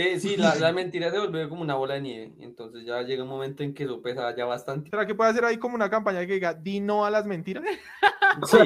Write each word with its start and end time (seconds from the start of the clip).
Eh, 0.00 0.20
sí, 0.20 0.36
la, 0.36 0.54
la 0.54 0.72
mentira 0.72 1.10
se 1.10 1.18
vuelve 1.18 1.48
como 1.48 1.62
una 1.62 1.74
bola 1.74 1.94
de 1.94 2.02
nieve. 2.02 2.32
Entonces 2.38 2.86
ya 2.86 3.02
llega 3.02 3.24
un 3.24 3.28
momento 3.28 3.64
en 3.64 3.74
que 3.74 3.82
eso 3.82 4.00
pesa 4.00 4.32
ya 4.36 4.44
bastante. 4.44 4.90
¿Será 4.90 5.04
que 5.04 5.16
puede 5.16 5.30
hacer 5.30 5.44
ahí 5.44 5.56
como 5.56 5.74
una 5.74 5.90
campaña 5.90 6.24
que 6.24 6.34
diga, 6.34 6.54
di 6.54 6.78
no 6.78 7.04
a 7.04 7.10
las 7.10 7.26
mentiras? 7.26 7.64
Sí. 8.46 8.58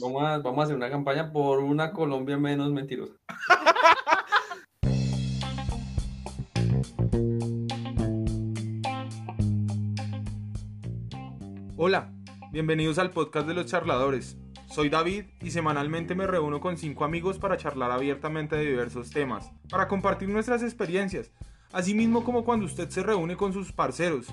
Vamos 0.00 0.22
a, 0.22 0.38
vamos 0.38 0.60
a 0.60 0.64
hacer 0.64 0.76
una 0.76 0.88
campaña 0.88 1.32
por 1.32 1.58
una 1.58 1.92
Colombia 1.92 2.38
menos 2.38 2.70
mentirosa. 2.70 3.14
Hola, 11.76 12.12
bienvenidos 12.52 13.00
al 13.00 13.10
podcast 13.10 13.48
de 13.48 13.54
los 13.54 13.66
charladores. 13.66 14.38
Soy 14.76 14.90
David 14.90 15.24
y 15.40 15.52
semanalmente 15.52 16.14
me 16.14 16.26
reúno 16.26 16.60
con 16.60 16.76
cinco 16.76 17.06
amigos 17.06 17.38
para 17.38 17.56
charlar 17.56 17.90
abiertamente 17.90 18.56
de 18.56 18.66
diversos 18.66 19.08
temas, 19.08 19.50
para 19.70 19.88
compartir 19.88 20.28
nuestras 20.28 20.62
experiencias, 20.62 21.30
así 21.72 21.94
mismo 21.94 22.24
como 22.24 22.44
cuando 22.44 22.66
usted 22.66 22.90
se 22.90 23.02
reúne 23.02 23.38
con 23.38 23.54
sus 23.54 23.72
parceros, 23.72 24.26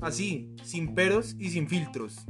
así, 0.00 0.56
sin 0.64 0.94
peros 0.94 1.36
y 1.38 1.50
sin 1.50 1.68
filtros. 1.68 2.24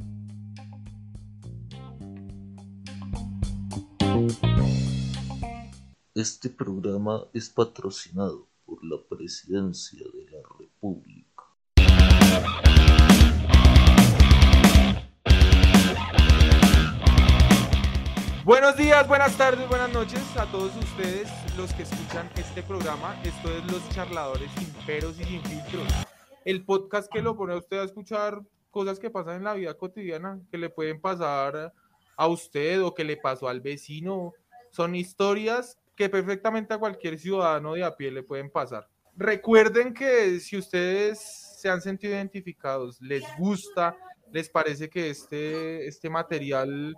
Este 6.13 6.49
programa 6.49 7.21
es 7.33 7.47
patrocinado 7.47 8.49
por 8.65 8.83
la 8.83 8.97
Presidencia 9.07 10.03
de 10.13 10.31
la 10.31 10.39
República. 10.59 12.72
Buenos 18.45 18.75
días, 18.75 19.07
buenas 19.07 19.37
tardes, 19.37 19.69
buenas 19.69 19.93
noches 19.93 20.21
a 20.35 20.45
todos 20.51 20.75
ustedes 20.75 21.29
los 21.55 21.73
que 21.73 21.83
escuchan 21.83 22.29
este 22.35 22.61
programa. 22.61 23.17
Esto 23.23 23.49
es 23.49 23.71
Los 23.71 23.87
Charladores 23.91 24.51
sin 24.57 24.67
peros 24.85 25.17
y 25.17 25.23
sin 25.23 25.41
filtros. 25.43 25.87
El 26.43 26.65
podcast 26.65 27.09
que 27.09 27.21
lo 27.21 27.37
pone 27.37 27.53
a 27.53 27.57
usted 27.57 27.79
a 27.79 27.85
escuchar 27.85 28.41
cosas 28.69 28.99
que 28.99 29.09
pasan 29.09 29.37
en 29.37 29.43
la 29.45 29.53
vida 29.53 29.73
cotidiana, 29.75 30.41
que 30.51 30.57
le 30.57 30.69
pueden 30.69 30.99
pasar 30.99 31.73
a 32.17 32.27
usted 32.27 32.83
o 32.83 32.93
que 32.93 33.05
le 33.05 33.15
pasó 33.15 33.47
al 33.47 33.61
vecino. 33.61 34.33
Son 34.71 34.93
historias 34.93 35.79
que 35.95 36.09
perfectamente 36.09 36.73
a 36.73 36.79
cualquier 36.79 37.17
ciudadano 37.17 37.75
de 37.75 37.85
a 37.85 37.95
pie 37.95 38.11
le 38.11 38.23
pueden 38.23 38.49
pasar. 38.49 38.89
Recuerden 39.15 39.93
que 39.93 40.41
si 40.41 40.57
ustedes 40.57 41.21
se 41.61 41.69
han 41.69 41.81
sentido 41.81 42.13
identificados, 42.13 43.01
les 43.01 43.23
gusta, 43.37 43.95
les 44.33 44.49
parece 44.49 44.89
que 44.89 45.11
este, 45.11 45.87
este 45.87 46.09
material 46.09 46.93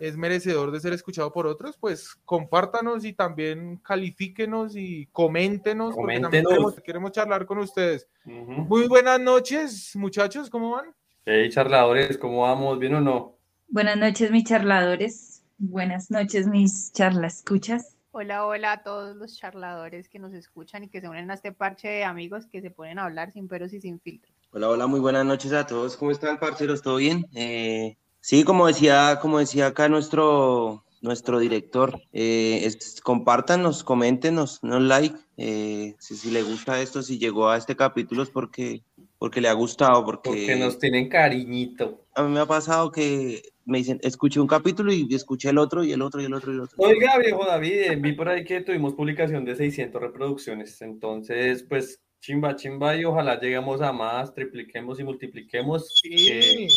es 0.00 0.16
merecedor 0.16 0.70
de 0.70 0.80
ser 0.80 0.92
escuchado 0.92 1.32
por 1.32 1.46
otros, 1.46 1.76
pues 1.78 2.14
compártanos 2.24 3.04
y 3.04 3.12
también 3.12 3.76
califíquenos 3.78 4.76
y 4.76 5.06
coméntenos, 5.12 5.94
porque 5.94 6.20
también 6.20 6.44
Coméntenos. 6.44 6.48
queremos, 6.74 6.80
queremos 6.84 7.12
charlar 7.12 7.46
con 7.46 7.58
ustedes. 7.58 8.08
Muy 8.24 8.88
buenas 8.88 9.20
noches, 9.20 9.94
muchachos, 9.96 10.50
¿cómo 10.50 10.70
van? 10.72 10.94
Hey, 11.24 11.48
charladores, 11.50 12.18
¿cómo 12.18 12.42
vamos? 12.42 12.78
¿Bien 12.78 12.94
o 12.94 13.00
no? 13.00 13.36
Buenas 13.68 13.96
noches, 13.96 14.30
mis 14.30 14.44
charladores. 14.44 15.44
Buenas 15.58 16.10
noches, 16.10 16.46
mis 16.48 16.92
charlas 16.92 17.36
escuchas. 17.36 17.96
Hola, 18.10 18.44
hola 18.44 18.72
a 18.72 18.82
todos 18.82 19.16
los 19.16 19.38
charladores 19.38 20.08
que 20.08 20.18
nos 20.18 20.34
escuchan 20.34 20.84
y 20.84 20.88
que 20.88 21.00
se 21.00 21.08
unen 21.08 21.30
a 21.30 21.34
este 21.34 21.52
parche 21.52 21.88
de 21.88 22.04
amigos 22.04 22.46
que 22.46 22.60
se 22.60 22.70
ponen 22.70 22.98
a 22.98 23.04
hablar 23.04 23.30
sin 23.32 23.48
peros 23.48 23.72
y 23.72 23.80
sin 23.80 24.00
filtro. 24.00 24.30
Hola, 24.50 24.68
hola, 24.68 24.86
muy 24.86 25.00
buenas 25.00 25.24
noches 25.24 25.52
a 25.54 25.66
todos. 25.66 25.96
¿Cómo 25.96 26.10
están, 26.10 26.38
parceros? 26.38 26.82
¿Todo 26.82 26.96
bien? 26.96 27.24
Eh, 27.34 27.96
sí, 28.22 28.44
como 28.44 28.66
decía, 28.66 29.18
como 29.20 29.38
decía 29.38 29.66
acá 29.66 29.88
nuestro, 29.90 30.84
nuestro 31.02 31.38
director, 31.40 32.00
eh, 32.12 32.60
es, 32.64 33.00
compártanos, 33.02 33.82
coméntenos, 33.84 34.60
no 34.62 34.80
like. 34.80 35.16
eh, 35.36 35.94
si, 35.98 36.16
si 36.16 36.30
le 36.30 36.42
gusta 36.42 36.80
esto, 36.80 37.02
si 37.02 37.18
llegó 37.18 37.48
a 37.48 37.56
este 37.56 37.74
capítulo 37.76 38.22
es 38.22 38.30
porque, 38.30 38.82
porque 39.18 39.40
le 39.40 39.48
ha 39.48 39.52
gustado, 39.52 40.04
porque, 40.04 40.30
Porque 40.30 40.56
nos 40.56 40.78
tienen 40.78 41.08
cariñito. 41.08 42.06
a 42.14 42.22
mí 42.22 42.30
me 42.32 42.40
ha 42.40 42.46
pasado 42.46 42.90
que 42.92 43.42
me 43.64 43.78
dicen, 43.78 43.98
escuché 44.02 44.40
un 44.40 44.46
capítulo 44.46 44.92
y 44.92 45.06
escuché 45.14 45.50
el 45.50 45.58
otro 45.58 45.82
y 45.84 45.92
el 45.92 46.02
otro 46.02 46.20
y 46.20 46.24
el 46.26 46.34
otro 46.34 46.52
y 46.52 46.54
el 46.54 46.60
otro. 46.62 46.76
Oiga, 46.78 47.18
viejo 47.18 47.44
David, 47.44 47.72
eh, 47.72 47.96
vi 47.96 48.12
por 48.12 48.28
ahí 48.28 48.44
que 48.44 48.60
tuvimos 48.60 48.94
publicación 48.94 49.44
de 49.44 49.54
600 49.56 50.00
reproducciones. 50.00 50.80
Entonces, 50.82 51.64
pues, 51.68 52.00
chimba, 52.20 52.54
chimba, 52.56 52.96
y 52.96 53.04
ojalá 53.04 53.38
lleguemos 53.40 53.80
a 53.82 53.92
más, 53.92 54.32
tripliquemos 54.34 54.98
y 55.00 55.04
multipliquemos. 55.04 55.88
que- 56.02 56.68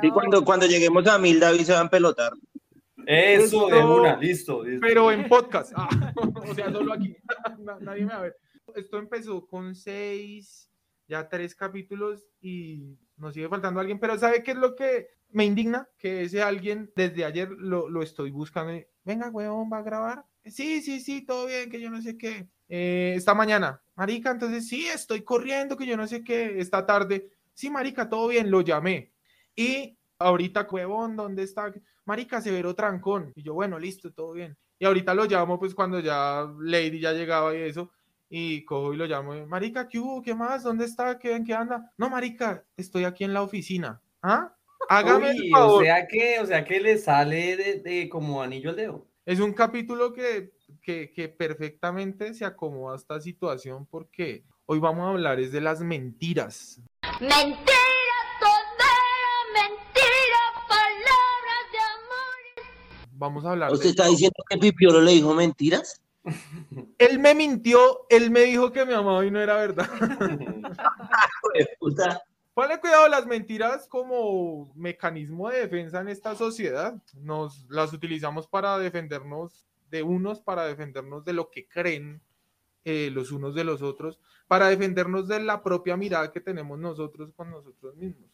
Sí, 0.00 0.10
cuando, 0.10 0.44
cuando 0.44 0.66
lleguemos 0.66 1.06
a 1.06 1.18
mil, 1.18 1.40
David 1.40 1.62
se 1.62 1.72
va 1.72 1.78
a 1.80 1.82
empelotar. 1.82 2.32
Eso, 3.06 3.66
de 3.68 3.82
una, 3.82 4.16
listo. 4.16 4.62
listo. 4.62 4.86
Pero 4.86 5.10
en 5.10 5.28
podcast. 5.28 5.72
Ah, 5.76 6.12
o 6.16 6.54
sea, 6.54 6.70
solo 6.70 6.92
aquí. 6.92 7.16
Na- 7.58 7.78
Nadie 7.80 8.02
me 8.04 8.12
va 8.12 8.18
a 8.18 8.22
ver. 8.22 8.36
Esto 8.74 8.98
empezó 8.98 9.46
con 9.46 9.74
seis, 9.74 10.70
ya 11.08 11.28
tres 11.28 11.54
capítulos 11.54 12.24
y 12.40 12.96
nos 13.16 13.34
sigue 13.34 13.48
faltando 13.48 13.80
alguien. 13.80 13.98
Pero 13.98 14.16
¿sabe 14.18 14.42
qué 14.42 14.52
es 14.52 14.56
lo 14.58 14.76
que 14.76 15.08
me 15.30 15.44
indigna? 15.44 15.88
Que 15.98 16.22
ese 16.22 16.42
alguien 16.42 16.92
desde 16.94 17.24
ayer 17.24 17.50
lo, 17.50 17.88
lo 17.88 18.02
estoy 18.02 18.30
buscando. 18.30 18.74
y, 18.74 18.86
Venga, 19.04 19.28
huevón, 19.30 19.70
¿va 19.72 19.78
a 19.78 19.82
grabar? 19.82 20.24
Sí, 20.44 20.80
sí, 20.82 21.00
sí, 21.00 21.22
todo 21.24 21.46
bien, 21.46 21.68
que 21.70 21.80
yo 21.80 21.90
no 21.90 22.00
sé 22.00 22.16
qué. 22.16 22.46
Eh, 22.68 23.14
esta 23.16 23.34
mañana, 23.34 23.82
marica, 23.96 24.30
entonces 24.30 24.68
sí, 24.68 24.86
estoy 24.86 25.22
corriendo, 25.22 25.76
que 25.76 25.86
yo 25.86 25.96
no 25.96 26.06
sé 26.06 26.22
qué. 26.22 26.60
Esta 26.60 26.86
tarde, 26.86 27.30
sí, 27.54 27.68
marica, 27.70 28.08
todo 28.08 28.28
bien, 28.28 28.50
lo 28.50 28.60
llamé. 28.60 29.12
Y 29.60 29.98
ahorita, 30.18 30.66
huevón, 30.70 31.16
¿dónde 31.16 31.42
está? 31.42 31.70
Marica, 32.06 32.40
Severo 32.40 32.74
Trancón. 32.74 33.30
Y 33.34 33.42
yo, 33.42 33.52
bueno, 33.52 33.78
listo, 33.78 34.10
todo 34.10 34.32
bien. 34.32 34.56
Y 34.78 34.86
ahorita 34.86 35.12
lo 35.14 35.26
llamo, 35.26 35.58
pues 35.58 35.74
cuando 35.74 36.00
ya 36.00 36.50
Lady 36.60 36.98
ya 36.98 37.12
llegaba 37.12 37.54
y 37.54 37.60
eso. 37.60 37.90
Y 38.30 38.64
cojo 38.64 38.94
y 38.94 38.96
lo 38.96 39.04
llamo. 39.06 39.34
Marica, 39.46 39.86
¿qué 39.86 39.98
hubo? 39.98 40.22
¿Qué 40.22 40.34
más? 40.34 40.62
¿Dónde 40.62 40.86
está? 40.86 41.18
¿Qué, 41.18 41.34
¿En 41.34 41.44
qué 41.44 41.52
anda? 41.52 41.92
No, 41.98 42.08
Marica, 42.08 42.64
estoy 42.74 43.04
aquí 43.04 43.24
en 43.24 43.34
la 43.34 43.42
oficina. 43.42 44.00
¿Ah? 44.22 44.54
Hágame 44.88 45.32
el 45.32 45.42
Uy, 45.42 45.50
favor. 45.50 45.82
o 45.82 45.84
sea 45.84 46.06
que, 46.06 46.40
o 46.40 46.46
sea 46.46 46.64
que 46.64 46.80
le 46.80 46.96
sale 46.96 47.56
de, 47.56 47.80
de 47.80 48.08
como 48.08 48.40
anillo 48.42 48.70
al 48.70 48.76
dedo. 48.76 49.06
Es 49.26 49.40
un 49.40 49.52
capítulo 49.52 50.14
que, 50.14 50.52
que, 50.80 51.12
que 51.12 51.28
perfectamente 51.28 52.32
se 52.32 52.46
acomoda 52.46 52.94
a 52.94 52.96
esta 52.96 53.20
situación 53.20 53.84
porque 53.84 54.44
hoy 54.64 54.78
vamos 54.78 55.04
a 55.04 55.10
hablar 55.10 55.38
es 55.38 55.52
de 55.52 55.60
las 55.60 55.80
mentiras. 55.82 56.80
Mentira, 57.20 57.89
Vamos 63.20 63.44
a 63.44 63.50
hablar 63.50 63.70
¿Usted 63.70 63.84
de 63.84 63.90
está 63.90 64.06
diciendo 64.06 64.42
que 64.48 64.56
Pipiolo 64.56 65.02
le 65.02 65.12
dijo 65.12 65.34
mentiras? 65.34 66.00
Él 66.98 67.18
me 67.18 67.34
mintió, 67.34 68.06
él 68.08 68.30
me 68.30 68.40
dijo 68.40 68.72
que 68.72 68.86
me 68.86 68.94
amaba 68.94 69.24
y 69.26 69.30
no 69.30 69.40
era 69.40 69.56
verdad. 69.56 69.88
Ponle 72.54 72.80
cuidado, 72.80 73.08
las 73.08 73.26
mentiras 73.26 73.86
como 73.88 74.72
mecanismo 74.74 75.48
de 75.50 75.60
defensa 75.60 76.00
en 76.00 76.08
esta 76.08 76.34
sociedad. 76.34 76.94
Nos 77.14 77.66
las 77.70 77.92
utilizamos 77.92 78.46
para 78.46 78.78
defendernos 78.78 79.66
de 79.90 80.02
unos, 80.02 80.40
para 80.40 80.64
defendernos 80.64 81.24
de 81.24 81.32
lo 81.34 81.50
que 81.50 81.68
creen 81.68 82.22
eh, 82.84 83.10
los 83.12 83.32
unos 83.32 83.54
de 83.54 83.64
los 83.64 83.82
otros, 83.82 84.18
para 84.46 84.68
defendernos 84.68 85.28
de 85.28 85.40
la 85.40 85.62
propia 85.62 85.96
mirada 85.96 86.32
que 86.32 86.40
tenemos 86.40 86.78
nosotros 86.78 87.32
con 87.34 87.50
nosotros 87.50 87.96
mismos. 87.96 88.29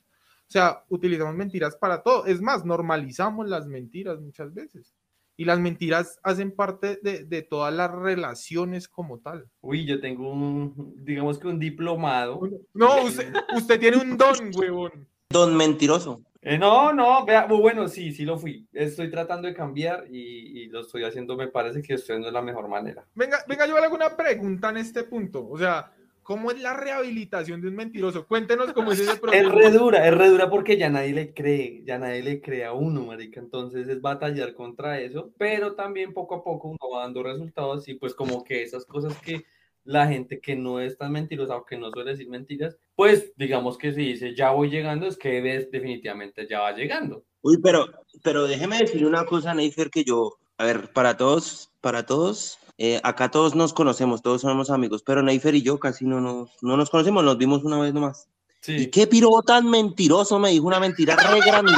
O 0.48 0.52
sea, 0.52 0.84
utilizamos 0.88 1.34
mentiras 1.34 1.76
para 1.76 2.02
todo. 2.02 2.26
Es 2.26 2.40
más, 2.40 2.64
normalizamos 2.64 3.48
las 3.48 3.66
mentiras 3.66 4.20
muchas 4.20 4.54
veces. 4.54 4.94
Y 5.36 5.44
las 5.44 5.58
mentiras 5.58 6.18
hacen 6.22 6.50
parte 6.52 6.98
de, 7.02 7.24
de 7.24 7.42
todas 7.42 7.74
las 7.74 7.90
relaciones 7.90 8.88
como 8.88 9.18
tal. 9.18 9.46
Uy, 9.60 9.84
yo 9.84 10.00
tengo 10.00 10.30
un, 10.32 10.94
digamos 11.04 11.38
que 11.38 11.48
un 11.48 11.58
diplomado. 11.58 12.40
No, 12.72 13.02
usted, 13.02 13.34
usted 13.54 13.78
tiene 13.78 13.98
un 13.98 14.16
don, 14.16 14.34
huevón. 14.54 15.06
Don 15.28 15.54
mentiroso. 15.56 16.22
Eh, 16.40 16.56
no, 16.56 16.92
no, 16.92 17.26
vea, 17.26 17.48
bu- 17.48 17.60
bueno, 17.60 17.88
sí, 17.88 18.12
sí 18.12 18.24
lo 18.24 18.38
fui. 18.38 18.66
Estoy 18.72 19.10
tratando 19.10 19.48
de 19.48 19.52
cambiar 19.54 20.06
y, 20.08 20.62
y 20.62 20.66
lo 20.68 20.80
estoy 20.82 21.02
haciendo, 21.02 21.36
me 21.36 21.48
parece 21.48 21.82
que 21.82 21.94
estoy 21.94 22.20
no 22.20 22.28
es 22.28 22.32
la 22.32 22.40
mejor 22.40 22.68
manera. 22.68 23.04
Venga, 23.16 23.38
venga, 23.48 23.66
yo 23.66 23.74
le 23.78 23.84
hago 23.84 23.96
una 23.96 24.16
pregunta 24.16 24.70
en 24.70 24.76
este 24.76 25.02
punto. 25.02 25.46
O 25.48 25.58
sea, 25.58 25.92
¿cómo 26.26 26.50
es 26.50 26.60
la 26.60 26.74
rehabilitación 26.74 27.60
de 27.60 27.68
un 27.68 27.76
mentiroso? 27.76 28.26
Cuéntenos 28.26 28.72
cómo 28.72 28.90
es 28.90 28.98
ese 28.98 29.12
Es 29.14 29.20
proceso. 29.20 29.50
re 29.50 29.70
dura, 29.70 30.08
es 30.08 30.12
re 30.12 30.28
dura 30.28 30.50
porque 30.50 30.76
ya 30.76 30.90
nadie 30.90 31.12
le 31.12 31.32
cree, 31.32 31.82
ya 31.84 31.98
nadie 31.98 32.20
le 32.20 32.40
cree 32.40 32.64
a 32.64 32.72
uno, 32.72 33.04
marica. 33.04 33.38
Entonces 33.38 33.88
es 33.88 34.00
batallar 34.00 34.52
contra 34.52 35.00
eso, 35.00 35.30
pero 35.38 35.74
también 35.74 36.12
poco 36.12 36.34
a 36.34 36.42
poco 36.42 36.68
uno 36.68 36.78
va 36.92 37.02
dando 37.02 37.22
resultados 37.22 37.86
y 37.86 37.94
pues 37.94 38.12
como 38.12 38.42
que 38.42 38.64
esas 38.64 38.84
cosas 38.84 39.16
que 39.20 39.46
la 39.84 40.08
gente 40.08 40.40
que 40.40 40.56
no 40.56 40.80
es 40.80 40.98
tan 40.98 41.12
mentirosa 41.12 41.56
o 41.56 41.64
que 41.64 41.78
no 41.78 41.92
suele 41.92 42.10
decir 42.10 42.28
mentiras, 42.28 42.76
pues 42.96 43.32
digamos 43.36 43.78
que 43.78 43.92
si 43.92 44.00
dice 44.00 44.34
ya 44.34 44.50
voy 44.50 44.68
llegando, 44.68 45.06
es 45.06 45.16
que 45.16 45.40
ves 45.40 45.70
definitivamente 45.70 46.48
ya 46.50 46.58
va 46.60 46.72
llegando. 46.72 47.22
Uy, 47.42 47.58
pero, 47.62 47.86
pero 48.24 48.48
déjeme 48.48 48.78
decir 48.78 49.06
una 49.06 49.24
cosa, 49.24 49.54
Neifer, 49.54 49.90
que 49.90 50.02
yo, 50.02 50.38
a 50.58 50.64
ver, 50.64 50.92
para 50.92 51.16
todos, 51.16 51.70
para 51.80 52.04
todos, 52.04 52.58
eh, 52.78 53.00
acá 53.02 53.30
todos 53.30 53.54
nos 53.54 53.72
conocemos, 53.72 54.22
todos 54.22 54.42
somos 54.42 54.70
amigos, 54.70 55.02
pero 55.02 55.22
Neifer 55.22 55.54
y 55.54 55.62
yo 55.62 55.78
casi 55.78 56.04
no 56.04 56.20
nos, 56.20 56.50
no 56.62 56.76
nos 56.76 56.90
conocemos, 56.90 57.24
nos 57.24 57.38
vimos 57.38 57.64
una 57.64 57.78
vez 57.80 57.92
nomás. 57.94 58.28
¿Y 58.66 58.78
Sí. 58.80 58.90
qué 58.90 59.06
piro 59.06 59.30
tan 59.46 59.68
mentiroso 59.70 60.38
me 60.38 60.50
dijo 60.50 60.66
una 60.66 60.80
mentira 60.80 61.14
re 61.16 61.40
grande? 61.40 61.72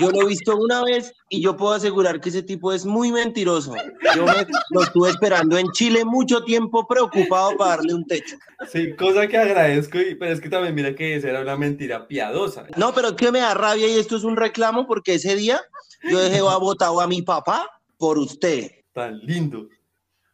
Yo 0.00 0.10
lo 0.12 0.22
he 0.22 0.26
visto 0.26 0.56
una 0.56 0.84
vez 0.84 1.12
y 1.28 1.40
yo 1.40 1.56
puedo 1.56 1.72
asegurar 1.72 2.20
que 2.20 2.28
ese 2.28 2.42
tipo 2.44 2.72
es 2.72 2.84
muy 2.86 3.10
mentiroso. 3.10 3.74
Yo 4.14 4.24
me 4.26 4.46
lo 4.70 4.82
estuve 4.82 5.10
esperando 5.10 5.58
en 5.58 5.66
Chile 5.72 6.04
mucho 6.04 6.44
tiempo 6.44 6.86
preocupado 6.86 7.56
para 7.56 7.76
darle 7.76 7.94
un 7.94 8.06
techo. 8.06 8.36
Sí, 8.70 8.94
cosa 8.94 9.26
que 9.26 9.36
agradezco, 9.38 9.98
y- 9.98 10.14
pero 10.14 10.32
es 10.32 10.40
que 10.40 10.48
también 10.48 10.74
mira 10.76 10.94
que 10.94 11.16
esa 11.16 11.30
era 11.30 11.40
una 11.40 11.56
mentira 11.56 12.06
piadosa. 12.06 12.66
No, 12.76 12.94
pero 12.94 13.08
es 13.08 13.14
que 13.14 13.32
me 13.32 13.40
da 13.40 13.54
rabia 13.54 13.88
y 13.88 13.98
esto 13.98 14.16
es 14.16 14.22
un 14.22 14.36
reclamo 14.36 14.86
porque 14.86 15.14
ese 15.14 15.34
día 15.34 15.60
yo 16.08 16.18
dejé 16.20 16.42
votado 16.42 17.00
a 17.00 17.08
mi 17.08 17.22
papá 17.22 17.68
por 17.96 18.18
usted. 18.18 18.70
Tan 18.98 19.18
lindo. 19.20 19.68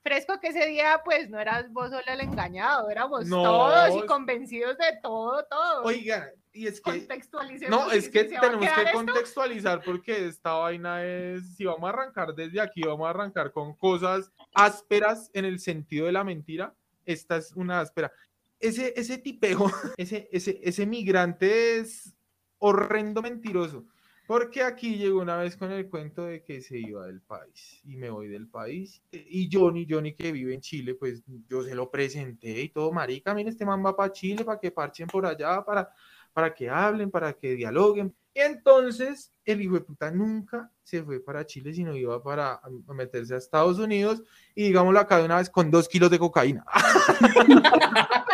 Fresco 0.02 0.38
que 0.38 0.48
ese 0.48 0.66
día, 0.66 1.00
pues 1.04 1.30
no 1.30 1.40
eras 1.40 1.72
vos 1.72 1.88
solo 1.88 2.02
el 2.06 2.20
engañado, 2.20 2.90
éramos 2.90 3.26
No. 3.26 3.42
todos 3.42 4.02
y 4.04 4.06
convencidos 4.06 4.76
de 4.76 4.98
todo, 5.02 5.44
todo. 5.46 5.82
Oiga, 5.84 6.30
y 6.52 6.66
es 6.66 6.78
que 6.80 6.90
Contextualicemos. 6.90 7.86
No, 7.86 7.90
es 7.90 8.10
que 8.10 8.24
tenemos 8.24 8.58
que 8.58 8.82
esto. 8.82 8.92
contextualizar 8.92 9.82
porque 9.82 10.26
esta 10.26 10.52
vaina 10.52 11.02
es, 11.04 11.56
si 11.56 11.64
vamos 11.64 11.84
a 11.84 11.88
arrancar 11.88 12.34
desde 12.34 12.60
aquí, 12.60 12.82
vamos 12.82 13.06
a 13.06 13.10
arrancar 13.10 13.50
con 13.50 13.74
cosas 13.74 14.30
ásperas 14.54 15.30
en 15.32 15.46
el 15.46 15.58
sentido 15.58 16.04
de 16.06 16.12
la 16.12 16.22
mentira. 16.22 16.74
Esta 17.06 17.38
es 17.38 17.52
una 17.52 17.80
áspera. 17.80 18.12
Ese, 18.60 18.92
ese 18.96 19.16
tipejo, 19.18 19.70
ese, 19.96 20.28
ese, 20.30 20.60
ese 20.62 20.86
migrante 20.86 21.78
es 21.78 22.14
horrendo 22.58 23.22
mentiroso. 23.22 23.84
Porque 24.26 24.62
aquí 24.62 24.96
llegó 24.96 25.20
una 25.20 25.36
vez 25.36 25.56
con 25.56 25.70
el 25.70 25.88
cuento 25.88 26.24
de 26.24 26.42
que 26.42 26.62
se 26.62 26.78
iba 26.78 27.06
del 27.06 27.20
país 27.20 27.82
y 27.84 27.96
me 27.96 28.08
voy 28.08 28.28
del 28.28 28.48
país. 28.48 29.02
Y 29.12 29.50
Johnny, 29.52 29.86
Johnny 29.88 30.14
que 30.14 30.32
vive 30.32 30.54
en 30.54 30.62
Chile, 30.62 30.94
pues 30.94 31.22
yo 31.48 31.62
se 31.62 31.74
lo 31.74 31.90
presenté 31.90 32.62
y 32.62 32.70
todo, 32.70 32.90
marica, 32.90 33.34
mire, 33.34 33.50
este 33.50 33.66
man 33.66 33.84
va 33.84 33.94
para 33.94 34.12
Chile 34.12 34.44
para 34.44 34.58
que 34.58 34.70
parchen 34.70 35.08
por 35.08 35.26
allá, 35.26 35.62
para, 35.62 35.90
para 36.32 36.54
que 36.54 36.70
hablen, 36.70 37.10
para 37.10 37.34
que 37.34 37.54
dialoguen. 37.54 38.14
Y 38.32 38.40
entonces 38.40 39.30
el 39.44 39.60
hijo 39.60 39.74
de 39.74 39.82
puta 39.82 40.10
nunca 40.10 40.70
se 40.82 41.02
fue 41.02 41.20
para 41.20 41.44
Chile, 41.44 41.74
sino 41.74 41.94
iba 41.94 42.22
para 42.22 42.60
meterse 42.88 43.34
a 43.34 43.38
Estados 43.38 43.78
Unidos 43.78 44.22
y 44.54 44.64
digámoslo 44.64 45.00
acá 45.00 45.18
de 45.18 45.26
una 45.26 45.36
vez 45.36 45.50
con 45.50 45.70
dos 45.70 45.86
kilos 45.86 46.10
de 46.10 46.18
cocaína. 46.18 46.64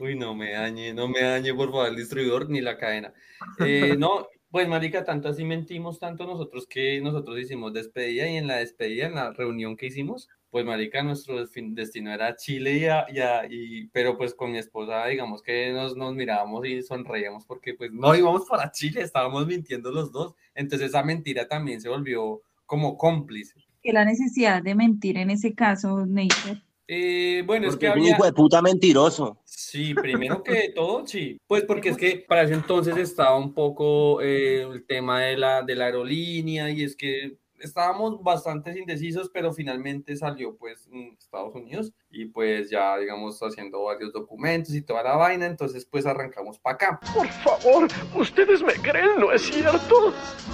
Uy, 0.00 0.16
no 0.16 0.34
me 0.34 0.52
dañe, 0.52 0.92
no 0.94 1.08
me 1.08 1.20
dañe, 1.20 1.52
por 1.54 1.70
favor, 1.70 1.88
el 1.88 1.96
distribuidor 1.96 2.48
ni 2.48 2.60
la 2.60 2.76
cadena. 2.78 3.12
Eh, 3.58 3.96
no, 3.98 4.26
pues, 4.50 4.66
marica, 4.68 5.04
tanto 5.04 5.28
así 5.28 5.44
mentimos, 5.44 5.98
tanto 5.98 6.26
nosotros 6.26 6.66
que 6.66 7.00
nosotros 7.00 7.38
hicimos 7.38 7.72
despedida 7.72 8.28
y 8.28 8.36
en 8.36 8.46
la 8.46 8.56
despedida, 8.56 9.06
en 9.06 9.14
la 9.14 9.32
reunión 9.32 9.76
que 9.76 9.86
hicimos, 9.86 10.28
pues, 10.50 10.64
marica, 10.64 11.02
nuestro 11.02 11.44
destino 11.44 12.12
era 12.12 12.34
Chile 12.34 12.72
y, 12.78 12.84
a- 12.86 13.06
y 13.08 13.18
a- 13.20 13.46
y- 13.48 13.86
pero 13.88 14.16
pues 14.16 14.34
con 14.34 14.50
mi 14.50 14.58
esposa, 14.58 15.06
digamos 15.06 15.42
que 15.42 15.70
nos, 15.72 15.96
nos 15.96 16.14
mirábamos 16.14 16.66
y 16.66 16.82
sonreíamos 16.82 17.44
porque 17.46 17.74
pues 17.74 17.92
no 17.92 18.14
íbamos 18.16 18.46
para 18.48 18.72
Chile, 18.72 19.02
estábamos 19.02 19.46
mintiendo 19.46 19.92
los 19.92 20.10
dos. 20.10 20.34
Entonces 20.54 20.88
esa 20.88 21.04
mentira 21.04 21.46
también 21.46 21.80
se 21.80 21.88
volvió 21.88 22.42
como 22.66 22.96
cómplice. 22.96 23.54
Que 23.82 23.92
la 23.92 24.04
necesidad 24.04 24.62
de 24.62 24.74
mentir 24.74 25.18
en 25.18 25.30
ese 25.30 25.54
caso, 25.54 26.04
Neisser. 26.06 26.62
Eh, 26.92 27.44
bueno, 27.46 27.68
es 27.68 27.76
que 27.76 27.86
es 27.86 27.92
un 27.92 28.00
había... 28.00 28.10
hijo 28.10 28.24
de 28.24 28.32
puta 28.32 28.60
mentiroso. 28.60 29.38
Sí, 29.44 29.94
primero 29.94 30.42
que 30.42 30.70
todo, 30.74 31.06
sí. 31.06 31.38
Pues 31.46 31.62
porque 31.62 31.90
es 31.90 31.96
que 31.96 32.24
para 32.26 32.42
ese 32.42 32.54
entonces 32.54 32.96
estaba 32.96 33.38
un 33.38 33.54
poco 33.54 34.20
eh, 34.20 34.62
el 34.62 34.84
tema 34.86 35.20
de 35.20 35.36
la, 35.36 35.62
de 35.62 35.76
la 35.76 35.84
aerolínea 35.84 36.68
y 36.68 36.82
es 36.82 36.96
que 36.96 37.38
estábamos 37.60 38.22
bastante 38.22 38.78
indecisos, 38.78 39.30
pero 39.32 39.52
finalmente 39.52 40.16
salió 40.16 40.56
pues 40.56 40.88
en 40.92 41.16
Estados 41.18 41.54
Unidos 41.54 41.92
y 42.10 42.26
pues 42.26 42.70
ya 42.70 42.96
digamos 42.98 43.38
haciendo 43.40 43.84
varios 43.84 44.12
documentos 44.12 44.74
y 44.74 44.82
toda 44.82 45.02
la 45.02 45.16
vaina, 45.16 45.46
entonces 45.46 45.86
pues 45.86 46.06
arrancamos 46.06 46.58
para 46.58 46.74
acá. 46.74 47.00
Por 47.14 47.28
favor, 47.28 47.88
ustedes 48.14 48.62
me 48.62 48.74
creen, 48.74 49.18
¿no 49.18 49.32
es 49.32 49.42
cierto? 49.42 50.12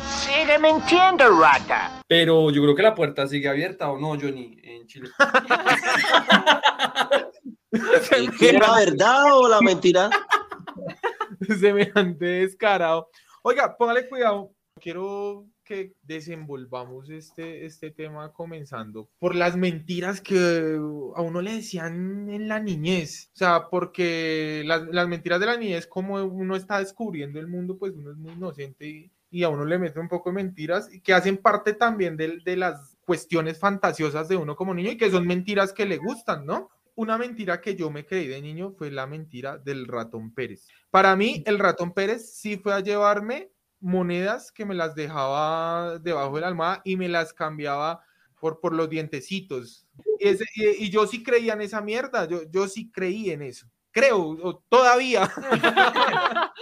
Sigue 0.08 0.58
mintiendo, 0.58 1.40
rata. 1.40 2.02
Pero 2.06 2.50
yo 2.50 2.62
creo 2.62 2.74
que 2.74 2.82
la 2.82 2.94
puerta 2.94 3.26
sigue 3.26 3.48
abierta 3.48 3.90
o 3.90 3.98
no, 3.98 4.10
Johnny, 4.10 4.58
en 4.62 4.86
Chile. 4.86 5.10
¿Y 8.18 8.28
qué, 8.38 8.52
la 8.52 8.76
verdad 8.76 9.34
o 9.34 9.48
la 9.48 9.60
mentira? 9.60 10.10
semejante 11.60 12.24
descarado. 12.24 13.10
Oiga, 13.42 13.76
póngale 13.76 14.08
cuidado. 14.08 14.52
Quiero 14.80 15.46
que 15.66 15.92
desenvolvamos 16.02 17.10
este, 17.10 17.66
este 17.66 17.90
tema 17.90 18.32
comenzando 18.32 19.10
por 19.18 19.34
las 19.34 19.56
mentiras 19.56 20.22
que 20.22 20.78
a 21.14 21.20
uno 21.20 21.42
le 21.42 21.56
decían 21.56 22.30
en 22.30 22.48
la 22.48 22.60
niñez. 22.60 23.30
O 23.34 23.36
sea, 23.36 23.68
porque 23.68 24.62
las, 24.64 24.86
las 24.86 25.08
mentiras 25.08 25.40
de 25.40 25.46
la 25.46 25.56
niñez, 25.56 25.86
como 25.86 26.14
uno 26.24 26.56
está 26.56 26.78
descubriendo 26.78 27.38
el 27.38 27.48
mundo, 27.48 27.76
pues 27.76 27.92
uno 27.94 28.12
es 28.12 28.16
muy 28.16 28.32
inocente 28.32 28.86
y, 28.86 29.10
y 29.30 29.42
a 29.42 29.48
uno 29.48 29.64
le 29.64 29.78
mete 29.78 29.98
un 29.98 30.08
poco 30.08 30.30
de 30.30 30.36
mentiras 30.36 30.88
que 31.02 31.12
hacen 31.12 31.36
parte 31.36 31.74
también 31.74 32.16
de, 32.16 32.38
de 32.44 32.56
las 32.56 32.96
cuestiones 33.04 33.58
fantasiosas 33.58 34.28
de 34.28 34.36
uno 34.36 34.56
como 34.56 34.72
niño 34.72 34.92
y 34.92 34.96
que 34.96 35.10
son 35.10 35.26
mentiras 35.26 35.72
que 35.72 35.84
le 35.84 35.96
gustan, 35.96 36.46
¿no? 36.46 36.70
Una 36.94 37.18
mentira 37.18 37.60
que 37.60 37.74
yo 37.76 37.90
me 37.90 38.06
creí 38.06 38.26
de 38.26 38.40
niño 38.40 38.72
fue 38.72 38.90
la 38.90 39.06
mentira 39.06 39.58
del 39.58 39.86
ratón 39.86 40.32
Pérez. 40.32 40.66
Para 40.90 41.14
mí, 41.14 41.42
el 41.44 41.58
ratón 41.58 41.92
Pérez 41.92 42.32
sí 42.34 42.56
fue 42.56 42.72
a 42.72 42.80
llevarme 42.80 43.50
monedas 43.86 44.50
que 44.50 44.64
me 44.66 44.74
las 44.74 44.94
dejaba 44.96 45.98
debajo 46.00 46.34
de 46.34 46.40
la 46.40 46.48
almohada 46.48 46.82
y 46.84 46.96
me 46.96 47.08
las 47.08 47.32
cambiaba 47.32 48.00
por, 48.40 48.60
por 48.60 48.74
los 48.74 48.90
dientecitos. 48.90 49.86
Y, 50.18 50.28
ese- 50.28 50.44
y- 50.56 50.84
y 50.86 50.90
yo 50.90 51.06
sí 51.06 51.22
creía 51.22 51.52
en 51.54 51.60
esa 51.62 51.80
mierda, 51.80 52.26
yo, 52.28 52.40
yo 52.50 52.66
sí 52.68 52.90
creí 52.90 53.30
en 53.30 53.42
eso. 53.42 53.66
Creo, 53.92 54.62
todavía. 54.68 55.30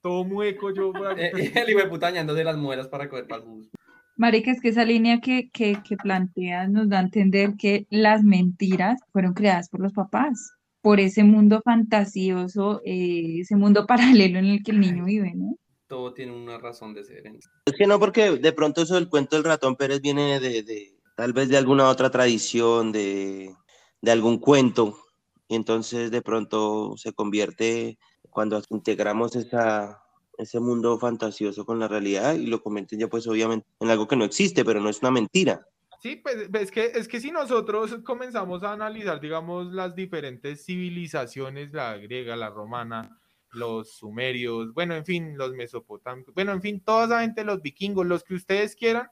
Todo 0.00 0.24
mueco 0.24 0.72
yo. 0.72 0.92
Eh, 1.16 1.32
el 1.64 1.70
hijo 1.70 1.80
de 1.80 1.86
puta 1.88 2.06
dañándose 2.06 2.44
las 2.44 2.56
muelas 2.56 2.86
para 2.88 3.08
coger 3.08 3.26
para 3.26 3.42
el 3.42 3.48
bus. 3.48 3.70
Marica, 4.16 4.52
es 4.52 4.60
que 4.60 4.68
esa 4.68 4.84
línea 4.84 5.20
que, 5.20 5.50
que, 5.52 5.78
que 5.82 5.96
planteas 5.96 6.70
nos 6.70 6.88
da 6.88 6.98
a 6.98 7.02
entender 7.02 7.54
que 7.58 7.86
las 7.90 8.22
mentiras 8.22 9.00
fueron 9.12 9.32
creadas 9.34 9.68
por 9.68 9.80
los 9.80 9.92
papás, 9.92 10.52
por 10.82 11.00
ese 11.00 11.24
mundo 11.24 11.62
fantasioso, 11.64 12.80
eh, 12.84 13.40
ese 13.40 13.56
mundo 13.56 13.86
paralelo 14.28 14.38
en 14.38 14.44
el 14.46 14.62
que 14.62 14.70
el 14.70 14.80
niño 14.80 15.06
vive, 15.06 15.32
¿no? 15.34 15.56
Todo 15.86 16.14
tiene 16.14 16.32
una 16.32 16.58
razón 16.58 16.94
de 16.94 17.04
ser. 17.04 17.24
Es 17.66 17.74
que 17.76 17.86
no, 17.86 17.98
porque 17.98 18.30
de 18.38 18.52
pronto 18.52 18.82
eso 18.82 18.94
del 18.94 19.08
cuento 19.08 19.36
del 19.36 19.44
ratón 19.44 19.76
Pérez 19.76 20.00
viene 20.00 20.40
de, 20.40 20.62
de- 20.62 20.98
tal 21.16 21.32
vez 21.32 21.48
de 21.48 21.56
alguna 21.56 21.88
otra 21.88 22.10
tradición, 22.10 22.90
de, 22.90 23.54
de 24.00 24.10
algún 24.10 24.38
cuento, 24.38 24.98
y 25.46 25.54
entonces 25.56 26.10
de 26.10 26.22
pronto 26.22 26.94
se 26.96 27.12
convierte 27.12 27.98
cuando 28.30 28.60
integramos 28.70 29.36
esa, 29.36 30.02
ese 30.38 30.58
mundo 30.58 30.98
fantasioso 30.98 31.64
con 31.64 31.78
la 31.78 31.86
realidad 31.86 32.34
y 32.34 32.46
lo 32.46 32.62
convierten 32.62 32.98
ya 32.98 33.08
pues 33.08 33.26
obviamente 33.28 33.66
en 33.80 33.90
algo 33.90 34.08
que 34.08 34.16
no 34.16 34.24
existe, 34.24 34.64
pero 34.64 34.80
no 34.80 34.88
es 34.88 35.00
una 35.00 35.10
mentira. 35.12 35.66
Sí, 36.00 36.16
pues 36.16 36.48
es 36.52 36.70
que, 36.70 36.86
es 36.86 37.08
que 37.08 37.20
si 37.20 37.30
nosotros 37.30 37.96
comenzamos 38.04 38.62
a 38.62 38.72
analizar, 38.72 39.20
digamos, 39.20 39.72
las 39.72 39.94
diferentes 39.94 40.64
civilizaciones, 40.66 41.72
la 41.72 41.96
griega, 41.96 42.36
la 42.36 42.50
romana, 42.50 43.18
los 43.54 43.92
sumerios, 43.92 44.72
bueno, 44.74 44.94
en 44.94 45.04
fin, 45.04 45.36
los 45.36 45.52
mesopotámicos, 45.52 46.34
bueno, 46.34 46.52
en 46.52 46.62
fin, 46.62 46.80
toda 46.80 47.06
esa 47.06 47.20
gente, 47.20 47.44
los 47.44 47.62
vikingos, 47.62 48.06
los 48.06 48.24
que 48.24 48.34
ustedes 48.34 48.76
quieran, 48.76 49.08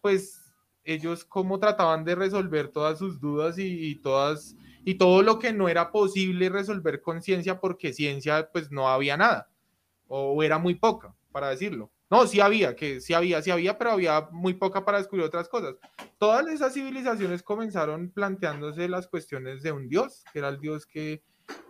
pues 0.00 0.54
ellos 0.84 1.24
cómo 1.24 1.58
trataban 1.58 2.04
de 2.04 2.14
resolver 2.14 2.68
todas 2.68 2.98
sus 2.98 3.20
dudas 3.20 3.56
y, 3.58 3.94
todas 3.96 4.56
y 4.84 4.94
todo 4.94 5.22
lo 5.22 5.38
que 5.38 5.52
no 5.52 5.68
era 5.68 5.92
posible 5.92 6.48
resolver 6.48 7.02
con 7.02 7.22
ciencia 7.22 7.60
porque 7.60 7.92
ciencia 7.92 8.50
pues 8.52 8.70
no 8.70 8.88
había 8.88 9.16
nada 9.16 9.50
o 10.08 10.42
era 10.42 10.58
muy 10.58 10.74
poca 10.74 11.14
para 11.30 11.50
decirlo. 11.50 11.90
No, 12.10 12.26
sí 12.26 12.40
había, 12.40 12.74
que 12.74 13.00
sí 13.00 13.14
había, 13.14 13.40
sí 13.40 13.52
había, 13.52 13.78
pero 13.78 13.92
había 13.92 14.28
muy 14.32 14.54
poca 14.54 14.84
para 14.84 14.98
descubrir 14.98 15.24
otras 15.24 15.48
cosas. 15.48 15.76
Todas 16.18 16.48
esas 16.48 16.74
civilizaciones 16.74 17.44
comenzaron 17.44 18.10
planteándose 18.10 18.88
las 18.88 19.06
cuestiones 19.06 19.62
de 19.62 19.70
un 19.70 19.88
dios, 19.88 20.24
que 20.32 20.40
era 20.40 20.48
el 20.48 20.58
dios 20.58 20.86
que 20.86 21.22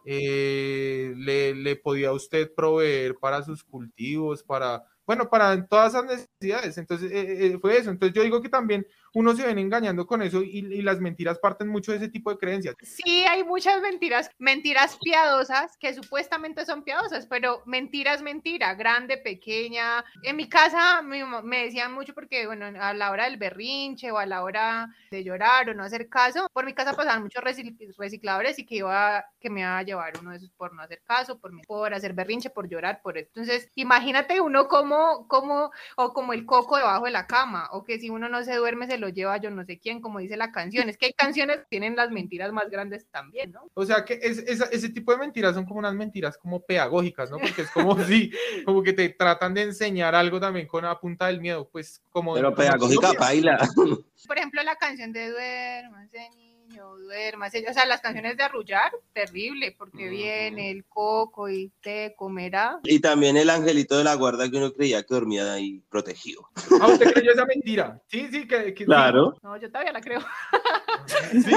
eh, 0.04 1.12
le, 1.16 1.76
podía 1.76 2.12
usted 2.12 2.52
proveer 2.54 3.16
para 3.16 3.42
sus 3.42 3.62
cultivos, 3.64 4.42
para, 4.42 4.84
bueno, 5.06 5.28
para 5.28 5.66
todas 5.66 5.94
esas 5.94 6.04
necesidades. 6.04 6.78
Entonces, 6.78 7.10
eh, 7.12 7.46
eh, 7.46 7.58
fue 7.60 7.78
eso. 7.78 7.90
Entonces, 7.90 8.14
yo 8.14 8.22
digo 8.22 8.40
que 8.40 8.48
también 8.48 8.86
uno 9.14 9.34
se 9.34 9.44
ven 9.46 9.58
engañando 9.58 10.06
con 10.06 10.22
eso 10.22 10.42
y, 10.42 10.58
y 10.58 10.82
las 10.82 11.00
mentiras 11.00 11.38
parten 11.38 11.68
mucho 11.68 11.90
de 11.92 11.98
ese 11.98 12.08
tipo 12.08 12.30
de 12.30 12.38
creencias. 12.38 12.76
Sí, 12.82 13.24
hay 13.28 13.42
muchas 13.44 13.80
mentiras, 13.80 14.30
mentiras 14.38 14.96
piadosas 15.02 15.76
que 15.78 15.94
supuestamente 15.94 16.64
son 16.64 16.82
piadosas, 16.84 17.26
pero 17.26 17.62
mentira 17.66 18.14
es 18.14 18.22
mentira, 18.22 18.74
grande, 18.74 19.18
pequeña. 19.18 20.04
En 20.22 20.36
mi 20.36 20.48
casa 20.48 21.02
mamá- 21.02 21.42
me 21.42 21.64
decían 21.64 21.92
mucho 21.92 22.14
porque, 22.14 22.46
bueno, 22.46 22.66
a 22.80 22.92
la 22.94 23.10
hora 23.10 23.24
del 23.24 23.36
berrinche 23.36 24.10
o 24.10 24.18
a 24.18 24.26
la 24.26 24.42
hora 24.42 24.88
de 25.10 25.24
llorar 25.24 25.68
o 25.70 25.74
no 25.74 25.82
hacer 25.82 26.08
caso, 26.08 26.48
por 26.52 26.64
mi 26.64 26.72
casa 26.74 26.94
pasaban 26.94 27.22
muchos 27.22 27.42
recicl- 27.42 27.94
recicladores 27.96 28.58
y 28.58 28.66
que 28.66 28.76
iba, 28.76 29.24
que 29.40 29.50
me 29.50 29.60
iba 29.60 29.78
a 29.78 29.82
llevar 29.82 30.12
uno 30.20 30.30
de 30.30 30.36
esos 30.36 30.50
por 30.50 30.72
no 30.74 30.82
hacer 30.82 31.02
caso, 31.04 31.38
por, 31.38 31.50
por 31.66 31.92
hacer 31.94 32.12
berrinche, 32.12 32.50
por 32.50 32.68
llorar, 32.68 33.00
por. 33.02 33.18
Entonces, 33.18 33.68
imagínate 33.74 34.40
uno 34.40 34.68
como, 34.68 35.26
como, 35.26 35.70
o 35.96 36.12
como 36.12 36.32
el 36.32 36.46
coco 36.46 36.76
debajo 36.76 37.06
de 37.06 37.10
la 37.10 37.26
cama, 37.26 37.68
o 37.72 37.84
que 37.84 37.98
si 37.98 38.10
uno 38.10 38.28
no 38.28 38.44
se 38.44 38.54
duerme 38.54 38.86
se 38.86 38.98
lo 39.00 39.08
lleva 39.08 39.38
yo 39.38 39.50
no 39.50 39.64
sé 39.64 39.78
quién, 39.80 40.00
como 40.00 40.18
dice 40.20 40.36
la 40.36 40.52
canción. 40.52 40.88
Es 40.88 40.96
que 40.98 41.06
hay 41.06 41.12
canciones 41.14 41.58
que 41.58 41.66
tienen 41.70 41.96
las 41.96 42.10
mentiras 42.10 42.52
más 42.52 42.70
grandes 42.70 43.06
también, 43.10 43.50
¿no? 43.52 43.62
O 43.74 43.84
sea 43.84 44.04
que 44.04 44.20
es- 44.22 44.38
esa- 44.46 44.66
ese 44.70 44.90
tipo 44.90 45.10
de 45.12 45.18
mentiras 45.18 45.54
son 45.54 45.64
como 45.64 45.80
unas 45.80 45.94
mentiras 45.94 46.38
como 46.38 46.60
pedagógicas, 46.60 47.30
¿no? 47.30 47.38
Porque 47.38 47.62
es 47.62 47.70
como 47.70 47.98
si, 48.04 48.30
como 48.64 48.82
que 48.82 48.92
te 48.92 49.08
tratan 49.08 49.54
de 49.54 49.62
enseñar 49.62 50.14
algo 50.14 50.38
también 50.38 50.66
con 50.68 50.84
la 50.84 50.98
punta 51.00 51.26
del 51.26 51.40
miedo, 51.40 51.68
pues 51.72 52.02
como... 52.10 52.34
Pero 52.34 52.54
pedagógica 52.54 53.12
paila. 53.14 53.58
Por 54.26 54.36
ejemplo, 54.38 54.62
la 54.62 54.76
canción 54.76 55.12
de 55.12 55.30
Duérmase, 55.30 56.28
niño, 56.70 56.96
duérmase. 56.96 57.64
O 57.68 57.72
sea, 57.72 57.86
las 57.86 58.00
canciones 58.00 58.36
de 58.36 58.44
Arrullar, 58.44 58.92
terrible, 59.12 59.74
porque 59.76 60.08
viene 60.08 60.70
el 60.70 60.84
coco 60.84 61.48
y 61.48 61.72
te 61.82 62.14
comerá. 62.16 62.80
Y 62.84 63.00
también 63.00 63.36
el 63.36 63.50
angelito 63.50 63.98
de 63.98 64.04
la 64.04 64.14
guarda 64.14 64.50
que 64.50 64.56
uno 64.56 64.72
creía 64.72 65.02
que 65.02 65.14
dormía 65.14 65.52
ahí 65.52 65.82
protegido. 65.90 66.48
Ah, 66.80 66.88
usted 66.88 67.12
creyó 67.12 67.32
esa 67.32 67.44
mentira. 67.44 68.00
Sí, 68.06 68.28
sí, 68.30 68.46
que, 68.46 68.74
que 68.74 68.84
sí. 68.84 68.84
Claro. 68.84 69.36
No, 69.42 69.56
yo 69.56 69.68
todavía 69.68 69.92
la 69.92 70.00
creo. 70.00 70.20
Sí. 71.32 71.52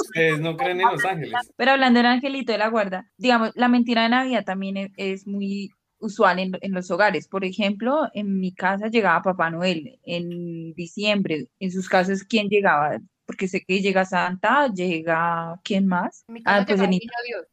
Ustedes 0.00 0.40
no 0.40 0.56
creen 0.56 0.80
en 0.80 0.90
los 0.90 1.04
ángeles. 1.04 1.34
Pero 1.56 1.72
hablando 1.72 1.98
del 1.98 2.06
angelito 2.06 2.52
de 2.52 2.58
la 2.58 2.68
guarda, 2.68 3.10
digamos, 3.16 3.52
la 3.54 3.68
mentira 3.68 4.02
de 4.02 4.08
Navidad 4.08 4.44
también 4.44 4.76
es, 4.76 4.90
es 4.96 5.26
muy 5.26 5.70
usual 5.98 6.38
en, 6.38 6.52
en 6.60 6.72
los 6.72 6.90
hogares. 6.90 7.28
Por 7.28 7.44
ejemplo, 7.44 8.08
en 8.14 8.38
mi 8.38 8.54
casa 8.54 8.88
llegaba 8.88 9.22
Papá 9.22 9.50
Noel 9.50 9.98
en 10.04 10.72
diciembre. 10.74 11.48
En 11.58 11.70
sus 11.70 11.88
casas, 11.88 12.24
¿quién 12.24 12.48
llegaba? 12.48 12.98
Porque 13.26 13.48
sé 13.48 13.64
que 13.66 13.80
llega 13.80 14.04
Santa, 14.04 14.68
llega, 14.72 15.60
¿quién 15.64 15.86
más? 15.88 16.24
Mi 16.28 16.42
casa 16.42 16.60
Ah, 16.60 16.64
pues 16.66 16.80
en. 16.80 16.98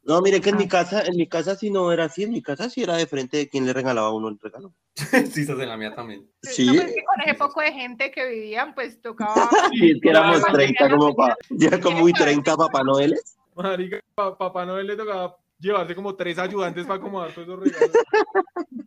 No, 0.03 0.21
mire 0.21 0.39
que 0.39 0.49
en 0.49 0.55
Ah. 0.55 0.59
mi 0.59 0.67
casa, 0.67 1.01
en 1.01 1.15
mi 1.17 1.27
casa 1.27 1.55
sí 1.55 1.71
no 1.71 1.91
era 1.91 2.05
así, 2.05 2.23
en 2.23 2.31
mi 2.31 2.43
casa 2.43 2.69
sí 2.69 2.83
era 2.83 2.95
de 2.95 3.07
frente 3.07 3.37
de 3.37 3.49
quien 3.49 3.65
le 3.65 3.73
regalaba 3.73 4.07
a 4.07 4.11
uno 4.13 4.27
el 4.29 4.37
regalo. 4.39 4.73
sí, 5.35 5.41
estás 5.41 5.59
en 5.59 5.69
la 5.69 5.75
mía 5.77 5.95
también. 5.95 6.29
Sí, 6.43 6.65
No, 6.67 6.73
pero 6.73 6.85
es 6.87 6.93
que 6.95 7.03
con 7.03 7.21
ese 7.21 7.33
poco 7.33 7.61
de 7.61 7.71
gente 7.73 8.11
que 8.11 8.25
vivían, 8.29 8.75
pues 8.75 9.01
tocaba. 9.01 9.33
sí, 9.73 9.91
es 9.91 10.01
que 10.01 10.09
éramos 10.09 10.37
Claro. 10.43 10.53
30 10.53 10.89
como 10.91 11.15
pa, 11.15 11.35
ya 11.49 11.81
como 11.81 12.07
y 12.07 12.13
30 12.13 12.55
Papá 12.55 12.83
Noeles. 12.83 13.35
Marica, 13.55 13.99
pa- 14.15 14.37
Papá 14.37 14.65
Noel 14.65 14.87
le 14.87 14.95
tocaba 14.95 15.37
llevarse 15.59 15.95
como 15.95 16.15
tres 16.15 16.37
ayudantes 16.37 16.85
para 16.85 16.99
acomodar 16.99 17.31
todos 17.33 17.47
esos 17.47 17.59
regalos. 17.63 17.95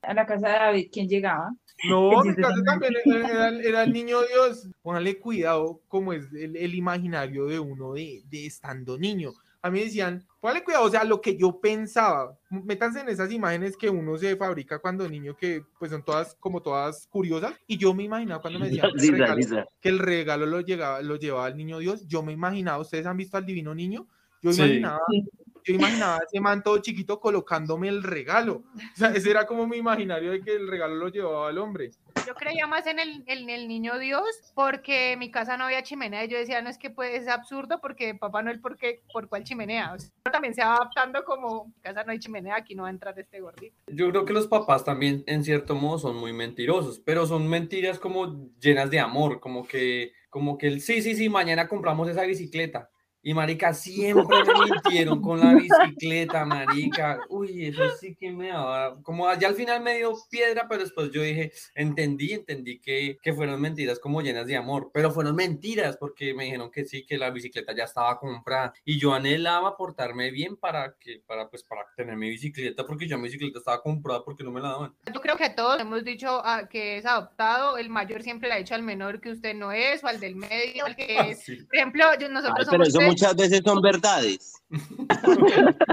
A 0.02 0.14
la 0.14 0.26
casa 0.26 0.49
de 0.49 0.54
David, 0.54 0.88
¿quién 0.92 1.08
llegaba? 1.08 1.50
No, 1.88 2.23
mi 2.23 2.35
casa 2.35 2.54
también 2.64 2.94
era, 3.04 3.28
era- 3.28 3.49
era 3.61 3.82
el 3.82 3.92
niño 3.92 4.18
Dios. 4.23 4.68
Póngale 4.82 5.18
cuidado 5.18 5.80
como 5.88 6.12
es 6.12 6.32
el, 6.32 6.56
el 6.56 6.75
imaginario 6.75 7.46
de 7.46 7.58
uno 7.58 7.92
de, 7.92 8.23
de 8.28 8.46
estando 8.46 8.96
niño. 8.99 9.32
A 9.62 9.70
mí 9.70 9.80
decían, 9.80 10.25
póngale 10.40 10.62
cuidado, 10.62 10.85
o 10.85 10.90
sea, 10.90 11.02
lo 11.02 11.20
que 11.20 11.37
yo 11.37 11.61
pensaba, 11.61 12.38
métanse 12.50 13.00
en 13.00 13.08
esas 13.08 13.32
imágenes 13.32 13.76
que 13.76 13.90
uno 13.90 14.16
se 14.16 14.37
fabrica 14.37 14.78
cuando 14.78 15.08
niño, 15.08 15.37
que 15.37 15.64
pues 15.78 15.90
son 15.90 16.04
todas 16.04 16.37
como 16.38 16.62
todas 16.62 17.08
curiosas, 17.08 17.52
y 17.66 17.76
yo 17.76 17.92
me 17.92 18.04
imaginaba 18.04 18.40
cuando 18.40 18.61
me 18.61 18.66
decían 18.68 18.90
que 18.96 19.06
el 19.08 19.18
regalo, 19.18 19.66
que 19.80 19.88
el 19.88 19.99
regalo 19.99 20.46
lo, 20.46 20.61
llegaba, 20.61 21.02
lo 21.02 21.16
llevaba 21.16 21.46
al 21.46 21.56
niño 21.56 21.78
Dios, 21.78 22.06
yo 22.06 22.23
me 22.23 22.32
imaginaba, 22.32 22.78
¿ustedes 22.78 23.06
han 23.06 23.16
visto 23.16 23.37
al 23.37 23.44
divino 23.44 23.75
niño? 23.75 24.06
Yo 24.40 24.52
Sí. 24.52 24.62
imaginaba, 24.62 25.00
Sí. 25.11 25.25
Yo 25.66 25.75
imaginaba 25.75 26.20
ese 26.25 26.40
man 26.40 26.62
todo 26.62 26.78
chiquito 26.78 27.18
colocándome 27.18 27.88
el 27.88 28.04
regalo. 28.04 28.62
O 28.75 28.96
sea, 28.96 29.08
ese 29.11 29.30
era 29.30 29.46
como 29.46 29.66
mi 29.66 29.78
imaginario 29.78 30.30
de 30.30 30.40
que 30.40 30.54
el 30.54 30.68
regalo 30.68 30.94
lo 30.94 31.08
llevaba 31.08 31.49
al 31.49 31.58
hombre. 31.58 31.90
Yo 32.25 32.35
creía 32.35 32.68
más 32.68 32.87
en 32.87 33.00
el, 33.00 33.25
en 33.26 33.50
el 33.50 33.66
niño 33.66 33.99
Dios 33.99 34.25
porque 34.54 35.12
en 35.12 35.18
mi 35.18 35.30
casa 35.30 35.56
no 35.56 35.64
había 35.64 35.82
chimenea 35.82 36.25
y 36.25 36.28
yo 36.28 36.38
decía, 36.38 36.62
no 36.62 36.70
es 36.70 36.78
que 36.78 36.90
pues, 36.90 37.20
es 37.20 37.28
absurdo 37.28 37.80
porque 37.80 38.14
Papá 38.14 38.42
Noel, 38.42 38.61
¿por, 38.61 38.76
qué? 38.76 39.02
¿por 39.12 39.28
cuál 39.28 39.42
chimenea? 39.42 39.92
O 39.92 39.99
sea, 39.99 40.11
también 40.30 40.54
se 40.54 40.62
va 40.62 40.76
adaptando 40.76 41.25
como, 41.25 41.73
en 41.76 41.82
casa 41.82 42.04
no 42.04 42.12
hay 42.12 42.20
chimenea, 42.20 42.56
aquí 42.56 42.76
no 42.76 42.85
va 42.85 42.88
a 42.88 42.92
entrar 42.92 43.18
este 43.18 43.40
gordito. 43.40 43.76
Yo 43.88 44.11
creo 44.11 44.25
que 44.25 44.32
los 44.32 44.46
papás 44.46 44.85
también, 44.85 45.25
en 45.26 45.42
cierto 45.42 45.75
modo, 45.75 45.99
son 45.99 46.16
muy 46.16 46.32
mentirosos, 46.32 47.00
pero 47.00 47.26
son 47.26 47.49
mentiras 47.49 47.99
como 47.99 48.50
llenas 48.61 48.90
de 48.90 49.00
amor, 49.00 49.40
como 49.40 49.66
que, 49.66 50.12
como 50.30 50.58
que 50.58 50.68
el 50.68 50.80
sí, 50.80 51.02
sí, 51.02 51.16
sí, 51.16 51.28
mañana 51.28 51.66
compramos 51.66 52.08
esa 52.08 52.23
bicicleta. 52.23 52.90
Y 53.26 53.35
marica, 53.35 53.75
siempre 53.75 54.37
me 54.45 54.71
mintieron 54.71 55.21
con 55.21 55.40
la 55.40 55.52
bicicleta, 55.54 56.45
marica. 56.45 57.18
Uy, 57.28 57.66
eso 57.66 57.83
sí 57.99 58.14
que 58.14 58.30
me 58.30 58.50
daba, 58.50 59.02
como 59.02 59.26
allá 59.26 59.49
al 59.49 59.56
final 59.56 59.83
me 59.83 59.97
dio 59.97 60.14
piedra, 60.30 60.68
pero 60.68 60.85
después 60.85 61.11
yo 61.11 61.23
dije, 61.23 61.50
entendí, 61.75 62.35
entendí 62.35 62.78
que, 62.78 63.18
que 63.21 63.33
fueron 63.33 63.61
mentiras 63.61 63.99
como 63.99 64.23
llenas 64.23 64.47
de 64.47 64.54
amor, 64.56 64.92
pero 64.95 65.11
fueron 65.11 65.35
mentiras 65.35 65.97
porque 65.97 66.35
me 66.35 66.45
dijeron 66.45 66.71
que 66.71 66.85
sí, 66.85 67.04
que 67.04 67.18
la 67.18 67.30
bicicleta 67.30 67.75
ya 67.75 67.83
estaba 67.83 68.16
comprada 68.21 68.73
y 68.85 68.97
yo 68.97 69.12
anhelaba 69.12 69.76
portarme 69.76 70.30
bien 70.30 70.54
para 70.56 70.95
que, 71.00 71.21
para 71.26 71.50
pues, 71.50 71.64
para 71.64 71.85
tener 71.97 72.14
mi 72.16 72.30
bicicleta 72.30 72.87
porque 72.87 73.09
ya 73.09 73.16
mi 73.16 73.25
bicicleta 73.25 73.59
estaba 73.59 73.83
comprada 73.83 74.23
porque 74.25 74.45
no 74.45 74.52
me 74.52 74.61
la 74.61 74.68
daban. 74.68 74.95
Yo 75.12 75.21
creo 75.21 75.37
que 75.37 75.50
todos 75.50 75.80
hemos 75.80 76.04
dicho 76.04 76.40
ah, 76.45 76.68
que 76.71 76.99
es 76.99 77.06
adoptado, 77.06 77.76
el 77.76 77.90
mayor 77.90 78.23
siempre 78.23 78.49
le 78.49 78.54
ha 78.54 78.59
dicho 78.59 78.76
al 78.76 78.85
menor 78.85 79.21
que 79.21 79.33
usted 79.33 79.52
no 79.52 79.73
es, 79.73 80.04
o 80.04 80.06
al 80.06 80.21
del 80.21 80.37
medio, 80.37 80.87
al 80.87 80.95
que 80.95 81.06
es. 81.30 81.42
Sí. 81.42 81.56
Por 81.64 81.75
ejemplo, 81.75 82.04
yo- 82.21 82.28
nosotros 82.28 82.68
Ay, 82.71 82.90
somos 82.90 83.15
muchas 83.16 83.35
veces 83.35 83.62
son 83.64 83.80
verdades. 83.80 84.52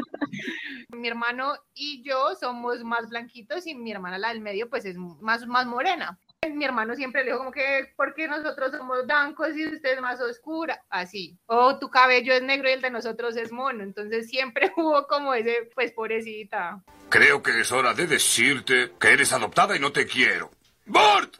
mi 0.89 1.07
hermano 1.07 1.53
y 1.73 2.03
yo 2.03 2.35
somos 2.37 2.83
más 2.83 3.07
blanquitos 3.09 3.65
y 3.65 3.75
mi 3.75 3.91
hermana, 3.91 4.17
la 4.17 4.29
del 4.29 4.41
medio, 4.41 4.69
pues 4.69 4.83
es 4.83 4.97
más, 4.97 5.47
más 5.47 5.65
morena. 5.65 6.19
Mi 6.53 6.65
hermano 6.65 6.95
siempre 6.95 7.23
le 7.23 7.27
dijo 7.27 7.37
como 7.37 7.51
que, 7.51 7.93
porque 7.95 8.27
nosotros 8.27 8.73
somos 8.77 9.05
blancos 9.05 9.55
y 9.55 9.65
usted 9.65 9.93
es 9.93 10.01
más 10.01 10.19
oscura? 10.19 10.83
Así. 10.89 11.37
O 11.45 11.79
tu 11.79 11.89
cabello 11.89 12.33
es 12.33 12.43
negro 12.43 12.69
y 12.69 12.73
el 12.73 12.81
de 12.81 12.89
nosotros 12.89 13.37
es 13.37 13.53
mono. 13.53 13.81
Entonces 13.83 14.27
siempre 14.27 14.73
hubo 14.77 15.07
como 15.07 15.33
ese, 15.33 15.69
pues 15.73 15.93
pobrecita. 15.93 16.83
Creo 17.07 17.41
que 17.41 17.61
es 17.61 17.71
hora 17.71 17.93
de 17.93 18.07
decirte 18.07 18.91
que 18.99 19.13
eres 19.13 19.31
adoptada 19.31 19.77
y 19.77 19.79
no 19.79 19.93
te 19.93 20.05
quiero. 20.05 20.51
¡Bort! 20.85 21.37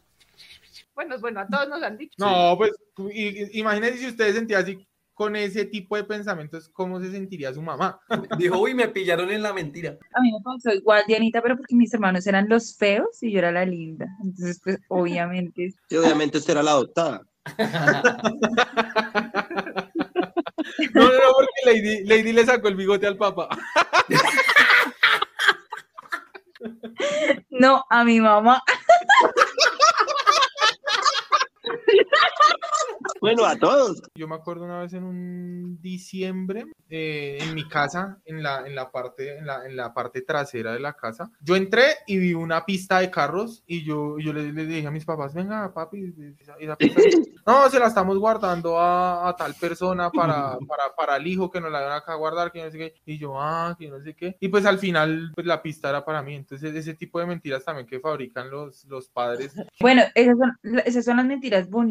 Bueno, 0.96 1.20
bueno, 1.20 1.42
a 1.42 1.48
todos 1.48 1.68
nos 1.68 1.84
han 1.84 1.98
dicho. 1.98 2.13
No, 2.18 2.56
pues 2.58 2.72
imagínense 3.52 3.98
si 3.98 4.08
ustedes 4.08 4.36
sentían 4.36 4.62
así 4.62 4.88
con 5.24 5.38
ese 5.38 5.63
tipo 5.63 5.96
de 5.96 6.03
pensamientos, 6.03 6.68
¿cómo 6.68 7.00
se 7.00 7.10
sentiría 7.10 7.53
su 7.53 7.62
mamá? 7.62 7.98
Dijo, 8.38 8.60
uy, 8.60 8.74
me 8.74 8.89
pillaron 8.89 9.32
en 9.32 9.42
la 9.42 9.53
mentira. 9.53 9.98
A 10.13 10.22
mí 10.22 10.34
me 10.34 10.39
pasó 10.44 10.75
igual, 10.75 11.01
Dianita, 11.08 11.42
pero 11.42 11.56
porque 11.56 11.75
mis 11.75 11.94
hermanos 11.94 12.27
eran 12.27 12.50
los 12.50 12.75
feos 12.75 13.24
y 13.24 13.32
yo 13.32 13.39
era 13.39 13.50
la 13.50 13.63
linda. 13.63 14.06
Entonces, 14.22 14.60
pues, 14.62 14.80
obviamente, 14.89 15.74
Sí, 15.88 15.96
obviamente 15.96 16.39
usted 16.39 16.51
era 16.51 16.63
la 16.63 16.72
adoptada. 16.72 17.22
No, 20.94 21.03
no, 21.03 21.12
no, 21.12 21.34
porque 21.36 21.62
Lady, 21.65 22.03
Lady 22.06 22.32
le 22.32 22.46
sacó 22.46 22.68
el 22.68 22.75
bigote 22.75 23.06
al 23.06 23.18
papá. 23.18 23.50
no, 27.50 27.84
a 27.89 28.03
mi 28.03 28.20
mamá. 28.20 28.62
Bueno, 33.22 33.46
a 33.46 33.56
todos. 33.56 34.02
Yo 34.16 34.28
me 34.28 34.36
acuerdo 34.36 34.66
una 34.66 34.80
vez 34.80 34.94
en 34.94 35.04
un 35.04 35.80
diciembre, 35.82 36.66
eh, 36.90 37.38
en 37.42 37.56
mi 37.56 37.68
casa, 37.68 38.20
en 38.26 38.44
la, 38.44 38.68
en, 38.68 38.76
la 38.76 38.92
parte, 38.92 39.38
en, 39.38 39.46
la, 39.46 39.66
en 39.66 39.76
la 39.76 39.94
parte 39.94 40.22
trasera 40.22 40.74
de 40.74 40.80
la 40.80 40.94
casa, 40.94 41.32
yo 41.42 41.56
entré 41.56 41.84
y 42.06 42.18
vi 42.18 42.34
una 42.34 42.66
pista 42.66 43.00
de 43.00 43.10
carros 43.10 43.64
y 43.66 43.84
yo, 43.84 44.20
yo 44.20 44.34
le, 44.34 44.52
le 44.52 44.66
dije 44.66 44.88
a 44.88 44.92
mis 44.92 45.06
papás, 45.06 45.34
venga 45.34 45.74
papi, 45.74 46.14
esa, 46.40 46.56
esa 46.60 46.76
pista, 46.76 47.02
no, 47.48 47.70
se 47.70 47.80
la 47.80 47.88
estamos 47.88 48.18
guardando 48.18 48.78
a, 48.78 49.30
a 49.30 49.36
tal 49.36 49.54
persona 49.56 50.10
para, 50.10 50.58
para, 50.68 50.96
para 50.96 51.16
el 51.16 51.28
hijo 51.28 51.50
que 51.50 51.62
nos 51.62 51.72
la 51.72 51.82
van 51.82 51.94
acá 51.94 52.14
a 52.14 52.18
guardar, 52.18 52.52
que 52.52 52.64
no 52.64 52.72
sé 52.72 52.78
qué, 52.78 52.94
y 53.06 53.18
yo, 53.18 53.40
ah, 53.40 53.76
que 53.80 53.90
no 53.90 54.02
sé 54.02 54.16
qué, 54.16 54.36
y 54.40 54.50
pues 54.50 54.66
al 54.66 54.80
final 54.80 55.32
pues 55.34 55.48
la 55.48 55.62
pista 55.62 55.90
era 55.90 56.04
para 56.04 56.22
mí, 56.22 56.36
entonces 56.36 56.76
ese 56.76 56.94
tipo 56.94 57.20
de 57.20 57.26
mentiras 57.26 57.64
también 57.64 57.88
que 57.88 58.00
fabrican 58.00 58.50
los, 58.50 58.86
los 58.86 59.10
padres. 59.10 59.56
Bueno, 59.80 60.04
esas 60.14 60.38
son, 60.38 60.80
esas 60.86 61.06
son 61.06 61.18
las 61.18 61.26
mentiras 61.26 61.70
bonitas, 61.70 61.83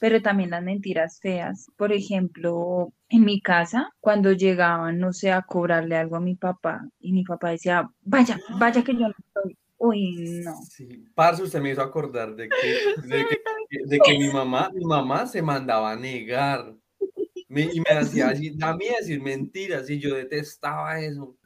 pero 0.00 0.22
también 0.22 0.50
las 0.50 0.62
mentiras 0.62 1.18
feas. 1.20 1.66
Por 1.76 1.92
ejemplo, 1.92 2.92
en 3.08 3.24
mi 3.24 3.40
casa, 3.40 3.90
cuando 4.00 4.32
llegaban, 4.32 4.98
no 4.98 5.12
sé, 5.12 5.30
a 5.32 5.42
cobrarle 5.42 5.96
algo 5.96 6.16
a 6.16 6.20
mi 6.20 6.34
papá, 6.36 6.80
y 7.00 7.12
mi 7.12 7.24
papá 7.24 7.50
decía, 7.50 7.88
vaya, 8.02 8.38
vaya 8.58 8.82
que 8.82 8.92
yo 8.94 9.00
no 9.08 9.14
estoy. 9.18 9.56
Uy, 9.78 10.42
no. 10.44 10.56
Sí, 10.68 11.04
parce, 11.14 11.42
usted 11.42 11.60
me 11.60 11.70
hizo 11.70 11.82
acordar 11.82 12.34
de 12.34 12.48
que, 12.48 12.56
de 13.08 13.26
que, 13.26 13.38
de 13.86 13.98
que 13.98 14.18
mi 14.18 14.28
mamá, 14.32 14.70
mi 14.74 14.84
mamá 14.84 15.26
se 15.26 15.40
mandaba 15.42 15.92
a 15.92 15.96
negar. 15.96 16.74
Me- 17.48 17.62
y 17.72 17.80
me 17.80 17.96
hacía 17.96 18.28
así, 18.28 18.54
a 18.60 18.76
mí 18.76 18.86
decir 18.98 19.22
mentiras, 19.22 19.88
y 19.88 19.98
yo 19.98 20.14
detestaba 20.14 21.00
eso. 21.00 21.36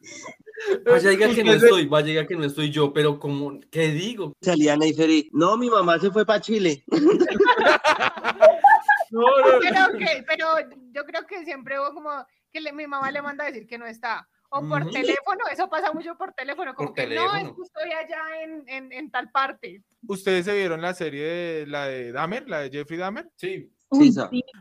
Vaya, 0.87 1.11
diga 1.11 1.28
que 1.35 1.44
no 1.44 1.52
estoy, 1.52 1.87
vaya, 1.87 2.06
diga 2.06 2.26
que 2.26 2.37
no 2.37 2.44
estoy 2.44 2.71
yo, 2.71 2.92
pero 2.92 3.18
como, 3.18 3.59
¿qué 3.71 3.88
digo? 3.88 4.32
Salía 4.40 4.76
Neifer 4.76 5.11
y, 5.11 5.30
no, 5.32 5.56
mi 5.56 5.68
mamá 5.71 5.99
se 5.99 6.11
fue 6.11 6.25
para 6.26 6.40
Chile. 6.40 6.85
No, 9.11 9.21
no, 9.21 9.59
Pero, 9.61 9.99
que, 9.99 10.25
pero 10.26 10.47
yo 10.94 11.04
creo 11.04 11.26
que 11.26 11.44
siempre 11.44 11.78
hubo 11.78 11.92
como 11.92 12.11
que 12.50 12.62
le- 12.62 12.73
mi 12.73 12.87
mamá 12.87 13.11
le 13.11 13.21
manda 13.21 13.44
a 13.44 13.49
decir 13.49 13.66
que 13.66 13.76
no 13.76 13.85
está. 13.87 14.26
O 14.49 14.66
por 14.66 14.90
teléfono, 14.90 15.40
eso 15.50 15.68
pasa 15.68 15.92
mucho 15.92 16.16
por 16.16 16.32
teléfono, 16.32 16.75
como 16.75 16.88
Por 16.88 16.94
que 16.97 17.06
no, 17.06 17.12
es 17.26 17.30
teléfono. 17.32 17.54
que 17.56 17.62
estoy 17.62 17.92
allá 17.92 18.42
en, 18.42 18.64
en, 18.68 18.92
en 18.92 19.11
tal 19.11 19.30
parte. 19.30 19.82
¿Ustedes 20.06 20.44
se 20.47 20.54
vieron 20.54 20.80
la 20.82 20.92
serie 20.94 21.25
de 21.25 21.66
la 21.66 21.87
de 21.88 22.12
Dahmer, 22.12 22.49
la 22.49 22.61
de 22.61 22.71
Jeffrey 22.71 22.99
Dahmer? 22.99 23.28
Sí, 23.37 23.71
sí. 23.92 24.12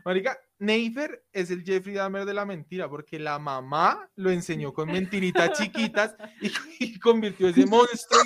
Marica, 0.04 0.38
Neifer 0.62 1.24
es 1.32 1.50
el 1.50 1.64
Jeffrey 1.64 1.94
Dahmer 1.94 2.24
de 2.24 2.34
la 2.34 2.46
mentira, 2.46 2.88
porque 2.88 3.18
la 3.18 3.38
mamá 3.40 4.08
lo 4.14 4.30
enseñó 4.30 4.72
con 4.72 4.86
mentiritas 4.92 5.58
chiquitas 5.58 6.14
y, 6.40 6.52
y 6.78 6.98
convirtió 7.00 7.48
ese 7.48 7.66
monstruo. 7.66 8.22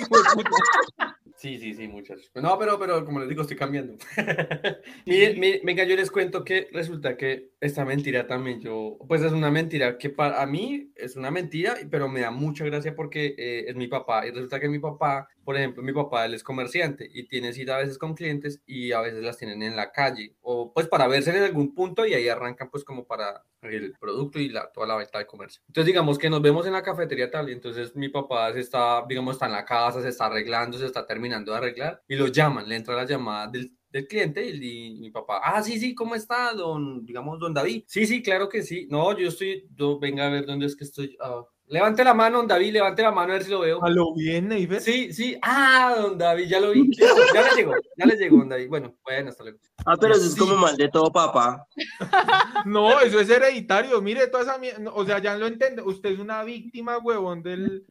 Sí, 1.37 1.59
sí, 1.59 1.73
sí, 1.75 1.87
muchas. 1.87 2.31
No, 2.33 2.57
pero, 2.57 2.79
pero 2.79 3.05
como 3.05 3.19
les 3.19 3.29
digo, 3.29 3.43
estoy 3.43 3.57
cambiando. 3.57 3.95
Mire, 5.05 5.35
mire, 5.35 5.61
venga, 5.63 5.83
yo 5.83 5.95
les 5.95 6.09
cuento 6.09 6.43
que 6.43 6.67
resulta 6.71 7.15
que 7.15 7.51
esta 7.59 7.85
mentira 7.85 8.25
también 8.25 8.59
yo, 8.59 8.97
pues 9.07 9.21
es 9.21 9.31
una 9.31 9.51
mentira 9.51 9.99
que 9.99 10.09
para 10.09 10.43
mí 10.47 10.91
es 10.95 11.15
una 11.15 11.29
mentira, 11.29 11.75
pero 11.91 12.09
me 12.09 12.21
da 12.21 12.31
mucha 12.31 12.65
gracia 12.65 12.95
porque 12.95 13.35
eh, 13.37 13.65
es 13.67 13.75
mi 13.75 13.87
papá. 13.87 14.25
Y 14.25 14.31
resulta 14.31 14.59
que 14.59 14.67
mi 14.67 14.79
papá, 14.79 15.29
por 15.47 15.55
ejemplo, 15.55 15.81
mi 15.81 15.93
papá, 15.93 16.25
él 16.25 16.33
es 16.33 16.43
comerciante 16.43 17.09
y 17.09 17.23
tiene 17.29 17.53
cita 17.53 17.77
a 17.77 17.79
veces 17.79 17.97
con 17.97 18.15
clientes 18.15 18.61
y 18.65 18.91
a 18.91 18.99
veces 18.99 19.23
las 19.23 19.37
tienen 19.37 19.63
en 19.63 19.77
la 19.77 19.93
calle 19.93 20.35
o 20.41 20.73
pues 20.73 20.89
para 20.89 21.07
verse 21.07 21.29
en 21.29 21.41
algún 21.41 21.73
punto 21.73 22.05
y 22.05 22.13
ahí 22.13 22.27
arrancan 22.27 22.69
pues 22.69 22.83
como 22.83 23.07
para 23.07 23.45
el 23.61 23.93
producto 23.97 24.39
y 24.39 24.49
la, 24.49 24.69
toda 24.73 24.87
la 24.87 24.97
venta 24.97 25.19
de 25.19 25.25
comercio. 25.25 25.61
Entonces 25.69 25.85
digamos 25.85 26.17
que 26.17 26.29
nos 26.29 26.41
vemos 26.41 26.67
en 26.67 26.73
la 26.73 26.83
cafetería 26.83 27.31
tal 27.31 27.47
y 27.47 27.53
entonces 27.53 27.95
mi 27.95 28.09
papá 28.09 28.51
se 28.51 28.59
está, 28.59 29.05
digamos, 29.07 29.35
está 29.35 29.45
en 29.45 29.53
la 29.53 29.63
casa, 29.63 30.01
se 30.01 30.09
está 30.09 30.25
arreglando, 30.25 30.77
se 30.77 30.85
está 30.85 31.07
terminando 31.07 31.53
de 31.53 31.59
arreglar 31.59 32.03
y 32.09 32.17
lo 32.17 32.27
llaman, 32.27 32.67
le 32.67 32.75
entra 32.75 32.93
la 32.97 33.05
llamada 33.05 33.47
del, 33.47 33.71
del 33.89 34.05
cliente 34.05 34.45
y, 34.45 34.97
y 34.97 34.99
mi 34.99 35.11
papá, 35.11 35.39
ah, 35.41 35.63
sí, 35.63 35.79
sí, 35.79 35.95
¿cómo 35.95 36.13
está, 36.15 36.51
don, 36.51 37.05
digamos, 37.05 37.39
don 37.39 37.53
David? 37.53 37.85
Sí, 37.87 38.05
sí, 38.05 38.21
claro 38.21 38.49
que 38.49 38.63
sí. 38.63 38.85
No, 38.91 39.17
yo 39.17 39.29
estoy, 39.29 39.65
yo 39.73 39.97
venga 39.97 40.27
a 40.27 40.29
ver 40.29 40.45
dónde 40.45 40.65
es 40.65 40.75
que 40.75 40.83
estoy. 40.83 41.15
ah, 41.21 41.45
Levante 41.69 42.01
la 42.01 42.13
mano, 42.13 42.37
don 42.37 42.47
David, 42.47 42.71
levante 42.71 43.01
la 43.01 43.11
mano 43.11 43.33
a 43.33 43.35
ver 43.35 43.43
si 43.43 43.51
lo 43.51 43.59
veo. 43.59 43.83
A 43.83 43.89
lo 43.89 44.13
bien, 44.13 44.47
Neiver. 44.47 44.79
Sí, 44.79 45.11
sí. 45.11 45.37
Ah, 45.41 45.95
don 45.97 46.17
David, 46.17 46.47
ya 46.47 46.61
lo 46.61 46.71
vi. 46.71 46.89
Ya 46.95 47.41
le 47.43 47.55
llegó, 47.57 47.73
ya 47.97 48.05
le 48.05 48.15
llegó, 48.15 48.37
don 48.37 48.49
David. 48.49 48.69
Bueno, 48.69 48.95
bueno, 49.03 49.29
hasta 49.29 49.43
luego. 49.43 49.59
Ah, 49.85 49.95
pero 49.99 50.13
eso 50.13 50.27
es 50.27 50.35
como 50.35 50.55
mal 50.55 50.77
de 50.77 50.87
todo, 50.87 51.11
papá. 51.11 51.67
No, 52.65 52.99
eso 53.01 53.19
es 53.19 53.29
hereditario. 53.29 54.01
Mire, 54.01 54.27
toda 54.27 54.43
esa 54.43 54.57
mierda. 54.57 54.91
O 54.93 55.05
sea, 55.05 55.19
ya 55.19 55.35
lo 55.35 55.45
entiende. 55.45 55.81
Usted 55.81 56.11
es 56.11 56.19
una 56.19 56.43
víctima, 56.43 56.97
huevón, 56.97 57.43
del. 57.43 57.85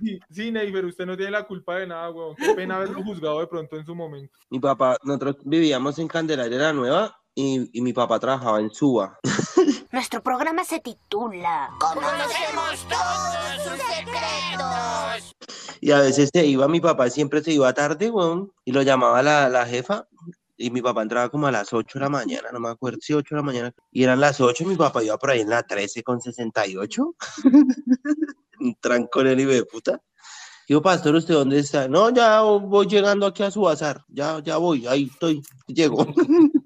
Sí, 0.00 0.18
Sí, 0.30 0.52
Neiver, 0.52 0.84
usted 0.84 1.06
no 1.06 1.16
tiene 1.16 1.32
la 1.32 1.46
culpa 1.46 1.76
de 1.76 1.86
nada, 1.86 2.10
huevón. 2.10 2.36
Qué 2.36 2.54
pena 2.54 2.76
haberlo 2.76 3.02
juzgado 3.02 3.40
de 3.40 3.46
pronto 3.46 3.76
en 3.76 3.86
su 3.86 3.94
momento. 3.94 4.38
Mi 4.50 4.60
papá, 4.60 4.98
nosotros 5.02 5.36
vivíamos 5.44 5.98
en 5.98 6.08
Candelaria 6.08 6.58
la 6.58 6.72
Nueva 6.72 7.18
y, 7.34 7.70
y 7.72 7.80
mi 7.80 7.92
papá 7.92 8.18
trabajaba 8.20 8.60
en 8.60 8.70
Suba. 8.70 9.18
Nuestro 9.92 10.22
programa 10.22 10.64
se 10.64 10.80
titula 10.80 11.70
Conocemos 11.78 12.86
todos 12.88 13.62
sus 13.62 13.78
secretos. 13.86 15.36
Y 15.80 15.92
a 15.92 16.00
veces 16.00 16.30
se 16.32 16.44
iba, 16.44 16.66
mi 16.66 16.80
papá 16.80 17.08
siempre 17.08 17.42
se 17.42 17.52
iba 17.52 17.72
tarde, 17.72 18.10
weón, 18.10 18.52
y 18.64 18.72
lo 18.72 18.82
llamaba 18.82 19.22
la, 19.22 19.48
la 19.48 19.64
jefa. 19.64 20.08
Y 20.56 20.70
mi 20.70 20.82
papá 20.82 21.02
entraba 21.02 21.28
como 21.28 21.46
a 21.46 21.52
las 21.52 21.72
8 21.72 21.98
de 21.98 22.04
la 22.04 22.08
mañana, 22.08 22.48
no 22.52 22.58
me 22.58 22.70
acuerdo, 22.70 22.98
sí, 23.00 23.12
8 23.12 23.34
de 23.34 23.36
la 23.36 23.42
mañana. 23.44 23.74
Y 23.92 24.02
eran 24.02 24.18
las 24.20 24.40
8, 24.40 24.64
mi 24.64 24.74
papá 24.74 25.04
iba 25.04 25.16
por 25.18 25.30
ahí 25.30 25.40
en 25.40 25.50
la 25.50 25.62
13 25.62 26.02
con 26.02 26.20
68. 26.20 27.14
Un 28.60 28.74
trancón 28.80 29.26
el 29.26 29.38
hijo 29.38 29.50
de 29.50 29.64
puta. 29.64 30.02
Digo, 30.66 30.82
pastor, 30.82 31.14
¿usted 31.14 31.34
dónde 31.34 31.60
está? 31.60 31.86
No, 31.86 32.10
ya 32.10 32.40
voy 32.40 32.86
llegando 32.86 33.26
aquí 33.26 33.42
a 33.44 33.50
su 33.52 33.60
bazar. 33.60 34.04
Ya, 34.08 34.40
ya 34.42 34.56
voy, 34.56 34.86
ahí 34.86 35.08
estoy, 35.12 35.42
llego. 35.68 36.06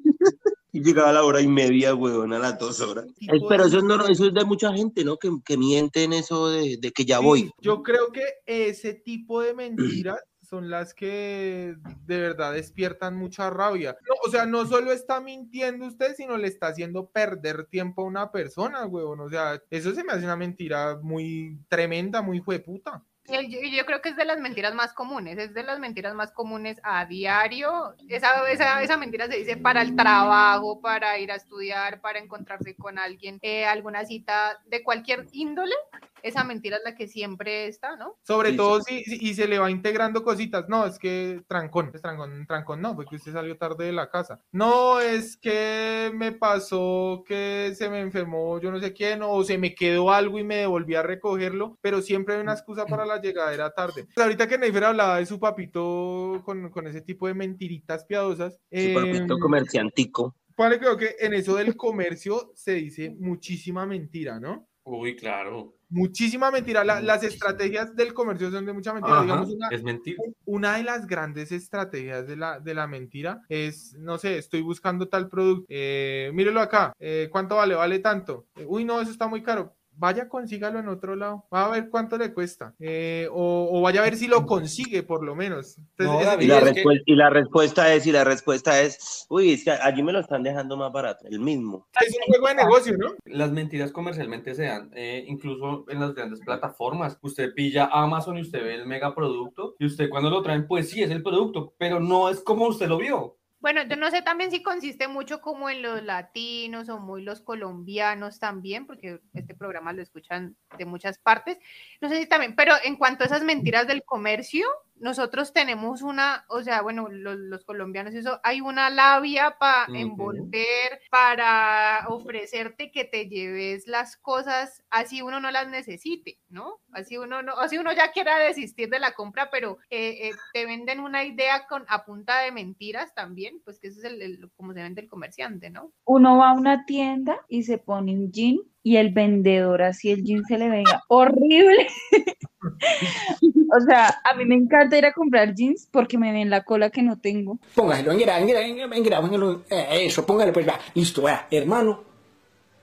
Y 0.73 0.83
llegaba 0.83 1.11
a 1.11 1.12
la 1.12 1.25
hora 1.25 1.41
y 1.41 1.49
media, 1.49 1.95
weón, 1.95 2.33
a 2.33 2.39
las 2.39 2.59
dos 2.59 2.81
horas. 2.81 3.07
Eh, 3.21 3.41
Pero 3.49 3.65
eso 3.65 3.79
es, 3.79 3.85
nor- 3.85 4.09
eso 4.11 4.27
es 4.27 4.35
de 4.35 4.45
mucha 4.45 4.73
gente, 4.73 5.05
¿no? 5.05 5.17
Que, 5.17 5.31
que 5.45 5.57
miente 5.57 6.05
en 6.05 6.12
eso 6.12 6.49
de, 6.49 6.77
de 6.81 6.93
que 6.93 7.05
ya 7.05 7.19
Sí, 7.19 7.25
voy. 7.25 7.50
Yo 7.61 7.83
creo 7.83 8.12
que 8.12 8.23
ese 8.47 8.95
tipo 8.95 9.41
de 9.41 9.55
mentiras 9.55 10.19
son 10.49 10.69
las 10.71 10.95
que 10.95 11.75
de 12.07 12.19
verdad 12.21 12.53
despiertan 12.55 13.17
mucha 13.17 13.50
rabia. 13.50 13.97
No, 14.09 14.15
o 14.27 14.31
sea, 14.31 14.47
no 14.47 14.67
solo 14.67 14.91
está 14.93 15.21
mintiendo 15.21 15.87
usted, 15.87 16.15
sino 16.17 16.37
le 16.37 16.49
está 16.49 16.69
haciendo 16.69 17.09
perder 17.09 17.67
tiempo 17.67 18.03
a 18.03 18.07
una 18.07 18.33
persona, 18.33 18.85
huevón. 18.87 19.21
O 19.21 19.29
sea, 19.29 19.61
eso 19.71 19.95
se 19.95 20.03
me 20.05 20.12
hace 20.12 20.25
una 20.25 20.35
mentira 20.37 20.99
muy 21.03 21.59
tremenda, 21.69 22.21
muy 22.23 22.41
jueputa. 22.41 23.05
Y 23.32 23.76
yo 23.76 23.87
creo 23.87 24.02
que 24.02 24.10
es 24.10 24.16
de 24.16 24.25
las 24.25 24.38
mentiras 24.38 24.75
más 24.75 24.92
comunes, 24.92 25.38
es 25.38 25.54
de 25.54 25.62
las 25.62 25.78
mentiras 25.78 26.14
más 26.14 26.32
comunes 26.32 26.80
a 26.82 27.04
diario. 27.06 27.94
Esa, 28.08 28.49
esa, 28.50 28.82
esa 28.82 28.96
mentira 28.96 29.28
se 29.28 29.37
dice 29.37 29.56
para 29.56 29.82
el 29.82 29.94
trabajo, 29.94 30.80
para 30.80 31.18
ir 31.18 31.30
a 31.30 31.37
estudiar, 31.37 32.00
para 32.00 32.18
encontrarse 32.18 32.75
con 32.75 32.99
alguien, 32.99 33.38
eh, 33.42 33.66
alguna 33.66 34.04
cita 34.04 34.60
de 34.66 34.82
cualquier 34.82 35.26
índole. 35.32 35.75
Esa 36.23 36.45
mentira 36.45 36.77
es 36.77 36.83
la 36.85 36.95
que 36.95 37.09
siempre 37.09 37.67
está, 37.67 37.97
¿no? 37.97 38.17
Sobre 38.23 38.50
Sí, 38.50 38.57
todo 38.57 38.81
si, 38.83 39.03
si- 39.05 39.19
y 39.21 39.35
se 39.35 39.49
le 39.49 39.59
va 39.59 39.71
integrando 39.71 40.23
cositas. 40.23 40.69
No, 40.69 40.87
es 40.87 40.99
que 40.99 41.43
trancón, 41.49 41.91
es 41.95 42.03
trancón, 42.03 42.47
trancón 42.47 42.81
no, 42.81 42.95
porque 42.97 43.17
usted 43.17 43.33
salió 43.33 43.57
tarde 43.57 43.87
de 43.87 43.93
la 43.93 44.11
casa. 44.11 44.41
No, 44.53 45.00
es 45.00 45.37
que 45.37 46.11
me 46.15 46.33
pasó 46.33 47.23
que 47.27 47.73
se 47.75 47.89
me 47.91 48.00
enfermó 48.00 48.61
yo 48.61 48.71
no 48.71 48.81
sé 48.81 48.93
quién, 48.93 49.21
o 49.23 49.43
se 49.45 49.59
me 49.59 49.75
quedó 49.75 50.11
algo 50.11 50.39
y 50.39 50.45
me 50.45 50.57
devolví 50.57 50.95
a 50.95 51.03
recogerlo, 51.03 51.79
pero 51.81 52.03
siempre 52.03 52.35
hay 52.35 52.41
una 52.41 52.52
excusa 52.52 52.87
para 52.87 53.06
la 53.06 53.21
llegadera 53.21 53.71
tarde. 53.71 54.06
Pues 54.15 54.25
ahorita 54.25 54.49
que 54.49 54.59
Neifer 54.59 54.85
hablaba 54.85 55.19
de 55.19 55.26
su 55.26 55.39
papito 55.39 56.43
con, 56.45 56.71
con 56.71 56.87
ese 56.87 57.00
tipo 57.02 57.26
de 57.26 57.35
mentiritas 57.35 58.04
piadosas, 58.04 58.61
Su 58.71 58.93
papito 58.95 59.35
em, 59.35 59.39
comerciantico. 59.41 60.37
Vale, 60.56 60.78
creo 60.78 60.97
que 60.97 61.17
en 61.21 61.33
eso 61.35 61.54
del 61.56 61.75
comercio 61.76 62.52
se 62.54 62.75
dice 62.75 63.15
muchísima 63.19 63.87
mentira, 63.87 64.39
¿no? 64.39 64.69
Uy, 64.99 65.15
claro. 65.15 65.76
Muchísima 65.89 66.50
mentira. 66.50 66.83
La- 66.85 67.00
las 67.00 67.23
estrategias 67.23 67.95
del 67.95 68.13
comercio 68.15 68.50
son 68.50 68.65
de 68.67 68.73
mucha 68.73 68.93
mentira. 68.93 69.15
Ajá, 69.17 69.23
Digamos, 69.25 69.50
una, 69.50 69.69
es 69.71 69.83
mentira. 69.83 70.23
una 70.45 70.76
de 70.76 70.83
las 70.85 71.07
grandes 71.07 71.53
estrategias 71.53 72.26
de 72.26 72.37
la, 72.37 72.61
de 72.61 72.75
la 72.75 72.87
mentira 72.87 73.43
es, 73.49 73.95
no 73.99 74.19
sé, 74.19 74.39
estoy 74.39 74.63
buscando 74.63 75.09
tal 75.09 75.29
producto, 75.29 75.67
eh, 75.69 76.31
mírelo 76.35 76.61
acá, 76.61 76.93
eh, 76.99 77.29
¿cuánto 77.31 77.57
vale? 77.57 77.75
Vale 77.75 77.99
tanto. 78.00 78.47
Eh, 78.57 78.65
uy, 78.67 78.85
no, 78.85 79.00
eso 79.00 79.11
está 79.11 79.26
muy 79.29 79.43
caro. 79.43 79.76
Vaya, 80.00 80.30
consígalo 80.30 80.78
en 80.78 80.89
otro 80.89 81.15
lado. 81.15 81.45
Va 81.52 81.67
a 81.67 81.69
ver 81.71 81.91
cuánto 81.91 82.17
le 82.17 82.32
cuesta. 82.32 82.75
Eh, 82.78 83.28
o, 83.30 83.69
o 83.71 83.82
vaya 83.82 84.00
a 84.00 84.04
ver 84.04 84.17
si 84.17 84.28
lo 84.28 84.47
consigue, 84.47 85.02
por 85.02 85.23
lo 85.23 85.34
menos. 85.34 85.76
Entonces, 85.76 86.06
No, 86.06 86.21
ese 86.21 86.26
David, 86.26 86.45
Y 86.45 86.49
la, 86.49 86.56
es 86.58 86.65
que- 86.65 86.71
respuesta, 86.73 87.02
y 87.06 87.15
la 87.17 87.30
respuesta 87.30 87.93
es, 87.95 88.06
y 88.06 88.13
la 88.13 88.25
respuesta 88.25 88.80
es, 88.80 89.26
uy, 89.28 89.52
es 89.52 89.63
que 89.65 89.73
allí 89.73 90.02
me 90.02 90.13
lo 90.13 90.21
están 90.21 90.43
dejando 90.43 90.76
más 90.78 90.91
barato, 90.91 91.26
el 91.28 91.39
mismo. 91.39 91.86
es 92.00 92.17
un 92.17 92.32
juego 92.32 92.49
de 92.49 92.54
negocio, 92.54 92.97
¿no? 92.97 93.15
Las 93.26 93.52
mentiras 93.52 93.93
comercialmente 93.93 94.54
se 94.54 94.65
dan, 94.65 94.91
eh, 94.95 95.23
incluso 95.28 95.84
en 95.91 96.00
las 96.00 96.15
grandes 96.15 96.41
plataformas. 96.41 97.19
Usted 97.21 97.52
pilla 97.54 97.91
Amazon 97.93 98.39
y 98.39 98.41
usted 98.41 98.63
ve 98.65 98.76
el 98.76 98.86
megaproducto 98.86 99.75
y 99.78 99.84
usted 99.84 100.08
cuando 100.08 100.30
lo 100.30 100.41
traen, 100.41 100.67
pues 100.67 100.89
sí, 100.89 101.02
es 101.02 101.10
el 101.10 101.23
producto, 101.23 101.75
pero 101.76 102.00
no 102.00 102.30
es 102.30 102.41
como 102.41 102.67
usted 102.69 102.89
lo 102.89 102.97
vio. 102.97 103.36
Bueno, 103.60 103.82
yo 103.82 103.96
no 103.96 104.10
sé 104.10 104.23
también 104.23 104.50
si 104.50 104.62
consiste 104.62 105.06
mucho 105.06 105.42
como 105.42 105.68
en 105.68 105.82
los 105.82 106.02
latinos 106.02 106.88
o 106.88 106.99
muy 106.99 107.23
los 107.23 107.42
colombianos 107.42 108.38
también, 108.38 108.86
porque 108.86 109.20
este 109.34 109.54
programa 109.54 109.92
lo 109.92 110.00
escuchan 110.00 110.56
de 110.78 110.86
muchas 110.86 111.18
partes. 111.18 111.58
No 112.00 112.08
sé 112.08 112.18
si 112.18 112.26
también, 112.26 112.56
pero 112.56 112.75
en 112.82 112.96
cuanto 112.96 113.23
a 113.23 113.26
esas 113.26 113.42
mentiras 113.42 113.86
del 113.86 114.02
comercio, 114.02 114.66
nosotros 115.00 115.52
tenemos 115.52 116.02
una, 116.02 116.45
o 116.49 116.63
sea, 116.63 116.82
bueno, 116.82 117.08
los, 117.08 117.36
los 117.36 117.65
colombianos, 117.65 118.15
eso, 118.15 118.39
hay 118.43 118.60
una 118.60 118.91
labia 118.91 119.56
para 119.58 119.86
envolver, 119.99 121.00
para 121.10 122.04
ofrecerte 122.08 122.91
que 122.93 123.04
te 123.04 123.28
lleves 123.28 123.86
las 123.86 124.17
cosas 124.17 124.82
así 124.91 125.23
uno 125.23 125.41
no 125.41 125.50
las 125.50 125.69
necesite, 125.69 126.39
¿no? 126.49 126.80
Así 126.93 127.17
uno 127.17 127.43
no, 127.43 127.58
así 127.58 127.78
uno 127.78 127.93
ya 127.93 128.13
quiera 128.13 128.39
desistir 128.39 128.89
de 128.91 128.99
la 129.00 129.13
compra, 129.13 129.50
pero 129.50 129.78
eh, 129.91 130.28
eh, 130.28 130.32
te 130.52 130.67
venden 130.67 131.00
una 131.00 131.25
idea 131.25 131.67
con 131.67 131.84
a 131.89 132.04
punta 132.04 132.41
de 132.41 132.52
mentiras 132.52 133.15
también, 133.15 133.60
pues 133.65 133.78
que 133.80 133.89
eso 133.89 133.99
es 134.00 134.04
el, 134.04 134.23
el- 134.23 134.50
como 134.56 134.73
se 134.75 134.82
vende 134.82 135.00
el 135.00 135.08
comerciante, 135.08 135.71
¿no? 135.71 135.93
Uno 136.04 136.36
va 136.39 136.50
a 136.50 136.54
una 136.54 136.84
tienda 136.84 137.41
y 137.49 137.63
se 137.63 137.78
pone 137.78 138.13
un 138.13 138.30
jean 138.32 138.58
y 138.82 138.97
el 138.97 139.13
vendedor 139.13 139.82
así 139.82 140.10
el 140.10 140.25
jean 140.25 140.45
se 140.45 140.58
le 140.58 140.69
vea 140.69 141.02
horrible. 141.08 141.86
O 143.73 143.80
sea, 143.80 144.20
a 144.25 144.34
mí 144.34 144.44
me 144.44 144.56
encanta 144.56 144.99
ir 144.99 145.06
a 145.06 145.12
comprar 145.12 145.54
jeans 145.54 145.88
porque 145.92 146.18
me 146.18 146.32
ven 146.32 146.50
la 146.50 146.64
cola 146.64 146.90
que 146.90 147.02
no 147.02 147.20
tengo. 147.20 147.60
Póngalo, 147.76 148.10
en 148.10 148.20
en 148.20 149.62
eh, 149.70 150.06
eso, 150.06 150.26
póngale 150.26 150.52
pues, 150.52 150.66
va, 150.68 150.76
listo, 150.94 151.23
vea, 151.23 151.46
hermano, 151.52 152.02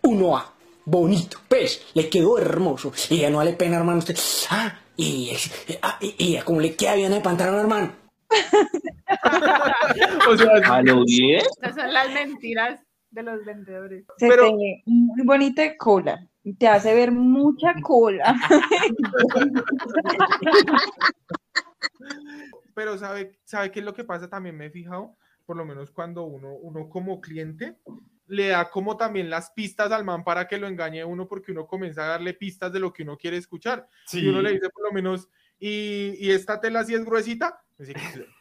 uno 0.04 0.38
A, 0.38 0.54
bonito, 0.86 1.40
pues, 1.50 1.88
le 1.94 2.10
quedó 2.10 2.38
hermoso, 2.38 2.94
y 3.10 3.18
ya 3.18 3.30
no 3.30 3.38
vale 3.38 3.52
pena, 3.52 3.76
hermano, 3.78 4.00
usted, 4.00 4.16
ah, 4.50 4.80
y, 4.96 5.32
ah, 5.82 5.98
y, 6.00 6.38
y 6.38 6.42
como 6.42 6.62
le 6.62 6.74
queda 6.76 6.96
bien 6.96 7.12
el 7.12 7.22
pantalón, 7.22 7.60
hermano, 7.60 7.92
O 10.30 10.38
sea, 10.38 10.76
¿A 10.76 10.82
lo 10.82 11.04
bien? 11.06 11.42
Esas 11.62 11.76
son 11.76 11.94
las 11.94 12.12
mentiras 12.14 12.80
de 13.12 13.24
los 13.24 13.44
vendedores. 13.46 14.06
Se 14.18 14.28
Pero- 14.28 14.52
muy 14.86 15.26
bonita 15.26 15.76
cola. 15.78 16.28
Te 16.54 16.68
hace 16.68 16.94
ver 16.94 17.12
mucha 17.12 17.74
cola. 17.82 18.36
Pero 22.74 22.98
¿sabe, 22.98 23.40
¿sabe 23.44 23.72
qué 23.72 23.80
es 23.80 23.86
lo 23.86 23.94
que 23.94 24.04
pasa? 24.04 24.30
También 24.30 24.56
me 24.56 24.68
he 24.68 24.70
fijado, 24.70 25.16
por 25.46 25.58
lo 25.58 25.66
menos 25.66 25.92
cuando 25.92 26.24
uno, 26.24 26.54
uno 26.54 26.90
como 26.90 27.20
cliente 27.20 27.78
le 28.28 28.50
da 28.50 28.70
como 28.70 28.98
también 28.98 29.30
las 29.30 29.52
pistas 29.52 29.92
al 29.92 30.04
man 30.04 30.24
para 30.24 30.48
que 30.48 30.58
lo 30.58 30.68
engañe 30.68 31.04
uno 31.04 31.28
porque 31.28 31.52
uno 31.52 31.66
comienza 31.66 32.04
a 32.04 32.08
darle 32.10 32.34
pistas 32.34 32.72
de 32.74 32.80
lo 32.80 32.92
que 32.92 33.04
uno 33.04 33.18
quiere 33.18 33.38
escuchar. 33.38 33.88
Y 34.12 34.28
uno 34.28 34.42
le 34.42 34.54
dice 34.54 34.70
por 34.70 34.84
lo 34.84 34.92
menos, 34.92 35.30
y, 35.60 36.14
y 36.20 36.32
esta 36.32 36.60
tela 36.60 36.84
sí 36.84 36.94
es 36.94 37.06
gruesita. 37.06 37.64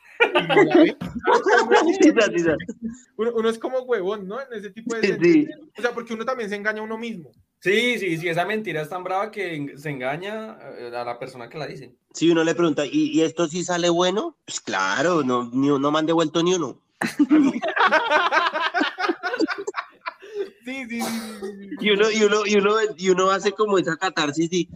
Uno, 3.17 3.33
uno 3.35 3.49
es 3.51 3.59
como 3.59 3.81
huevón, 3.81 4.27
¿no? 4.27 4.41
En 4.41 4.53
ese 4.53 4.71
tipo 4.71 4.97
de... 4.97 5.19
Sí. 5.23 5.47
O 5.79 5.83
sea, 5.83 5.93
porque 5.93 6.15
uno 6.15 6.25
también 6.25 6.49
se 6.49 6.57
engaña 6.57 6.81
a 6.81 6.85
uno 6.85 6.97
mismo. 6.97 7.33
Sí, 7.61 7.99
sí, 7.99 8.19
sí, 8.19 8.29
esa 8.29 8.45
mentira 8.45 8.83
es 8.83 8.89
tan 8.89 9.03
brava 9.03 9.31
que 9.31 9.75
se 9.77 9.91
engaña 9.91 10.59
eh, 10.79 10.93
a 10.95 11.05
la 11.05 11.19
persona 11.19 11.49
que 11.49 11.59
la 11.59 11.67
dice. 11.67 11.95
Si 12.13 12.31
uno 12.31 12.45
le 12.45 12.55
pregunta, 12.55 12.85
¿y, 12.87 13.11
y 13.11 13.23
esto 13.23 13.49
sí 13.49 13.65
sale 13.65 13.89
bueno? 13.89 14.37
Pues 14.45 14.61
claro, 14.61 15.23
no, 15.23 15.51
ni, 15.53 15.69
no 15.69 15.91
me 15.91 15.99
han 15.99 16.07
devuelto 16.07 16.43
ni 16.43 16.55
uno. 16.55 16.81
Sí, 20.67 20.85
sí, 20.89 21.01
sí. 21.01 21.69
Y 21.81 21.91
uno, 21.91 22.11
y 22.11 22.25
uno, 22.25 22.37
y 22.45 22.57
uno, 22.57 22.71
y 22.97 23.11
uno 23.11 23.31
hace 23.31 23.53
como 23.53 23.79
esa 23.79 23.97
catarsis 23.97 24.53
y, 24.53 24.69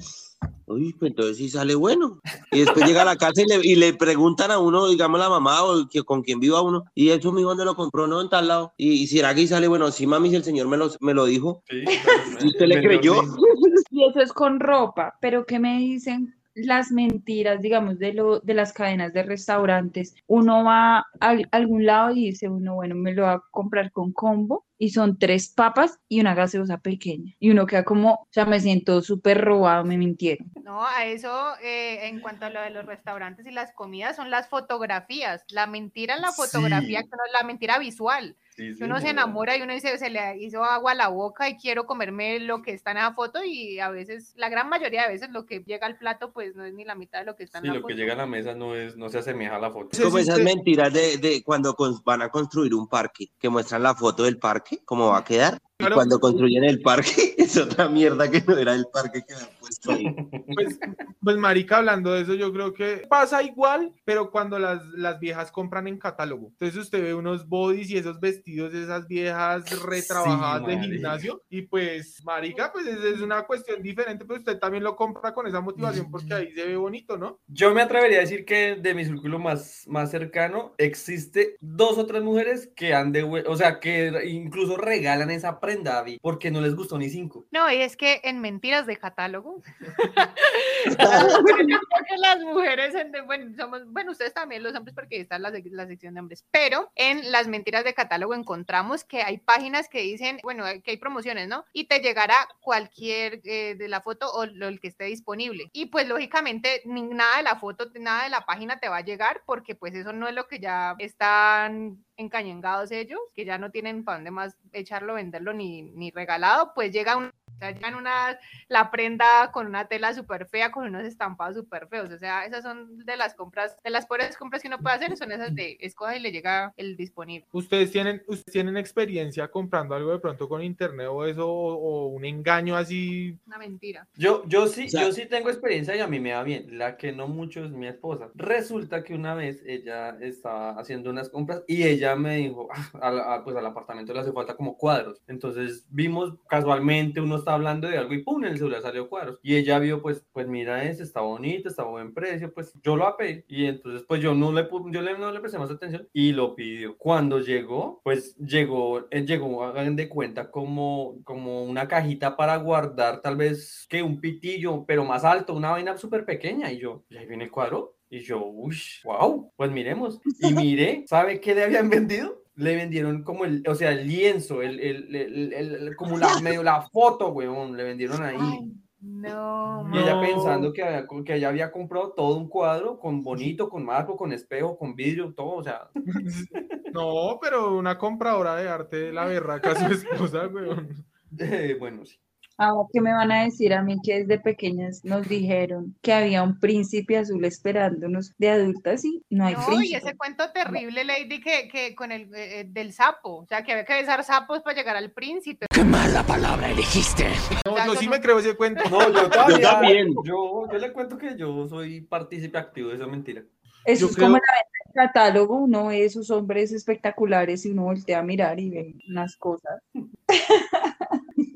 uy, 0.67 0.93
pues 0.93 1.11
entonces 1.11 1.37
sí 1.37 1.49
sale 1.49 1.75
bueno. 1.75 2.21
Y 2.53 2.61
después 2.61 2.87
llega 2.87 3.03
a 3.03 3.07
la 3.07 3.17
casa 3.17 3.43
y 3.43 3.47
le, 3.47 3.57
y 3.67 3.75
le 3.75 3.93
preguntan 3.95 4.53
a 4.53 4.61
uno, 4.61 4.89
digamos 4.89 5.19
la 5.19 5.29
mamá 5.29 5.65
o 5.65 5.89
que, 5.89 6.05
con 6.05 6.23
quien 6.23 6.39
viva 6.39 6.63
uno, 6.63 6.85
y 6.95 7.09
eso 7.11 7.33
mi 7.33 7.43
dónde 7.43 7.65
lo 7.65 7.75
compró, 7.75 8.07
no, 8.07 8.21
en 8.21 8.29
tal 8.29 8.47
lado. 8.47 8.73
Y, 8.77 9.03
y 9.03 9.07
será 9.09 9.35
que 9.35 9.49
sale 9.49 9.67
bueno, 9.67 9.91
sí, 9.91 10.07
mami, 10.07 10.31
si 10.31 10.37
el 10.37 10.45
señor 10.45 10.69
me 10.69 10.77
lo, 10.77 10.91
me 11.01 11.13
lo 11.13 11.25
dijo. 11.25 11.65
Sí, 11.69 11.83
¿Y 12.45 12.47
usted 12.49 12.67
le 12.69 12.81
creyó? 12.81 13.15
Y 13.93 14.05
eso 14.09 14.21
es 14.21 14.33
con 14.33 14.61
ropa, 14.61 15.19
pero 15.21 15.45
¿qué 15.45 15.59
me 15.59 15.79
dicen 15.79 16.37
las 16.55 16.93
mentiras, 16.93 17.61
digamos, 17.61 17.99
de, 17.99 18.13
lo, 18.13 18.39
de 18.39 18.55
las 18.55 18.73
cadenas 18.73 19.13
de 19.13 19.25
restaurantes? 19.25 20.15
Uno 20.29 20.63
va 20.63 20.99
a 20.99 21.07
al- 21.19 21.49
algún 21.51 21.85
lado 21.85 22.13
y 22.13 22.27
dice 22.27 22.49
uno, 22.49 22.77
bueno, 22.77 22.95
me 22.95 23.13
lo 23.13 23.23
va 23.25 23.33
a 23.33 23.43
comprar 23.51 23.91
con 23.91 24.13
combo 24.13 24.65
y 24.83 24.91
son 24.91 25.19
tres 25.19 25.51
papas 25.51 26.01
y 26.09 26.21
una 26.21 26.35
gaseosa 26.35 26.79
pequeña. 26.79 27.35
Y 27.39 27.51
uno 27.51 27.67
queda 27.67 27.85
como, 27.85 28.15
o 28.15 28.29
sea, 28.31 28.47
me 28.47 28.59
siento 28.61 29.03
súper 29.03 29.39
robado, 29.39 29.85
me 29.85 29.99
mintieron. 29.99 30.51
No, 30.65 30.87
a 30.87 31.05
eso, 31.05 31.53
eh, 31.63 32.09
en 32.09 32.21
cuanto 32.21 32.47
a 32.47 32.51
lo 32.51 32.63
de 32.63 32.71
los 32.71 32.87
restaurantes 32.87 33.45
y 33.45 33.51
las 33.51 33.73
comidas, 33.73 34.17
son 34.17 34.31
las 34.31 34.49
fotografías. 34.49 35.45
La 35.51 35.67
mentira 35.67 36.17
en 36.17 36.23
la 36.23 36.33
fotografía, 36.33 37.03
Sí. 37.03 37.09
la 37.35 37.47
mentira 37.47 37.79
visual. 37.79 38.37
Sí, 38.57 38.75
Que 38.77 38.85
uno 38.85 38.97
se 38.97 39.03
señora. 39.07 39.23
enamora 39.23 39.57
y 39.57 39.63
uno 39.63 39.73
dice, 39.73 39.97
se 39.99 40.11
le 40.11 40.37
hizo 40.39 40.63
agua 40.65 40.93
a 40.93 40.95
la 40.95 41.09
boca 41.09 41.49
y 41.49 41.57
quiero 41.57 41.87
comerme 41.87 42.41
lo 42.41 42.63
que 42.63 42.73
está 42.73 42.91
en 42.91 42.99
esa 42.99 43.15
foto 43.15 43.43
y 43.45 43.79
a 43.81 43.89
veces, 43.91 44.33
la 44.37 44.49
gran 44.49 44.69
mayoría 44.69 45.03
de 45.07 45.13
veces 45.13 45.31
lo 45.31 45.47
que 45.47 45.61
llega 45.61 45.87
al 45.87 45.97
plato 45.99 46.33
pues 46.33 46.55
no 46.57 46.65
es 46.65 46.75
ni 46.75 46.85
la 46.85 46.95
mitad 46.95 47.21
de 47.21 47.25
lo 47.27 47.37
que 47.37 47.45
está 47.45 47.59
en 47.59 47.63
Sí, 47.63 47.69
la 47.69 47.75
lo 47.75 47.81
foto. 47.81 47.89
que 47.89 47.95
llega 48.01 48.13
a 48.15 48.17
la 48.17 48.27
mesa 48.27 48.55
no 48.55 48.75
es, 48.75 48.97
no 48.97 49.09
se 49.09 49.19
asemeja 49.19 49.57
a 49.57 49.61
la 49.61 49.71
foto. 49.71 49.91
Sí, 49.93 50.03
Como 50.03 50.17
sí, 50.19 50.23
esas 50.25 50.41
mentiras 50.41 50.93
de, 50.93 51.19
de 51.19 51.43
cuando 51.45 51.75
van 52.05 52.23
a 52.23 52.29
construir 52.29 52.75
un 52.75 52.89
parque, 52.89 53.31
que 53.39 53.49
muestran 53.49 53.83
la 53.83 53.95
foto 53.95 54.25
del 54.25 54.39
parque, 54.39 54.81
cómo 54.85 55.09
va 55.09 55.19
a 55.19 55.25
quedar. 55.25 55.55
Y 55.55 55.81
Claro. 55.81 55.95
cuando 55.95 56.21
construyen 56.21 56.65
el 56.65 56.83
parque, 56.83 57.35
es 57.39 57.57
otra 57.57 57.89
mierda 57.89 58.31
que 58.31 58.43
no 58.47 58.55
era 58.59 58.75
el 58.75 58.85
parque 58.93 59.23
que 59.27 59.33
habían 59.33 59.49
puesto 59.59 59.93
ahí. 59.93 60.15
Pues, 60.55 60.79
pues, 61.23 61.37
marica, 61.39 61.79
hablando 61.79 62.13
de 62.13 62.21
eso, 62.21 62.35
yo 62.35 62.53
creo 62.53 62.75
que 62.75 63.07
pasa 63.09 63.43
igual, 63.43 63.95
pero 64.05 64.31
cuando 64.31 64.59
las, 64.59 64.85
las 64.89 65.19
viejas 65.19 65.51
compran 65.51 65.87
en 65.89 65.99
catálogo. 65.99 66.49
Entonces 66.49 66.77
usted 66.77 67.03
ve 67.03 67.15
unos 67.15 67.49
bodies 67.49 67.89
y 67.91 67.97
esos 67.97 68.21
vestidos 68.21 68.41
de 68.57 68.83
esas 68.85 69.07
viejas 69.07 69.65
retrabajadas 69.83 70.67
de 70.67 70.77
marica. 70.77 70.93
gimnasio 70.95 71.43
y 71.49 71.63
pues, 71.63 72.23
marica, 72.25 72.73
pues 72.73 72.87
es, 72.87 72.99
es 73.05 73.21
una 73.21 73.43
cuestión 73.43 73.83
diferente, 73.83 74.25
pero 74.25 74.39
usted 74.39 74.59
también 74.59 74.85
lo 74.85 74.97
compra 74.97 75.33
con 75.33 75.47
esa 75.47 75.61
motivación 75.61 76.11
porque 76.11 76.35
ahí 76.35 76.53
se 76.53 76.67
ve 76.67 76.77
bonito, 76.77 77.17
¿no? 77.17 77.39
Yo 77.47 77.73
me 77.75 77.83
atrevería 77.83 78.19
a 78.19 78.23
decir 78.23 78.45
que 78.45 78.77
de 78.77 78.95
mi 78.95 79.05
círculo 79.05 79.39
más, 79.39 79.85
más 79.87 80.11
cercano 80.11 80.75
existe 80.79 81.57
dos 81.61 81.99
o 81.99 82.07
tres 82.07 82.23
mujeres 82.23 82.71
que 82.75 82.95
han 82.95 83.13
de, 83.13 83.23
o 83.23 83.57
sea, 83.57 83.81
que 83.81 84.13
incluso 84.27 84.77
regalan 84.77 85.31
esa 85.31 85.61
prenda 85.61 85.95
David, 85.95 86.19
porque 86.23 86.51
no 86.51 86.61
les 86.61 86.75
gustó 86.75 86.99
ni 86.99 87.09
cinco. 87.11 87.47
No, 87.51 87.71
y 87.73 87.77
es 87.83 87.97
que 87.97 88.21
en 88.25 88.41
mentiras 88.41 88.87
de 88.87 88.97
catálogo, 88.97 89.63
las 92.19 92.41
mujeres, 92.41 92.95
en- 92.95 93.13
bueno, 93.27 93.53
somos, 93.57 93.83
bueno, 93.87 94.13
ustedes 94.13 94.35
también 94.35 94.63
los 94.63 94.75
hombres, 94.75 94.95
porque 94.95 95.21
está 95.21 95.39
la, 95.39 95.51
la 95.51 95.87
sección 95.87 96.15
de 96.15 96.21
hombres, 96.21 96.45
pero 96.51 96.91
en 96.95 97.31
las 97.33 97.49
mentiras 97.49 97.85
de 97.85 97.95
catálogo 97.95 98.30
encontramos 98.35 99.05
que 99.05 99.23
hay 99.23 99.39
páginas 99.39 99.89
que 99.89 100.01
dicen, 100.01 100.39
bueno, 100.43 100.65
que 100.85 100.93
hay 100.93 100.97
promociones, 100.97 101.49
¿no? 101.49 101.65
Y 101.73 101.85
te 101.87 102.01
llegará 102.01 102.35
cualquier 102.61 103.41
eh, 103.45 103.75
de 103.77 103.89
la 103.89 104.01
foto 104.01 104.31
o 104.33 104.47
lo 104.47 104.69
el 104.69 104.81
que 104.81 104.89
esté 104.89 105.05
disponible. 105.05 105.71
Y 105.73 105.87
pues 105.87 106.07
lógicamente 106.09 106.83
ni- 106.85 107.03
nada 107.03 107.39
de 107.39 107.43
la 107.43 107.57
foto, 107.57 107.87
nada 108.01 108.25
de 108.25 108.31
la 108.31 108.47
página 108.47 108.79
te 108.81 108.89
va 108.89 108.99
a 108.99 109.01
llegar, 109.05 109.43
porque 109.47 109.75
pues 109.75 109.95
eso 109.95 110.13
no 110.13 110.29
es 110.29 110.35
lo 110.35 110.47
que 110.49 110.59
ya 110.61 110.95
están 110.99 112.05
encañengados 112.17 112.91
ellos, 112.91 113.19
que 113.35 113.45
ya 113.45 113.59
no 113.59 113.71
tienen 113.71 114.05
para 114.05 114.19
dónde 114.19 114.31
más 114.31 114.57
echarlo, 114.73 115.15
venderlo 115.15 115.53
ni, 115.53 115.83
ni 115.83 116.11
regalado, 116.11 116.73
pues 116.75 116.93
llega 116.93 117.17
un, 117.17 117.33
sea, 117.61 117.71
llegan 117.73 117.95
una, 117.95 118.39
la 118.69 118.91
prenda 118.91 119.51
con 119.53 119.67
una 119.67 119.87
tela 119.87 120.13
súper 120.15 120.47
fea, 120.47 120.73
con 120.73 120.87
unos 120.87 121.05
estampados 121.05 121.57
súper 121.57 121.87
feos, 121.89 122.11
o 122.11 122.19
sea, 122.19 122.45
esas 122.45 122.63
son 122.63 122.99
de 123.05 123.17
las 123.17 123.35
compras, 123.35 123.77
de 123.85 123.91
las 123.91 124.07
peores 124.07 124.37
compras 124.37 124.63
que 124.63 124.69
uno 124.69 124.79
puede 124.79 124.97
hacer, 124.97 125.17
son 125.17 125.31
esas 125.33 125.55
de 125.55 125.77
escoja 125.81 126.17
y 126.17 126.21
le 126.21 126.33
llega 126.33 126.73
el 126.77 126.97
disponible. 126.97 127.47
¿Ustedes 127.53 127.91
tienen, 127.91 128.23
ustedes 128.27 128.53
tienen 128.53 128.77
experiencia 128.77 129.49
comprando 129.49 129.95
algo 129.95 130.11
de 130.13 130.19
pronto 130.19 130.49
con 130.49 130.63
internet 130.63 131.07
o 131.11 131.25
eso, 131.25 131.49
o, 131.49 131.75
o 131.75 132.07
un 132.09 132.25
engaño 132.25 132.77
así? 132.77 133.37
Una 133.47 133.59
mentira. 133.59 134.07
Yo, 134.17 134.43
yo 134.47 134.67
sí, 134.67 134.87
O 134.87 134.91
sea- 134.91 135.03
yo 135.03 135.13
sí 135.13 135.27
tengo 135.27 135.51
experiencia 135.51 135.95
y 135.97 136.01
a 136.01 136.07
mí 136.07 136.19
me 136.21 136.33
va 136.33 136.43
bien. 136.43 136.79
La 136.79 136.97
que 136.97 137.13
no 137.13 137.29
mucho 137.29 137.65
es 137.65 137.71
mi 137.71 137.87
esposa. 137.87 138.29
Resulta 138.35 139.05
que 139.05 139.15
una 139.15 139.35
vez 139.35 139.63
ella 139.67 140.17
estaba 140.21 140.73
haciendo 140.81 141.11
unas 141.11 141.29
compras 141.29 141.63
y 141.67 141.85
ella 141.85 142.17
me 142.17 142.37
dijo, 142.37 142.69
"Ah, 143.01 143.35
a- 143.35 143.45
pues 143.45 143.57
al 143.57 143.67
apartamento 143.67 144.13
le 144.15 144.21
hace 144.21 144.33
falta 144.33 144.57
como 144.57 144.77
cuadros. 144.77 145.21
Entonces 145.29 145.87
vimos 145.91 146.35
casualmente 146.49 147.21
uno 147.21 147.37
está 147.51 147.57
hablando 147.57 147.89
de 147.89 147.99
algo 147.99 148.15
y 148.15 148.23
pum, 148.23 148.45
en 148.45 148.53
el 148.53 148.59
celular 148.59 148.81
salió 148.81 149.09
cuadros. 149.09 149.41
Y 149.43 149.57
ella 149.57 149.81
vio, 149.81 150.01
pues, 150.01 150.25
pues 150.33 150.47
mira 150.47 150.85
ese, 150.85 151.03
está 151.03 151.21
bonito, 151.21 151.69
está 151.69 151.83
buen 151.83 152.15
precio, 152.15 152.53
pues 152.55 152.73
yo 152.81 152.97
lo 152.97 153.07
apé. 153.09 153.45
Y 153.49 153.65
entonces, 153.65 154.05
pues 154.07 154.21
yo 154.23 154.35
no 154.35 154.53
le, 154.53 154.69
yo 154.93 155.03
le, 155.03 155.19
no 155.19 155.33
le 155.33 155.41
presté 155.41 155.59
más 155.59 155.71
atención 155.71 156.09
y 156.13 156.33
lo 156.33 156.55
pidió. 156.55 156.97
Cuando 156.97 157.41
llegó, 157.41 158.01
pues 158.05 158.37
llegó, 158.37 159.09
eh, 159.11 159.27
llegó, 159.27 159.65
hagan 159.65 159.97
de 159.97 160.09
cuenta, 160.09 160.51
como, 160.51 161.17
como 161.25 161.65
una 161.65 161.89
cajita 161.89 162.37
para 162.37 162.57
guardar 162.57 163.21
tal 163.21 163.37
vez 163.37 163.85
que 163.89 164.01
un 164.03 164.21
pitillo, 164.21 164.85
pero 164.87 165.05
más 165.05 165.25
alto, 165.25 165.55
una 165.55 165.73
vaina 165.73 165.97
súper 165.97 166.25
pequeña. 166.25 166.71
Y 166.71 166.79
yo, 166.79 167.05
y 167.09 167.17
ahí 167.17 167.27
viene 167.27 167.45
el 167.45 167.51
cuadro. 167.51 167.97
Y 168.09 168.21
yo, 168.21 168.45
uy, 168.45 168.77
wow, 169.05 169.53
pues 169.57 169.71
miremos. 169.73 170.21
Y 170.41 170.53
miré, 170.53 171.05
¿sabe 171.09 171.41
qué 171.41 171.55
le 171.55 171.65
habían 171.65 171.91
vendido? 171.91 172.40
Le 172.61 172.77
vendieron 172.77 173.23
como 173.23 173.45
el, 173.45 173.63
o 173.67 173.75
sea, 173.75 173.91
el 173.93 174.07
lienzo, 174.07 174.63
el, 174.63 174.79
el, 174.81 175.15
el- 175.17 175.53
el- 175.55 175.75
el- 175.89 175.97
como 175.97 176.19
la, 176.19 176.41
medio 176.41 176.63
la 176.63 176.83
foto, 176.83 177.29
weón, 177.31 177.77
le 177.77 177.85
vendieron 177.85 178.23
ahí. 178.23 178.37
Ay, 178.39 178.73
no, 179.03 179.89
Y 179.95 179.99
ella 179.99 180.15
No. 180.17 180.21
pensando 180.21 180.73
que, 180.75 180.83
había- 180.83 181.07
que 181.25 181.35
ella 181.37 181.49
había 181.49 181.73
comprado 181.73 182.13
todo 182.13 182.37
un 182.37 182.49
cuadro 182.49 182.99
con 182.99 183.23
bonito, 183.23 183.69
con 183.71 183.85
marco, 183.85 184.15
con 184.17 184.33
espejo, 184.33 184.77
con 184.77 184.95
vidrio, 184.95 185.33
todo, 185.35 185.55
o 185.57 185.63
sea, 185.65 185.89
No, 186.95 187.39
pero 187.41 187.77
una 187.77 187.97
compradora 187.97 188.57
de 188.57 188.69
arte, 188.69 189.13
la 189.13 189.25
berraca, 189.25 189.75
su 189.77 189.93
esposa, 189.95 190.47
weón. 190.49 190.89
eh, 191.39 191.77
bueno, 191.79 192.05
sí. 192.05 192.17
Ahora, 192.63 192.89
¿qué 192.93 193.01
me 193.01 193.11
van 193.15 193.33
a 193.33 193.45
decir 193.45 193.73
a 193.73 193.81
mí 193.83 193.97
que 194.05 194.19
desde 194.19 194.39
pequeñas 194.39 195.03
nos 195.03 195.27
dijeron 195.27 195.97
que 196.03 196.13
había 196.13 196.43
un 196.43 196.61
príncipe 196.61 197.17
azul 197.17 197.43
esperándonos 197.47 198.35
de 198.37 198.51
adultas 198.51 199.03
y 199.03 199.23
no 199.31 199.47
hay 199.47 199.55
No, 199.55 199.63
y 199.63 199.65
príncipe? 199.65 199.97
ese 199.97 200.17
cuento 200.19 200.51
terrible, 200.53 201.05
Lady, 201.05 201.41
que, 201.41 201.69
que 201.73 201.95
con 201.95 202.13
el 202.13 202.25
eh, 202.35 202.61
eh, 202.61 202.65
del 202.69 202.93
sapo, 202.93 203.37
o 203.39 203.47
sea, 203.47 203.65
que 203.65 203.73
había 203.73 203.87
que 203.87 203.95
besar 203.95 204.23
sapos 204.25 204.61
para 204.61 204.77
llegar 204.77 204.95
al 204.95 205.11
príncipe. 205.11 205.65
¡Qué 205.73 205.83
mala 205.83 206.23
palabra 206.23 206.69
elegiste! 206.71 207.29
No, 207.65 207.79
yo 207.79 207.95
yo 207.95 207.99
sí 207.99 208.09
me 208.11 208.21
creo 208.21 208.39
ese 208.39 208.55
cuento. 208.55 208.83
No, 208.91 209.01
yo 209.11 209.31
todavía, 209.31 209.71
también. 209.71 210.09
Yo, 210.23 210.71
yo 210.71 210.79
le 210.79 210.93
cuento 210.93 211.17
que 211.17 211.39
yo 211.39 211.67
soy 211.67 212.03
partícipe 212.03 212.59
activo 212.59 212.91
de 212.91 212.97
esa 212.97 213.07
mentira. 213.07 213.43
Eso 213.87 214.01
Yo 214.05 214.11
es 214.11 214.17
como 214.19 214.37
creo- 214.37 214.43
la 214.47 214.53
venta 214.53 214.79
del 214.85 215.07
catálogo, 215.07 215.57
uno 215.57 215.87
ve 215.87 216.05
esos 216.05 216.31
hombres 216.31 216.73
espectaculares 216.73 217.65
y 217.65 217.71
uno 217.71 217.85
voltea 217.85 218.19
a 218.19 218.23
mirar 218.23 218.61
y 218.61 218.69
ve 218.69 218.95
unas 219.09 219.35
cosas. 219.39 219.81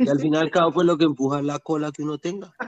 Y 0.05 0.09
al 0.09 0.19
final, 0.21 0.51
cabo, 0.51 0.73
pues 0.73 0.87
lo 0.87 0.97
que 0.99 1.05
empuja 1.05 1.39
es 1.39 1.45
la 1.45 1.59
cola 1.59 1.91
que 1.93 2.03
uno 2.03 2.19
tenga. 2.19 2.53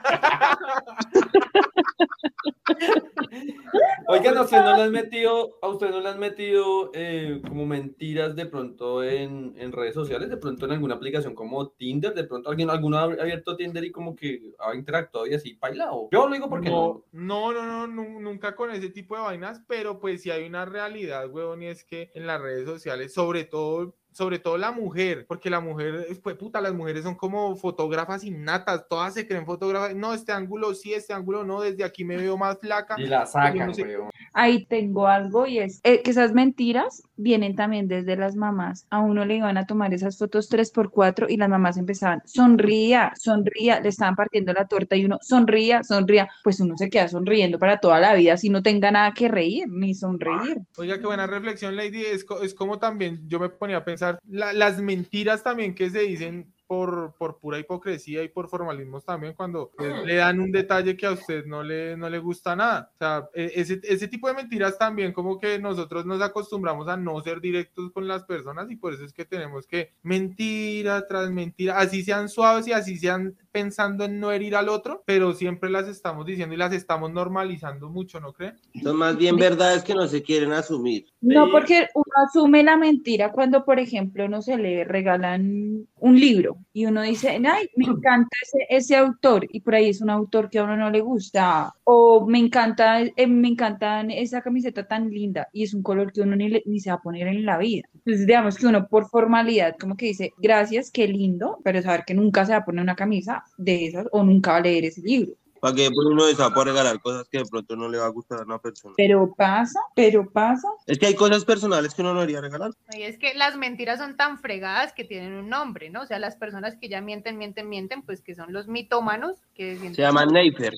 Oigan, 4.09 4.37
¿a 4.37 4.43
usted 4.43 4.59
no 4.59 4.77
le 4.77 4.83
han 4.85 4.93
metido, 4.93 5.59
a 5.63 5.69
usted 5.69 5.91
no 5.91 6.01
le 6.01 6.09
han 6.09 6.19
metido 6.21 6.91
eh, 6.95 7.41
como 7.47 7.67
mentiras 7.67 8.37
de 8.37 8.47
pronto 8.47 9.03
en, 9.03 9.55
en 9.59 9.73
redes 9.73 9.95
sociales, 9.95 10.31
de 10.31 10.37
pronto 10.37 10.65
en 10.65 10.73
alguna 10.73 10.95
aplicación 10.95 11.35
como 11.35 11.69
Tinder, 11.71 12.15
de 12.15 12.25
pronto 12.25 12.51
alguien, 12.51 12.71
alguno 12.71 12.99
ha 12.99 13.03
abierto 13.05 13.57
Tinder 13.57 13.85
y 13.85 13.91
como 13.91 14.15
que 14.15 14.53
ha 14.61 14.75
interactuado 14.75 15.27
y 15.27 15.35
así, 15.35 15.59
baila 15.61 15.93
o 15.93 16.09
yo 16.13 16.27
lo 16.29 16.35
digo 16.35 16.49
porque 16.49 16.71
no. 16.71 17.05
No, 17.13 17.53
no, 17.53 17.65
no, 17.67 17.87
no, 17.87 18.05
nu- 18.05 18.21
nunca 18.21 18.55
con 18.55 18.71
ese 18.71 18.91
tipo 18.91 19.17
de 19.17 19.23
vainas, 19.23 19.61
pero 19.67 19.99
pues 19.99 20.23
sí 20.23 20.31
hay 20.31 20.47
una 20.47 20.65
realidad, 20.65 21.29
huevón, 21.29 21.63
y 21.63 21.67
es 21.67 21.85
que 21.85 22.11
en 22.15 22.27
las 22.27 22.41
redes 22.41 22.67
sociales, 22.67 23.13
sobre 23.13 23.45
todo, 23.45 23.95
sobre 24.17 24.39
todo 24.39 24.57
la 24.57 24.73
mujer, 24.73 25.27
porque 25.29 25.51
la 25.51 25.61
mujer, 25.61 26.07
pues 26.23 26.37
puta, 26.37 26.61
las 26.63 26.73
mujeres 26.73 27.03
son 27.03 27.17
como 27.17 27.55
fotógrafas 27.57 28.25
innatas, 28.25 28.87
todas 28.89 29.13
se 29.13 29.27
creen 29.29 29.45
fotógrafas, 29.45 29.95
no, 29.95 30.15
este 30.15 30.33
ángulo 30.33 30.75
sí, 30.75 30.95
este 30.95 31.13
ángulo 31.13 31.45
no, 31.45 31.61
desde 31.61 31.85
aquí 31.85 32.03
me 32.03 32.17
veo 32.17 32.39
más 32.39 32.59
flaca. 32.59 32.97
Y 32.99 33.07
la 33.09 33.27
sacan, 33.27 33.67
no 33.67 33.75
sé- 33.75 33.83
weón. 33.83 34.11
Ahí 34.33 34.65
tengo 34.67 35.07
algo 35.07 35.47
y 35.47 35.59
es 35.59 35.81
eh, 35.85 36.03
que 36.03 36.11
esas 36.13 36.33
mentiras 36.33 37.03
vienen 37.17 37.57
también 37.57 37.89
desde 37.89 38.17
las 38.17 38.37
mamás. 38.37 38.87
A 38.91 39.01
uno 39.01 39.25
le 39.27 39.37
iban 39.37 39.57
a 39.59 39.67
tomar 39.67 39.93
esas 39.93 40.17
fotos 40.19 40.49
3x4 40.51 41.27
y 41.29 41.37
las 41.37 41.49
mamás 41.49 41.77
empezaban, 41.77 42.23
sonría, 42.25 43.13
sonría, 43.19 43.81
le 43.81 43.89
estaban 43.91 44.15
partiendo 44.15 44.53
la 44.53 44.67
torta 44.67 44.97
y 44.97 45.05
uno, 45.05 45.19
sonría, 45.21 45.83
sonría. 45.83 46.29
Pues 46.43 46.61
uno 46.61 46.77
se 46.77 46.89
queda 46.91 47.09
sonriendo 47.09 47.59
para 47.59 47.79
toda 47.81 47.99
la 48.01 48.15
vida 48.15 48.37
si 48.37 48.49
no 48.51 48.63
tenga 48.63 48.91
nada 48.91 49.13
que 49.13 49.29
reír 49.29 49.67
ni 49.69 49.95
sonreír. 49.95 50.59
Oiga, 50.79 50.99
qué 50.99 51.07
buena 51.07 51.27
reflexión, 51.27 51.75
Lady. 51.77 52.03
Es, 52.05 52.25
co- 52.25 52.43
es 52.43 52.55
como 52.55 52.79
también 52.79 53.21
yo 53.29 53.41
me 53.41 53.49
ponía 53.49 53.79
a 53.79 53.85
pensar 53.85 54.06
la- 54.29 54.53
las 54.53 54.81
mentiras 54.81 55.43
también 55.43 55.75
que 55.75 55.91
se 55.91 56.01
dicen 56.01 56.55
por, 56.67 57.15
por 57.17 57.39
pura 57.39 57.59
hipocresía 57.59 58.23
y 58.23 58.29
por 58.29 58.49
formalismos 58.49 59.05
también 59.05 59.35
cuando 59.35 59.71
le 60.05 60.17
dan 60.17 60.41
un 60.41 60.51
detalle 60.51 60.97
que 60.97 61.07
a 61.07 61.13
usted 61.13 61.47
no 61.47 61.63
le, 61.63 61.97
no 61.97 62.11
le 62.11 62.19
gusta 62.19 62.57
nada. 62.57 62.91
O 62.95 62.99
sea, 62.99 63.29
e- 63.35 63.53
ese, 63.55 63.81
ese 63.85 64.09
tipo 64.09 64.29
de 64.29 64.35
mentiras 64.35 64.79
también 64.79 65.13
como 65.13 65.39
que 65.39 65.59
nosotros 65.59 66.05
nos 66.07 66.21
acostumbramos 66.21 66.89
a 66.89 66.97
no 66.97 67.21
ser 67.21 67.41
directos 67.41 67.93
con 67.93 68.09
las 68.09 68.25
personas 68.25 68.71
y 68.71 68.77
por 68.77 68.93
eso 68.93 69.05
es 69.05 69.13
que 69.13 69.25
tenemos 69.25 69.67
que 69.67 69.93
mentira 70.03 71.07
tras 71.07 71.31
mentira, 71.31 71.79
así 71.79 72.03
sean 72.03 72.29
suaves 72.29 72.67
y 72.67 72.73
así 72.73 72.99
sean 72.99 73.37
pensando 73.53 74.05
en 74.05 74.21
no 74.21 74.33
herir 74.33 74.57
al 74.57 74.69
otro, 74.69 75.03
pero 75.07 75.33
siempre 75.33 75.71
las 75.71 75.89
estamos 75.89 76.27
diciendo 76.27 76.55
y 76.55 76.59
las 76.59 76.73
estamos 76.73 77.11
normalizando 77.13 77.89
mucho, 77.89 78.21
¿no 78.21 78.33
creen? 78.33 78.57
Son 78.83 78.97
más 78.97 79.17
bien 79.17 79.37
verdades 79.37 79.83
que 79.83 79.95
no 79.95 80.07
se 80.07 80.23
quieren 80.23 80.53
asumir. 80.53 81.07
No, 81.21 81.51
porque 81.51 81.89
uno 81.95 82.05
asume 82.27 82.63
la 82.63 82.77
mentira 82.77 83.33
cuando, 83.33 83.65
por 83.65 83.79
ejemplo, 83.79 84.29
no 84.29 84.43
se 84.43 84.59
le 84.59 84.85
regalan 84.85 85.87
un 85.97 86.21
libro 86.21 86.56
y 86.73 86.87
uno 86.87 87.03
dice, 87.03 87.29
ay, 87.31 87.69
me 87.77 87.87
encanta 87.87 88.37
ese, 88.69 88.97
autor 88.97 89.47
y 89.51 89.61
por 89.61 89.75
ahí 89.75 89.91
es 89.91 90.01
un 90.01 90.11
autor 90.11 90.51
que 90.51 90.59
a 90.59 90.65
uno 90.65 90.77
no 90.77 90.91
le 90.91 91.01
gusta 91.01 91.73
o 91.85 92.27
me 92.27 92.39
encanta, 92.39 93.03
eh, 93.03 93.27
me 93.27 93.49
encantan 93.49 94.11
esa 94.11 94.43
camiseta 94.43 94.87
tan 94.87 95.11
linda 95.11 95.49
y 95.53 95.65
es 95.65 95.75
un 95.75 95.83
color 95.83 96.13
que 96.13 96.23
uno 96.23 96.37
ni, 96.37 96.63
ni 96.65 96.81
se 96.81 96.91
va 96.91 96.97
a 96.97 97.03
poner 97.03 97.27
en 97.29 97.45
la 97.45 97.59
vida. 97.59 97.89
Entonces, 97.95 98.27
digamos 98.27 98.57
que 98.57 98.67
uno 98.67 98.89
por 98.89 99.09
formalidad 99.09 99.77
como 99.79 99.97
que 99.97 100.07
dice, 100.07 100.33
gracias, 100.39 100.91
qué 100.91 101.09
lindo, 101.09 101.59
pero 101.65 101.83
saber 101.83 102.05
que 102.07 102.15
nunca 102.15 102.45
se 102.47 102.53
va 102.53 102.59
a 102.59 102.65
poner 102.65 102.83
una 102.83 102.97
camisa 102.97 103.45
de 103.57 103.87
esas 103.87 104.07
o 104.13 104.23
nunca 104.23 104.53
va 104.53 104.59
a 104.59 104.61
leer 104.63 104.85
ese 104.87 105.03
libro. 105.03 105.35
Para 105.61 105.75
que 105.75 105.91
por 105.91 106.07
uno 106.07 106.25
se 106.25 106.35
va 106.35 106.47
a 106.47 106.65
regalar 106.65 107.01
cosas 107.01 107.29
que 107.29 107.39
de 107.39 107.47
pronto 107.47 107.77
no 107.77 107.89
le 107.89 107.99
va 107.99 108.07
a 108.07 108.11
gustar 108.11 108.41
a 108.41 108.45
una 108.45 108.59
persona. 108.59 108.95
Pero 108.97 109.35
pasa, 109.35 109.81
pero 109.95 110.31
pasa. 110.31 110.69
Es 110.87 110.99
que 110.99 111.07
hay 111.07 111.15
cosas 111.15 111.45
personales 111.45 111.95
que 111.95 112.03
uno 112.03 112.15
no 112.15 112.21
debería 112.21 112.41
regalar. 112.41 112.73
Y 112.93 113.03
es 113.03 113.19
que 113.19 113.35
las 113.35 113.57
mentiras 113.57 113.99
son 113.99 114.17
tan 114.17 114.39
fregadas 114.39 114.93
que 114.93 115.05
tienen 115.05 115.35
un 115.35 115.49
nombre, 115.49 115.91
¿no? 115.91 116.03
O 116.03 116.07
sea, 116.07 116.19
las 116.19 116.37
personas 116.37 116.77
que 116.77 116.89
ya 116.89 117.01
mienten, 117.01 117.39
mienten, 117.39 117.69
mienten, 117.69 118.03
pues 118.03 118.21
que 118.21 118.35
son 118.35 118.53
los 118.53 118.69
mitómanos, 118.69 119.37
que 119.55 119.77
Se 119.77 120.03
llaman 120.03 120.29
Neifer. 120.33 120.73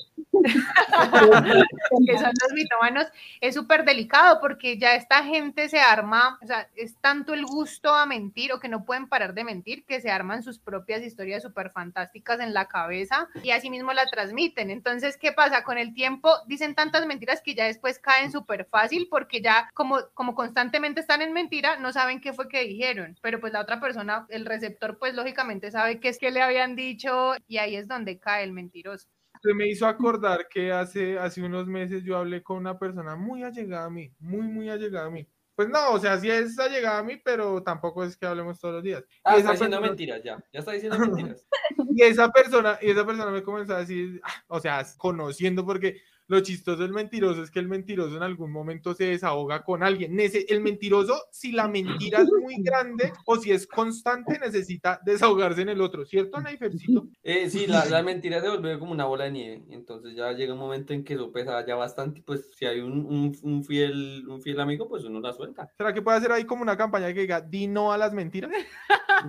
que 2.07 2.19
son 2.19 2.33
los 2.43 2.53
mitómanos, 2.55 3.07
es 3.41 3.55
súper 3.55 3.85
delicado 3.85 4.41
porque 4.41 4.79
ya 4.79 4.95
esta 4.95 5.25
gente 5.25 5.69
se 5.69 5.81
arma, 5.81 6.39
o 6.43 6.47
sea, 6.47 6.69
es 6.77 6.97
tanto 7.01 7.35
el 7.35 7.45
gusto 7.45 7.95
a 7.95 8.07
mentir 8.07 8.53
o 8.53 8.61
que 8.61 8.69
no 8.69 8.85
pueden 8.85 9.09
parar 9.09 9.35
de 9.35 9.45
mentir 9.45 9.85
que 9.85 10.01
se 10.01 10.11
arman 10.11 10.43
sus 10.43 10.59
propias 10.59 11.03
historias 11.03 11.43
súper 11.43 11.71
fantásticas 11.71 12.41
en 12.41 12.55
la 12.55 12.67
cabeza 12.67 13.29
y 13.43 13.51
así 13.51 13.71
mismo 13.71 13.93
la 13.93 14.07
transmiten. 14.07 14.68
Entonces, 14.71 15.17
¿qué 15.17 15.33
pasa? 15.33 15.65
Con 15.65 15.79
el 15.79 15.95
tiempo 15.95 16.31
dicen 16.47 16.75
tantas 16.75 17.07
mentiras 17.07 17.43
que 17.43 17.55
ya 17.55 17.67
después 17.67 17.99
caen 17.99 18.33
súper 18.33 18.67
fácil 18.67 19.09
porque 19.11 19.41
ya 19.41 19.71
como, 19.75 19.99
como 20.15 20.35
constantemente 20.35 21.01
están 21.01 21.23
en 21.23 21.33
mentira, 21.33 21.77
no 21.79 21.93
saben 21.93 22.21
qué 22.21 22.33
fue 22.33 22.49
que 22.49 22.65
dijeron, 22.65 23.17
pero 23.23 23.41
pues 23.41 23.53
la 23.53 23.61
otra 23.61 23.81
persona, 23.81 24.27
el 24.29 24.47
receptor, 24.47 24.99
pues 24.99 25.15
lógicamente 25.15 25.71
sabe 25.71 26.01
qué 26.01 26.09
es 26.09 26.19
que 26.19 26.31
le 26.31 26.43
habían 26.43 26.77
dicho 26.77 27.35
y 27.47 27.59
ahí 27.59 27.77
es 27.77 27.89
donde 27.89 28.19
cae 28.19 28.45
el 28.45 28.53
mentiroso. 28.53 29.09
Se 29.43 29.55
me 29.55 29.69
hizo 29.69 29.87
acordar 29.87 30.49
que 30.49 30.73
hace, 30.73 31.19
hace 31.19 31.43
unos 31.43 31.67
meses 31.67 32.03
yo 32.03 32.17
hablé 32.17 32.43
con 32.43 32.57
una 32.57 32.79
persona 32.79 33.15
muy 33.15 33.45
allegada 33.45 33.87
a 33.87 33.91
mí, 33.91 34.13
muy, 34.19 34.49
muy 34.49 34.69
allegada 34.69 35.07
a 35.07 35.11
mí. 35.11 35.29
Pues 35.59 35.69
no, 35.71 35.91
o 35.91 35.99
sea, 35.99 36.17
sí 36.21 36.31
es 36.31 36.57
allegada 36.61 36.99
a 36.99 37.03
mí, 37.03 37.17
pero 37.17 37.61
tampoco 37.65 38.05
es 38.05 38.17
que 38.17 38.25
hablemos 38.27 38.61
todos 38.61 38.75
los 38.77 38.85
días. 38.85 39.03
Ah, 39.25 39.35
Y 39.35 39.41
está 39.41 39.51
diciendo 39.51 39.79
persona- 39.79 39.89
mentiras 39.89 40.23
ya. 40.23 40.39
Ya 40.53 40.61
está 40.61 40.71
diciendo 40.71 40.97
mentiras. 41.01 41.45
y 41.97 42.03
esa 42.05 42.31
persona, 42.31 42.79
y 42.81 42.91
esa 42.93 43.05
persona 43.05 43.29
me 43.33 43.43
comenzó 43.43 43.75
a 43.75 43.81
decir, 43.81 44.21
ah, 44.23 44.45
o 44.47 44.61
sea, 44.61 44.87
conociendo, 44.97 45.67
porque 45.67 46.01
lo 46.29 46.41
chistoso 46.41 46.83
del 46.83 46.93
mentiroso 46.93 47.43
es 47.43 47.51
que 47.51 47.59
el 47.59 47.69
mentiroso 47.69 48.17
en 48.17 48.23
algún 48.23 48.53
momento 48.53 48.95
se 48.95 49.05
desahoga 49.05 49.65
con 49.65 49.83
alguien. 49.83 50.17
El 50.21 50.61
mentiroso, 50.61 51.25
si 51.33 51.53
la 51.53 51.69
mentira 51.69 52.21
es 52.21 52.29
muy 52.41 52.63
grande 52.63 53.13
o 53.25 53.37
si 53.37 53.51
es 53.51 53.67
constante, 53.67 54.39
necesita 54.39 55.01
desahogarse 55.05 55.63
en 55.63 55.71
el 55.71 55.81
otro, 55.81 56.05
¿cierto, 56.05 56.41
Naifercito? 56.41 57.09
Eh, 57.23 57.49
sí, 57.49 57.67
la, 57.67 57.87
la 57.87 58.03
mentira 58.03 58.41
se 58.43 58.49
vuelve 58.49 58.79
como 58.79 58.93
una 58.93 59.07
bola 59.07 59.25
de 59.25 59.31
nieve. 59.31 59.65
Entonces 59.71 60.15
ya 60.15 60.33
llega 60.33 60.53
un 60.53 60.59
momento 60.59 60.93
en 60.93 61.03
que 61.03 61.15
eso 61.15 61.33
pesa 61.33 61.65
ya 61.67 61.77
bastante. 61.77 62.23
Pues 62.23 62.51
si 62.55 62.67
hay 62.67 62.81
un, 62.81 63.07
un, 63.07 63.37
un 63.43 63.65
fiel, 63.65 64.29
un 64.29 64.43
fiel 64.43 64.61
amigo, 64.61 64.87
pues 64.87 65.05
uno 65.05 65.21
la 65.21 65.33
suelta. 65.33 65.73
¿Será 65.79 65.95
que 65.95 66.03
puede 66.03 66.19
hacer 66.19 66.33
ahí 66.33 66.45
como 66.45 66.63
una 66.63 66.77
campaña 66.77 67.13
que 67.15 67.21
diga, 67.21 67.41
di 67.41 67.67
no 67.67 67.91
a 67.93 67.99
las 67.99 68.13
mentiras? 68.13 68.51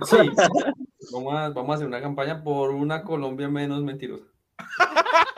Sí. 0.04 0.16
Vamos 1.12 1.34
a, 1.34 1.48
vamos 1.48 1.70
a 1.70 1.74
hacer 1.74 1.86
una 1.86 2.00
campaña 2.00 2.44
por 2.44 2.70
una 2.70 3.02
Colombia 3.02 3.48
menos 3.48 3.82
mentirosa. 3.82 4.26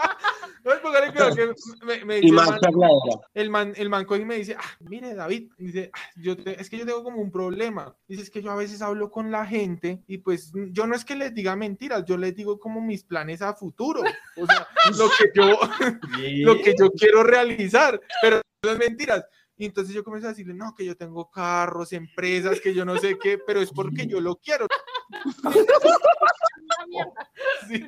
No, 0.64 0.72
póngale 0.82 1.10
cuidado 1.10 1.34
que 1.34 1.52
me, 1.84 2.04
me 2.04 2.18
Y 2.20 2.28
el 2.28 2.32
man- 2.34 2.58
el 3.34 3.50
man, 3.50 3.72
el 3.76 3.88
man 3.90 4.04
coge 4.04 4.22
y 4.22 4.24
me 4.24 4.36
dice, 4.36 4.56
ah, 4.58 4.76
mire 4.80 5.14
David, 5.14 5.50
dice, 5.58 5.90
"Ah, 5.92 5.98
yo 6.16 6.36
te- 6.36 6.60
es 6.60 6.70
que 6.70 6.78
yo 6.78 6.86
tengo 6.86 7.02
como 7.02 7.20
un 7.20 7.30
problema. 7.32 7.96
Dice, 8.06 8.22
es 8.22 8.30
que 8.30 8.42
yo 8.42 8.50
a 8.50 8.56
veces 8.56 8.80
hablo 8.82 9.10
con 9.10 9.30
la 9.30 9.44
gente 9.46 10.02
y 10.06 10.18
pues 10.18 10.52
yo 10.70 10.86
no 10.86 10.94
es 10.94 11.04
que 11.04 11.16
les 11.16 11.34
diga 11.34 11.56
mentiras, 11.56 12.04
yo 12.04 12.16
les 12.16 12.34
digo 12.36 12.58
como 12.60 12.80
mis 12.80 13.02
planes 13.04 13.42
a 13.42 13.54
futuro. 13.54 14.02
O 14.36 14.46
sea, 14.46 14.68
lo 14.98 15.08
que 15.18 15.30
yo, 15.34 15.58
lo 16.44 16.56
que 16.62 16.74
yo 16.78 16.90
quiero 16.92 17.22
realizar, 17.24 18.00
pero 18.20 18.40
es 18.62 18.78
mentiras. 18.78 19.24
Y 19.56 19.66
entonces 19.66 19.94
yo 19.94 20.02
comencé 20.02 20.26
a 20.26 20.30
decirle, 20.30 20.54
no, 20.54 20.74
que 20.74 20.84
yo 20.84 20.96
tengo 20.96 21.30
carros, 21.30 21.92
empresas, 21.92 22.60
que 22.60 22.74
yo 22.74 22.84
no 22.84 22.96
sé 22.98 23.16
qué, 23.18 23.38
pero 23.38 23.60
es 23.60 23.70
porque 23.70 24.06
yo 24.06 24.20
lo 24.20 24.36
quiero. 24.36 24.66
Sí. 27.68 27.84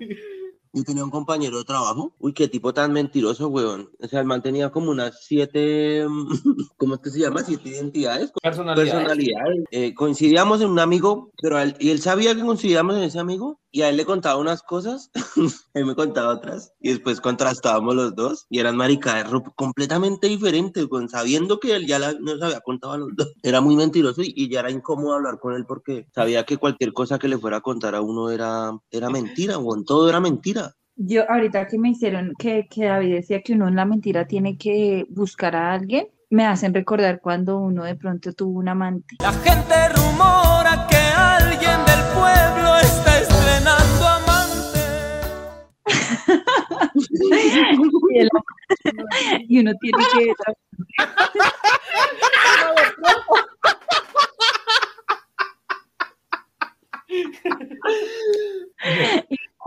Yo 0.74 0.82
tenía 0.82 1.04
un 1.04 1.10
compañero 1.10 1.58
de 1.58 1.64
trabajo. 1.64 2.12
Uy, 2.18 2.32
qué 2.32 2.48
tipo 2.48 2.74
tan 2.74 2.92
mentiroso, 2.92 3.46
weón. 3.48 3.88
O 4.00 4.08
sea, 4.08 4.20
el 4.20 4.26
man 4.26 4.42
tenía 4.42 4.70
como 4.70 4.90
unas 4.90 5.20
siete, 5.24 6.04
mm, 6.08 6.26
¿cómo 6.76 6.94
es 6.96 7.00
que 7.00 7.10
se 7.10 7.20
llama? 7.20 7.42
Siete 7.44 7.68
identidades. 7.68 8.32
Personalidades. 8.42 8.92
Personalidades. 8.92 9.64
Eh, 9.70 9.94
coincidíamos 9.94 10.60
en 10.60 10.70
un 10.70 10.80
amigo, 10.80 11.30
pero 11.40 11.56
a 11.58 11.62
él- 11.62 11.76
y 11.78 11.90
él 11.90 12.00
sabía 12.00 12.34
que 12.34 12.42
coincidíamos 12.42 12.96
en 12.96 13.04
ese 13.04 13.20
amigo 13.20 13.60
y 13.70 13.82
a 13.82 13.88
él 13.88 13.96
le 13.96 14.04
contaba 14.04 14.40
unas 14.40 14.62
cosas, 14.62 15.10
él 15.74 15.84
me 15.86 15.94
contaba 15.94 16.32
otras 16.34 16.72
y 16.80 16.90
después 16.90 17.20
contrastábamos 17.20 17.94
los 17.94 18.14
dos 18.14 18.46
y 18.50 18.58
eran 18.60 18.76
maricadas 18.76 19.30
completamente 19.56 20.28
diferentes, 20.28 20.86
weón, 20.90 21.08
sabiendo 21.08 21.58
que 21.60 21.74
él 21.76 21.86
ya 21.86 21.98
la- 22.00 22.12
nos 22.14 22.40
había 22.42 22.60
contado 22.60 22.94
a 22.94 22.98
los 22.98 23.10
dos. 23.16 23.32
Era 23.42 23.60
muy 23.60 23.76
mentiroso 23.76 24.22
y, 24.22 24.32
y 24.36 24.48
ya 24.48 24.60
era 24.60 24.70
incómodo 24.70 25.14
hablar 25.14 25.38
con 25.40 25.54
él 25.54 25.66
porque 25.66 26.06
sabía 26.14 26.44
que 26.44 26.56
cualquier 26.56 26.92
cosa 26.92 27.18
que 27.18 27.28
le 27.28 27.38
fuera 27.38 27.58
a 27.58 27.60
contar 27.62 27.94
a 27.94 28.00
uno 28.00 28.30
era, 28.30 28.72
era 28.90 29.08
mentira, 29.10 29.58
weón, 29.58 29.84
todo 29.84 30.08
era 30.08 30.20
mentira. 30.20 30.63
Yo 30.96 31.28
ahorita 31.28 31.66
que 31.66 31.78
me 31.78 31.90
hicieron 31.90 32.32
que, 32.38 32.66
que 32.70 32.84
David 32.84 33.14
decía 33.14 33.42
que 33.42 33.52
uno 33.54 33.66
en 33.68 33.76
la 33.76 33.84
mentira 33.84 34.26
tiene 34.26 34.56
que 34.56 35.04
buscar 35.10 35.56
a 35.56 35.72
alguien, 35.72 36.06
me 36.30 36.46
hacen 36.46 36.72
recordar 36.72 37.20
cuando 37.20 37.58
uno 37.58 37.84
de 37.84 37.96
pronto 37.96 38.32
tuvo 38.32 38.58
un 38.60 38.68
amante. 38.68 39.16
La 39.20 39.32
gente 39.32 39.88
rumora 39.96 40.86
que 40.88 40.96
alguien 40.96 41.78
del 41.84 42.00
pueblo 42.14 42.76
está 42.78 43.18
estrenando 43.20 44.06
amante. 44.06 44.80
y, 48.12 48.18
el- 48.18 48.28
y 49.48 49.58
uno 49.60 49.72
tiene 49.80 49.98
que 50.14 50.32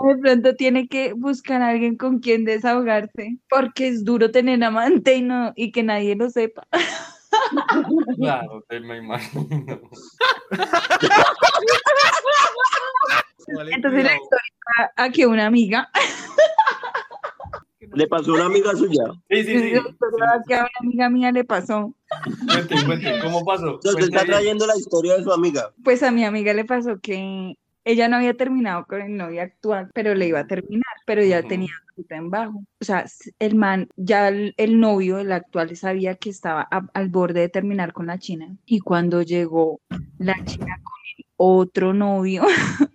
de 0.07 0.17
pronto 0.17 0.55
tiene 0.55 0.87
que 0.87 1.13
buscar 1.13 1.61
a 1.61 1.69
alguien 1.69 1.97
con 1.97 2.19
quien 2.19 2.45
desahogarse, 2.45 3.37
porque 3.49 3.87
es 3.87 4.03
duro 4.03 4.31
tener 4.31 4.63
amante 4.63 5.15
y 5.15 5.21
no 5.21 5.53
y 5.55 5.71
que 5.71 5.83
nadie 5.83 6.15
lo 6.15 6.29
sepa. 6.29 6.67
Claro, 8.17 8.63
te 8.67 8.79
me 8.79 8.97
imagino. 8.97 9.47
Entonces 13.69 14.03
la 14.03 14.15
historia 14.15 14.53
va 14.79 14.91
a 14.95 15.09
que 15.11 15.25
una 15.27 15.45
amiga 15.45 15.89
Le 17.93 18.07
pasó 18.07 18.31
a 18.31 18.35
una 18.35 18.45
amiga 18.45 18.75
suya. 18.75 19.03
Sí, 19.29 19.43
sí, 19.43 19.59
sí. 19.59 19.71
que 20.47 20.55
a 20.55 20.59
una 20.59 20.69
amiga 20.79 21.09
mía 21.09 21.31
le 21.31 21.43
pasó. 21.43 21.93
Cuente, 22.47 22.75
cuente, 22.85 23.19
¿cómo 23.21 23.45
pasó? 23.45 23.75
Entonces 23.75 24.05
está 24.05 24.25
trayendo 24.25 24.67
la 24.67 24.75
historia 24.75 25.17
de 25.17 25.23
su 25.23 25.31
amiga. 25.31 25.73
Pues 25.83 26.03
a 26.03 26.11
mi 26.11 26.25
amiga 26.25 26.53
le 26.53 26.65
pasó 26.65 26.99
que 26.99 27.57
ella 27.87 28.07
no 28.07 28.17
había 28.17 28.33
terminado 28.35 28.85
con 28.85 29.01
el 29.01 29.15
novio 29.17 29.41
actual, 29.41 29.89
pero 29.93 30.13
le 30.13 30.27
iba 30.27 30.39
a 30.41 30.47
terminar, 30.47 30.83
pero 31.05 31.23
ya 31.23 31.39
Ujú. 31.39 31.47
tenía 31.47 31.71
ruta 31.95 32.15
en 32.17 32.29
bajo. 32.29 32.63
O 32.79 32.85
sea, 32.85 33.05
el 33.39 33.55
man, 33.55 33.87
ya 33.95 34.27
el, 34.27 34.53
el 34.57 34.79
novio, 34.79 35.19
el 35.19 35.31
actual, 35.31 35.75
sabía 35.75 36.15
que 36.15 36.29
estaba 36.29 36.67
a- 36.69 36.87
al 36.93 37.09
borde 37.09 37.39
de 37.41 37.49
terminar 37.49 37.93
con 37.93 38.07
la 38.07 38.19
china. 38.19 38.55
Y 38.65 38.79
cuando 38.79 39.21
llegó 39.21 39.79
la 40.17 40.35
china 40.45 40.75
con 40.83 40.93
el 41.17 41.25
otro 41.37 41.93
novio, 41.93 42.43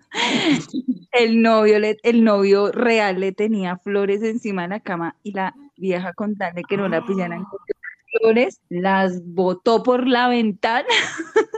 el 1.12 1.42
novio, 1.42 1.78
le- 1.78 1.98
el 2.02 2.22
novio 2.24 2.70
real 2.72 3.20
le 3.20 3.32
tenía 3.32 3.78
flores 3.78 4.22
encima 4.22 4.62
de 4.62 4.68
la 4.68 4.80
cama 4.80 5.16
y 5.22 5.32
la 5.32 5.54
vieja 5.76 6.12
con 6.12 6.36
tal 6.36 6.54
de 6.54 6.62
que 6.64 6.76
no 6.76 6.88
la 6.88 7.04
pillaran 7.04 7.44
con 7.44 7.58
las 7.66 8.20
flores, 8.20 8.60
las 8.68 9.24
botó 9.24 9.82
por 9.82 10.06
la 10.06 10.28
ventana. 10.28 10.86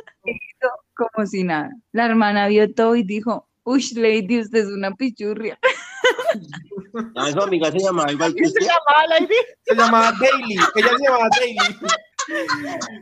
Como 0.97 1.27
si 1.27 1.45
nada. 1.45 1.71
La 1.93 2.07
hermana 2.07 2.49
vio 2.49 2.73
todo 2.73 2.97
y 2.97 3.03
dijo, 3.03 3.49
uy, 3.65 3.85
Lady, 3.97 4.41
usted 4.41 4.61
es 4.61 4.69
una 4.69 4.95
pichurria. 4.95 5.59
A 7.17 7.31
su 7.33 7.41
amiga 7.41 7.71
se 7.71 7.79
llamaba 7.79 8.13
igual 8.13 8.35
que 8.35 8.43
¿Qué 8.43 8.49
se 8.49 8.61
llamaba 8.61 9.07
Lady? 9.09 9.35
Se 9.63 9.75
llamaba 9.75 10.13
Daily. 10.13 10.57
Ella 10.77 10.91
se 10.97 11.05
llamaba 11.05 11.29
Daily. 11.39 11.79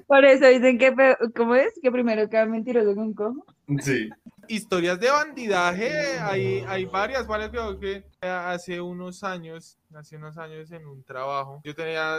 Por 0.07 0.24
eso 0.24 0.46
dicen 0.46 0.78
que, 0.78 0.94
¿cómo 1.37 1.55
es? 1.55 1.72
Que 1.81 1.90
primero 1.90 2.28
queda 2.28 2.46
mentiroso 2.46 2.94
con 2.94 3.14
cojo. 3.14 3.44
Sí. 3.81 4.09
historias 4.48 4.98
de 5.00 5.11
bandidaje, 5.11 6.18
hay, 6.20 6.64
hay 6.66 6.85
varias, 6.87 7.26
¿vale? 7.26 7.50
Creo 7.50 7.78
que 7.78 8.05
hace 8.20 8.81
unos 8.81 9.22
años, 9.22 9.78
hace 9.94 10.16
unos 10.16 10.37
años 10.38 10.70
en 10.72 10.87
un 10.87 11.02
trabajo, 11.05 11.61
yo 11.64 11.74
tenía, 11.74 12.18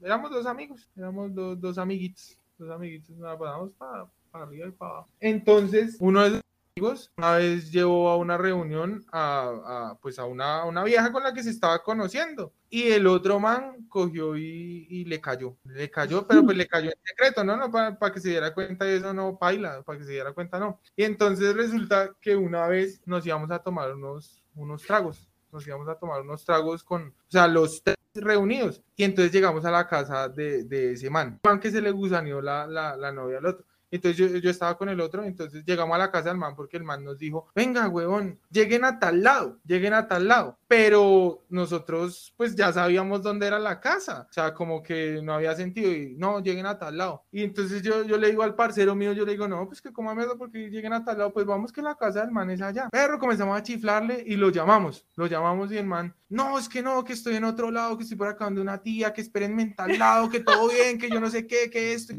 éramos 0.00 0.30
dos 0.30 0.46
amigos, 0.46 0.88
éramos 0.96 1.34
dos, 1.34 1.60
dos 1.60 1.78
amiguitos, 1.78 2.38
dos 2.56 2.70
amiguitos, 2.70 3.16
nos 3.16 3.38
pasamos 3.38 3.72
para, 3.78 4.06
para 4.30 4.44
arriba 4.44 4.68
y 4.68 4.72
para 4.72 4.90
abajo. 4.92 5.08
Entonces, 5.20 5.96
uno 6.00 6.22
de 6.22 6.28
esos 6.28 6.42
amigos 6.76 7.12
una 7.16 7.36
vez 7.36 7.72
llevó 7.72 8.08
a 8.08 8.16
una 8.16 8.36
reunión 8.38 9.04
a, 9.10 9.90
a, 9.90 9.98
pues 10.00 10.18
a 10.18 10.24
una, 10.24 10.64
una 10.64 10.84
vieja 10.84 11.10
con 11.12 11.22
la 11.22 11.32
que 11.32 11.42
se 11.42 11.50
estaba 11.50 11.82
conociendo 11.82 12.52
y 12.70 12.88
el 12.92 13.06
otro 13.06 13.40
man 13.40 13.86
cogió 13.88 14.36
y, 14.36 14.86
y 14.88 15.04
le 15.04 15.20
cayó, 15.20 15.56
le 15.64 15.90
cayó, 15.90 16.26
pero 16.26 16.44
pues 16.44 16.56
le 16.56 16.66
cayó 16.66 16.90
en 16.90 16.98
secreto, 17.02 17.42
¿no? 17.42 17.56
no 17.56 17.70
para 17.70 18.12
que 18.12 18.20
se 18.20 18.28
diera 18.30 18.52
cuenta 18.52 18.84
de 18.84 18.96
eso, 18.96 19.12
no, 19.14 19.38
paila, 19.38 19.82
para 19.82 19.98
que 19.98 20.04
se 20.04 20.12
diera 20.12 20.32
cuenta, 20.32 20.58
no. 20.58 20.80
Y 20.94 21.04
entonces 21.04 21.54
resulta 21.54 22.14
que 22.20 22.36
una 22.36 22.66
vez 22.66 23.00
nos 23.06 23.26
íbamos 23.26 23.50
a 23.50 23.60
tomar 23.60 23.94
unos, 23.94 24.44
unos 24.54 24.82
tragos, 24.82 25.28
nos 25.50 25.66
íbamos 25.66 25.88
a 25.88 25.98
tomar 25.98 26.20
unos 26.20 26.44
tragos 26.44 26.84
con, 26.84 27.08
o 27.08 27.30
sea, 27.30 27.48
los 27.48 27.82
tres 27.82 27.96
reunidos, 28.14 28.82
y 28.96 29.04
entonces 29.04 29.32
llegamos 29.32 29.64
a 29.64 29.70
la 29.70 29.86
casa 29.86 30.28
de, 30.28 30.64
de 30.64 30.92
ese 30.92 31.08
man, 31.08 31.40
man 31.42 31.60
que 31.60 31.70
se 31.70 31.80
le 31.80 31.90
gusaneó 31.90 32.42
la, 32.42 32.66
la, 32.66 32.96
la 32.96 33.12
novia 33.12 33.38
al 33.38 33.46
otro. 33.46 33.64
Entonces 33.90 34.42
yo, 34.42 34.50
estaba 34.50 34.76
con 34.76 34.88
el 34.88 35.00
otro, 35.00 35.24
entonces 35.24 35.64
llegamos 35.64 35.94
a 35.94 35.98
la 35.98 36.10
casa 36.10 36.28
del 36.28 36.38
man 36.38 36.54
porque 36.54 36.76
el 36.76 36.84
man 36.84 37.04
nos 37.04 37.18
dijo, 37.18 37.48
venga, 37.54 37.88
huevón, 37.88 38.38
lleguen 38.50 38.84
a 38.84 38.98
tal 38.98 39.22
lado, 39.22 39.58
lleguen 39.64 39.94
a 39.94 40.06
tal 40.06 40.28
lado. 40.28 40.57
Pero 40.68 41.46
nosotros 41.48 42.34
pues 42.36 42.54
ya 42.54 42.72
sabíamos 42.72 43.22
dónde 43.22 43.46
era 43.46 43.58
la 43.58 43.80
casa, 43.80 44.26
o 44.28 44.32
sea, 44.32 44.52
como 44.54 44.82
que 44.82 45.20
no 45.22 45.32
había 45.32 45.54
sentido 45.56 45.90
y 45.90 46.14
no, 46.16 46.40
lleguen 46.40 46.66
a 46.66 46.78
tal 46.78 46.98
lado. 46.98 47.24
Y 47.32 47.42
entonces 47.42 47.82
yo, 47.82 48.04
yo 48.04 48.18
le 48.18 48.28
digo 48.28 48.42
al 48.42 48.54
parcero 48.54 48.94
mío, 48.94 49.12
yo 49.12 49.24
le 49.24 49.32
digo, 49.32 49.48
no, 49.48 49.66
pues 49.66 49.80
que 49.80 49.92
como 49.92 50.12
eso 50.12 50.36
porque 50.36 50.70
lleguen 50.70 50.92
a 50.92 51.04
tal 51.04 51.18
lado, 51.18 51.32
pues 51.32 51.46
vamos 51.46 51.72
que 51.72 51.82
la 51.82 51.96
casa 51.96 52.20
del 52.20 52.30
man 52.30 52.50
es 52.50 52.60
allá. 52.60 52.88
Pero 52.92 53.18
comenzamos 53.18 53.58
a 53.58 53.62
chiflarle 53.62 54.22
y 54.26 54.36
lo 54.36 54.50
llamamos, 54.50 55.06
lo 55.16 55.26
llamamos 55.26 55.72
y 55.72 55.78
el 55.78 55.86
man, 55.86 56.14
no, 56.30 56.58
es 56.58 56.68
que 56.68 56.82
no, 56.82 57.02
que 57.04 57.14
estoy 57.14 57.36
en 57.36 57.44
otro 57.44 57.70
lado, 57.70 57.96
que 57.96 58.02
estoy 58.02 58.18
por 58.18 58.28
acá 58.28 58.44
donde 58.44 58.60
una 58.60 58.82
tía, 58.82 59.14
que 59.14 59.22
espérenme 59.22 59.62
en 59.62 59.74
tal 59.74 59.98
lado, 59.98 60.28
que 60.28 60.40
todo 60.40 60.68
bien, 60.68 60.98
que 60.98 61.08
yo 61.08 61.20
no 61.20 61.30
sé 61.30 61.46
qué, 61.46 61.70
que 61.70 61.94
esto. 61.94 62.12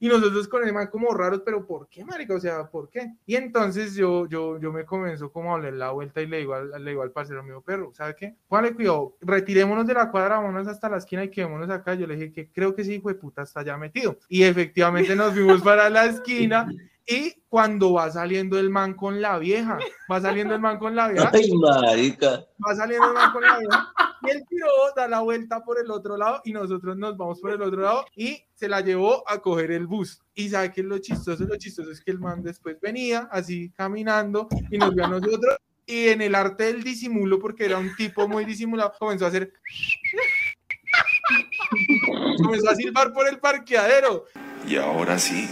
Y 0.00 0.08
nosotros 0.08 0.48
con 0.48 0.66
el 0.66 0.74
man 0.74 0.88
como 0.88 1.14
raros, 1.14 1.42
pero 1.44 1.64
¿por 1.64 1.88
qué, 1.88 2.04
marica? 2.04 2.34
O 2.34 2.40
sea, 2.40 2.68
¿por 2.68 2.90
qué? 2.90 3.14
Y 3.24 3.36
entonces 3.36 3.94
yo, 3.94 4.26
yo, 4.26 4.58
yo 4.58 4.72
me 4.72 4.84
comenzo 4.84 5.30
como 5.30 5.54
a 5.54 5.60
darle 5.60 5.78
la 5.78 5.92
vuelta 5.92 6.20
y 6.20 6.26
le 6.26 6.38
digo 6.38 6.54
al, 6.54 6.84
le 6.84 6.90
digo 6.90 7.02
al 7.02 7.12
parcero 7.12 7.44
mío, 7.44 7.62
perro, 7.76 7.92
¿sabe 7.94 8.14
qué? 8.14 8.36
Póngale 8.48 8.74
cuidado, 8.74 9.16
retirémonos 9.20 9.86
de 9.86 9.94
la 9.94 10.10
cuadra, 10.10 10.36
vámonos 10.36 10.66
hasta 10.66 10.88
la 10.88 10.98
esquina 10.98 11.24
y 11.24 11.30
quedémonos 11.30 11.68
acá. 11.70 11.94
Yo 11.94 12.06
le 12.06 12.16
dije 12.16 12.32
que 12.32 12.50
creo 12.50 12.74
que 12.74 12.82
ese 12.82 12.94
hijo 12.94 13.08
de 13.08 13.16
puta 13.16 13.42
está 13.42 13.62
ya 13.62 13.76
metido. 13.76 14.18
Y 14.28 14.42
efectivamente 14.42 15.14
nos 15.14 15.32
fuimos 15.32 15.62
para 15.62 15.90
la 15.90 16.06
esquina 16.06 16.66
y 17.06 17.34
cuando 17.48 17.92
va 17.94 18.10
saliendo 18.10 18.58
el 18.58 18.70
man 18.70 18.94
con 18.94 19.20
la 19.20 19.38
vieja, 19.38 19.78
va 20.10 20.20
saliendo 20.20 20.54
el 20.54 20.60
man 20.60 20.78
con 20.78 20.96
la 20.96 21.08
vieja. 21.08 21.30
Ay, 21.32 21.50
marica. 21.52 22.44
Va 22.66 22.74
saliendo 22.74 23.08
el 23.08 23.14
man 23.14 23.32
con 23.32 23.42
la 23.42 23.58
vieja. 23.58 23.92
Y 24.22 24.30
el 24.30 24.46
tiro 24.46 24.66
da 24.96 25.06
la 25.06 25.20
vuelta 25.20 25.62
por 25.62 25.78
el 25.78 25.90
otro 25.90 26.16
lado 26.16 26.40
y 26.44 26.52
nosotros 26.52 26.96
nos 26.96 27.16
vamos 27.16 27.38
por 27.40 27.52
el 27.52 27.62
otro 27.62 27.82
lado 27.82 28.06
y 28.16 28.42
se 28.54 28.68
la 28.68 28.80
llevó 28.80 29.28
a 29.28 29.38
coger 29.40 29.70
el 29.70 29.86
bus. 29.86 30.20
Y 30.34 30.48
sabe 30.48 30.72
que 30.72 30.82
lo 30.82 30.98
chistoso, 30.98 31.44
lo 31.44 31.56
chistoso 31.56 31.90
es 31.90 32.00
que 32.00 32.10
el 32.10 32.18
man 32.18 32.42
después 32.42 32.80
venía 32.80 33.28
así 33.30 33.70
caminando 33.70 34.48
y 34.70 34.78
nos 34.78 34.94
vio 34.94 35.04
a 35.04 35.08
nosotros 35.08 35.56
y 35.86 36.08
en 36.08 36.20
el 36.20 36.34
arte 36.34 36.64
del 36.64 36.82
disimulo, 36.82 37.38
porque 37.38 37.64
era 37.64 37.78
un 37.78 37.94
tipo 37.94 38.28
muy 38.28 38.44
disimulado, 38.44 38.92
comenzó 38.98 39.24
a 39.24 39.28
hacer... 39.28 39.52
comenzó 42.42 42.70
a 42.70 42.74
silbar 42.74 43.12
por 43.12 43.28
el 43.28 43.38
parqueadero. 43.38 44.24
Y 44.66 44.76
ahora 44.76 45.18
sí, 45.18 45.48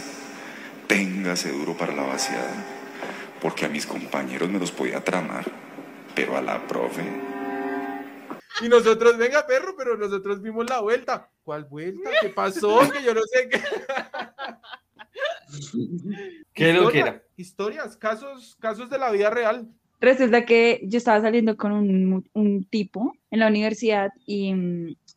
téngase 0.88 1.52
duro 1.52 1.76
para 1.76 1.94
la 1.94 2.02
vaciada, 2.02 2.52
porque 3.40 3.66
a 3.66 3.68
mis 3.68 3.86
compañeros 3.86 4.50
me 4.50 4.58
los 4.58 4.72
podía 4.72 5.04
tramar, 5.04 5.44
pero 6.14 6.36
a 6.36 6.42
la 6.42 6.66
profe... 6.66 7.04
Y 8.60 8.68
nosotros, 8.68 9.16
venga 9.16 9.46
perro, 9.46 9.74
pero 9.76 9.96
nosotros 9.96 10.40
vimos 10.40 10.68
la 10.70 10.80
vuelta. 10.80 11.28
¿Cuál 11.42 11.64
vuelta? 11.64 12.08
¿Qué 12.20 12.28
pasó? 12.28 12.88
Que 12.88 13.02
yo 13.02 13.12
no 13.12 13.22
sé 13.22 13.48
qué. 13.48 13.60
¿Qué 16.54 16.70
es 16.70 16.76
lo 16.76 16.88
que 16.88 17.00
era? 17.00 17.20
Historias, 17.36 17.96
casos, 17.96 18.56
casos 18.60 18.88
de 18.88 18.98
la 18.98 19.10
vida 19.10 19.30
real. 19.30 19.68
Resulta 20.04 20.44
que 20.44 20.82
yo 20.84 20.98
estaba 20.98 21.20
saliendo 21.22 21.56
con 21.56 21.72
un, 21.72 22.28
un 22.34 22.64
tipo 22.64 23.14
en 23.30 23.40
la 23.40 23.48
universidad 23.48 24.10
y, 24.26 24.52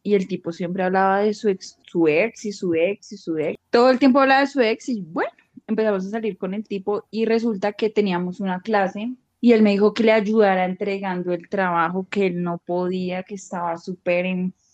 y, 0.01 0.13
el 0.15 0.27
tipo 0.27 0.53
siempre 0.53 0.83
hablaba 0.83 1.19
de 1.19 1.33
su 1.33 1.49
ex, 1.49 1.77
su 1.83 2.07
ex 2.07 2.45
y 2.45 2.53
su 2.53 2.73
ex 2.73 3.11
y 3.11 3.17
su 3.17 3.37
ex. 3.37 3.57
Todo 3.69 3.89
el 3.89 3.99
tiempo 3.99 4.21
hablaba 4.21 4.41
de 4.41 4.47
su 4.47 4.61
ex 4.61 4.87
y 4.87 5.01
bueno, 5.01 5.31
empezamos 5.67 6.05
a 6.05 6.09
salir 6.09 6.37
con 6.37 6.53
el 6.53 6.63
tipo 6.63 7.05
y 7.11 7.25
resulta 7.25 7.73
que 7.73 7.89
teníamos 7.89 8.39
una 8.39 8.61
clase 8.61 9.11
y 9.41 9.51
él 9.51 9.61
me 9.61 9.71
dijo 9.71 9.93
que 9.93 10.03
le 10.03 10.13
ayudara 10.13 10.63
entregando 10.63 11.33
el 11.33 11.49
trabajo, 11.49 12.07
que 12.09 12.27
él 12.27 12.41
no 12.41 12.57
podía, 12.57 13.23
que 13.23 13.35
estaba 13.35 13.77
súper 13.77 14.25
enfermo, 14.25 14.66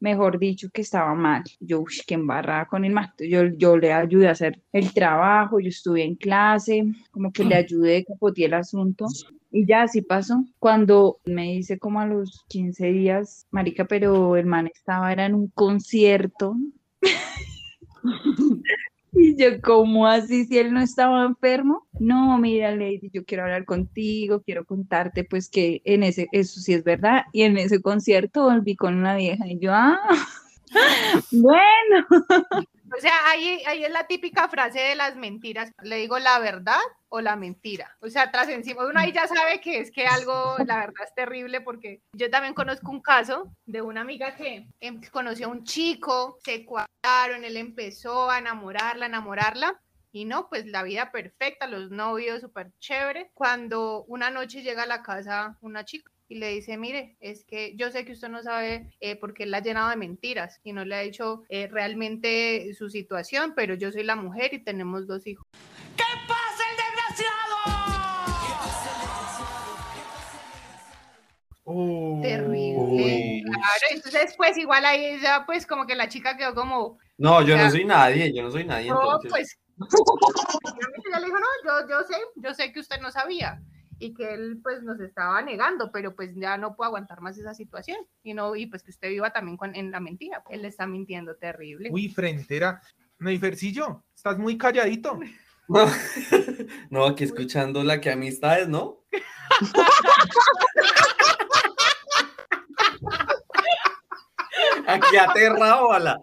mejor 0.00 0.38
dicho, 0.38 0.68
que 0.70 0.82
estaba 0.82 1.14
mal. 1.14 1.44
Yo, 1.60 1.80
uy, 1.80 1.92
que 2.06 2.14
embarrada 2.14 2.66
con 2.66 2.84
el 2.84 2.92
mal. 2.92 3.12
Yo, 3.18 3.44
yo 3.56 3.76
le 3.76 3.92
ayudé 3.92 4.28
a 4.28 4.32
hacer 4.32 4.60
el 4.72 4.92
trabajo, 4.92 5.60
yo 5.60 5.68
estuve 5.68 6.04
en 6.04 6.14
clase, 6.14 6.84
como 7.10 7.32
que 7.32 7.44
le 7.44 7.56
ayudé, 7.56 8.04
capoteé 8.04 8.46
el 8.46 8.54
asunto. 8.54 9.06
Y 9.50 9.66
ya 9.66 9.82
así 9.82 10.02
pasó. 10.02 10.44
Cuando 10.58 11.18
me 11.24 11.54
dice 11.54 11.78
como 11.78 12.00
a 12.00 12.06
los 12.06 12.44
15 12.48 12.86
días, 12.92 13.46
marica, 13.50 13.86
pero 13.86 14.36
el 14.36 14.46
man 14.46 14.66
estaba, 14.66 15.12
era 15.12 15.26
en 15.26 15.34
un 15.34 15.48
concierto. 15.48 16.56
Y 19.12 19.36
yo, 19.36 19.60
¿cómo 19.62 20.06
así 20.06 20.44
si 20.44 20.58
él 20.58 20.72
no 20.72 20.80
estaba 20.80 21.24
enfermo? 21.24 21.86
No, 21.98 22.38
mira, 22.38 22.70
Lady, 22.72 23.10
yo 23.12 23.24
quiero 23.24 23.44
hablar 23.44 23.64
contigo, 23.64 24.42
quiero 24.42 24.64
contarte 24.64 25.24
pues 25.24 25.48
que 25.48 25.80
en 25.84 26.02
ese, 26.02 26.28
eso 26.32 26.60
sí 26.60 26.74
es 26.74 26.84
verdad, 26.84 27.24
y 27.32 27.42
en 27.42 27.58
ese 27.58 27.80
concierto 27.80 28.44
volví 28.44 28.76
con 28.76 28.96
una 28.96 29.16
vieja 29.16 29.46
y 29.46 29.58
yo, 29.58 29.72
ah, 29.72 29.98
bueno. 31.32 32.06
O 32.10 33.00
sea, 33.00 33.12
ahí, 33.26 33.60
ahí 33.66 33.84
es 33.84 33.90
la 33.90 34.06
típica 34.06 34.48
frase 34.48 34.80
de 34.80 34.94
las 34.94 35.16
mentiras. 35.16 35.72
Le 35.82 35.96
digo 35.96 36.18
la 36.18 36.38
verdad 36.38 36.80
o 37.08 37.20
la 37.20 37.36
mentira. 37.36 37.96
O 38.00 38.08
sea, 38.08 38.30
tras 38.30 38.48
encima, 38.48 38.86
uno 38.86 38.98
ahí 38.98 39.12
ya 39.12 39.26
sabe 39.26 39.60
que 39.60 39.80
es 39.80 39.90
que 39.90 40.06
algo, 40.06 40.56
la 40.66 40.78
verdad 40.78 41.06
es 41.06 41.14
terrible 41.14 41.60
porque 41.60 42.02
yo 42.12 42.30
también 42.30 42.54
conozco 42.54 42.90
un 42.90 43.00
caso 43.00 43.52
de 43.66 43.82
una 43.82 44.02
amiga 44.02 44.34
que 44.34 44.66
em, 44.80 45.00
conoció 45.10 45.46
a 45.46 45.50
un 45.50 45.64
chico, 45.64 46.38
se 46.44 46.64
cuadraron, 46.64 47.44
él 47.44 47.56
empezó 47.56 48.30
a 48.30 48.38
enamorarla, 48.38 49.06
enamorarla. 49.06 49.80
Y 50.10 50.24
no, 50.24 50.48
pues 50.48 50.66
la 50.66 50.82
vida 50.82 51.12
perfecta, 51.12 51.66
los 51.66 51.90
novios 51.90 52.40
súper 52.40 52.72
chévere. 52.78 53.30
Cuando 53.34 54.04
una 54.04 54.30
noche 54.30 54.62
llega 54.62 54.84
a 54.84 54.86
la 54.86 55.02
casa 55.02 55.58
una 55.60 55.84
chica 55.84 56.10
y 56.28 56.36
le 56.36 56.50
dice, 56.50 56.76
mire, 56.76 57.16
es 57.20 57.44
que 57.44 57.74
yo 57.76 57.90
sé 57.90 58.04
que 58.04 58.12
usted 58.12 58.28
no 58.28 58.42
sabe 58.42 58.90
eh, 59.00 59.16
por 59.16 59.32
qué 59.32 59.46
la 59.46 59.58
ha 59.58 59.62
llenado 59.62 59.88
de 59.88 59.96
mentiras 59.96 60.60
y 60.62 60.72
no 60.72 60.84
le 60.84 60.94
ha 60.94 61.00
dicho 61.00 61.44
eh, 61.48 61.68
realmente 61.68 62.72
su 62.74 62.90
situación, 62.90 63.54
pero 63.56 63.74
yo 63.74 63.90
soy 63.90 64.04
la 64.04 64.16
mujer 64.16 64.52
y 64.52 64.62
tenemos 64.62 65.06
dos 65.06 65.26
hijos. 65.26 65.46
¿Qué 65.96 66.04
pasa, 66.26 66.47
Oh, 71.70 72.18
Terrible. 72.22 73.42
Claro, 73.44 73.84
entonces 73.90 74.34
pues 74.38 74.56
igual 74.56 74.86
ahí 74.86 75.20
ya 75.20 75.44
pues 75.44 75.66
como 75.66 75.86
que 75.86 75.94
la 75.94 76.08
chica 76.08 76.34
quedó 76.34 76.54
como... 76.54 76.98
No, 77.18 77.42
yo 77.42 77.54
o 77.54 77.58
sea, 77.58 77.66
no 77.66 77.70
soy 77.70 77.84
nadie, 77.84 78.34
yo 78.34 78.42
no 78.42 78.50
soy 78.50 78.64
nadie. 78.64 78.88
No, 78.88 79.02
entonces. 79.02 79.30
pues... 79.30 79.58
Ella 79.76 81.20
le 81.20 81.26
dijo, 81.26 81.38
no, 81.38 81.46
yo, 81.64 81.88
yo 81.90 82.02
sé, 82.04 82.14
yo 82.36 82.54
sé 82.54 82.72
que 82.72 82.80
usted 82.80 83.00
no 83.02 83.10
sabía 83.10 83.60
y 83.98 84.14
que 84.14 84.32
él 84.32 84.60
pues 84.62 84.82
nos 84.82 84.98
estaba 85.00 85.42
negando, 85.42 85.92
pero 85.92 86.16
pues 86.16 86.34
ya 86.36 86.56
no 86.56 86.74
puedo 86.74 86.88
aguantar 86.88 87.20
más 87.20 87.36
esa 87.36 87.52
situación 87.52 87.98
y 88.22 88.32
no 88.32 88.56
y 88.56 88.64
pues 88.64 88.82
que 88.82 88.90
usted 88.90 89.10
viva 89.10 89.30
también 89.30 89.58
con, 89.58 89.76
en 89.76 89.90
la 89.90 90.00
mentira. 90.00 90.42
Él 90.48 90.62
le 90.62 90.68
está 90.68 90.86
mintiendo 90.86 91.36
terrible. 91.36 91.90
Uy, 91.92 92.08
frentera. 92.08 92.80
Neifercillo, 93.18 94.04
estás 94.14 94.38
muy 94.38 94.56
calladito. 94.56 95.20
No, 95.68 95.86
no, 96.90 97.04
aquí 97.04 97.24
escuchando 97.24 97.84
la 97.84 98.00
que 98.00 98.10
amistades, 98.10 98.68
¿no? 98.68 99.04
Aquí 104.88 105.16
aterrado, 105.18 105.88
bala. 105.88 106.18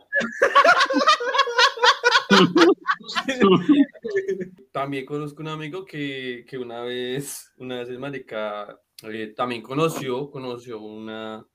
También 4.72 5.06
conozco 5.06 5.44
un 5.44 5.50
amigo 5.50 5.86
que, 5.86 6.44
que 6.48 6.58
una 6.58 6.82
vez, 6.82 7.54
una 7.58 7.78
vez 7.78 7.90
el 7.90 8.00
marica, 8.00 8.82
eh, 9.04 9.34
también 9.36 9.62
conoció, 9.62 10.32
conoció 10.32 10.80
una, 10.80 11.46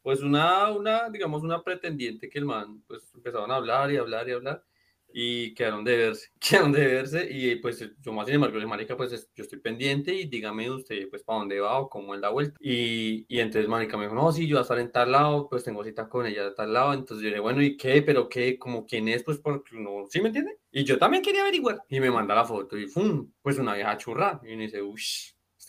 pues 0.00 0.22
una, 0.22 0.70
una, 0.70 1.10
digamos, 1.10 1.42
una 1.42 1.64
pretendiente 1.64 2.30
que 2.30 2.38
el 2.38 2.44
man, 2.44 2.84
pues 2.86 3.12
empezaban 3.14 3.50
a 3.50 3.56
hablar 3.56 3.90
y 3.90 3.96
hablar 3.96 4.28
y 4.28 4.32
hablar. 4.32 4.64
Y 5.12 5.54
quedaron 5.54 5.84
de 5.84 5.96
verse, 5.96 6.28
quedaron 6.40 6.72
de 6.72 6.86
verse 6.86 7.28
y 7.30 7.56
pues 7.56 7.84
yo 8.00 8.12
más 8.12 8.26
sin 8.26 8.36
embargo 8.36 8.58
le 8.58 8.66
marica, 8.66 8.96
pues 8.96 9.12
es- 9.12 9.30
yo 9.34 9.42
estoy 9.44 9.60
pendiente 9.60 10.14
y 10.14 10.28
dígame 10.28 10.70
usted 10.70 11.08
pues 11.10 11.22
para 11.24 11.38
dónde 11.40 11.60
va 11.60 11.78
o 11.78 11.88
cómo 11.90 12.14
él 12.14 12.20
da 12.20 12.30
vuelta. 12.30 12.56
Y, 12.60 13.24
y 13.28 13.40
entonces 13.40 13.68
marica 13.68 13.96
me 13.96 14.04
dijo, 14.04 14.14
no, 14.14 14.30
sí, 14.32 14.46
yo 14.46 14.56
voy 14.56 14.60
a 14.60 14.62
estar 14.62 14.78
en 14.78 14.92
tal 14.92 15.12
lado, 15.12 15.48
pues 15.48 15.64
tengo 15.64 15.84
cita 15.84 16.08
con 16.08 16.26
ella 16.26 16.44
de 16.44 16.52
tal 16.54 16.72
lado, 16.72 16.92
entonces 16.94 17.22
yo 17.22 17.28
le 17.30 17.34
dije, 17.36 17.40
bueno, 17.40 17.62
¿y 17.62 17.76
qué? 17.76 18.02
¿Pero 18.02 18.28
qué? 18.28 18.58
¿Como 18.58 18.84
quién 18.86 19.08
es? 19.08 19.22
Pues 19.24 19.38
porque 19.38 19.76
uno, 19.76 20.06
¿sí 20.08 20.20
me 20.20 20.28
entiende? 20.28 20.58
Y 20.72 20.84
yo 20.84 20.98
también 20.98 21.22
quería 21.22 21.42
averiguar 21.42 21.82
y 21.88 22.00
me 22.00 22.10
manda 22.10 22.34
la 22.34 22.44
foto 22.44 22.76
y 22.78 22.86
¡fum! 22.86 23.32
Pues 23.42 23.58
una 23.58 23.74
vieja 23.74 23.96
churra 23.96 24.40
y 24.44 24.52
uno 24.54 24.62
dice, 24.62 24.82
uff. 24.82 25.00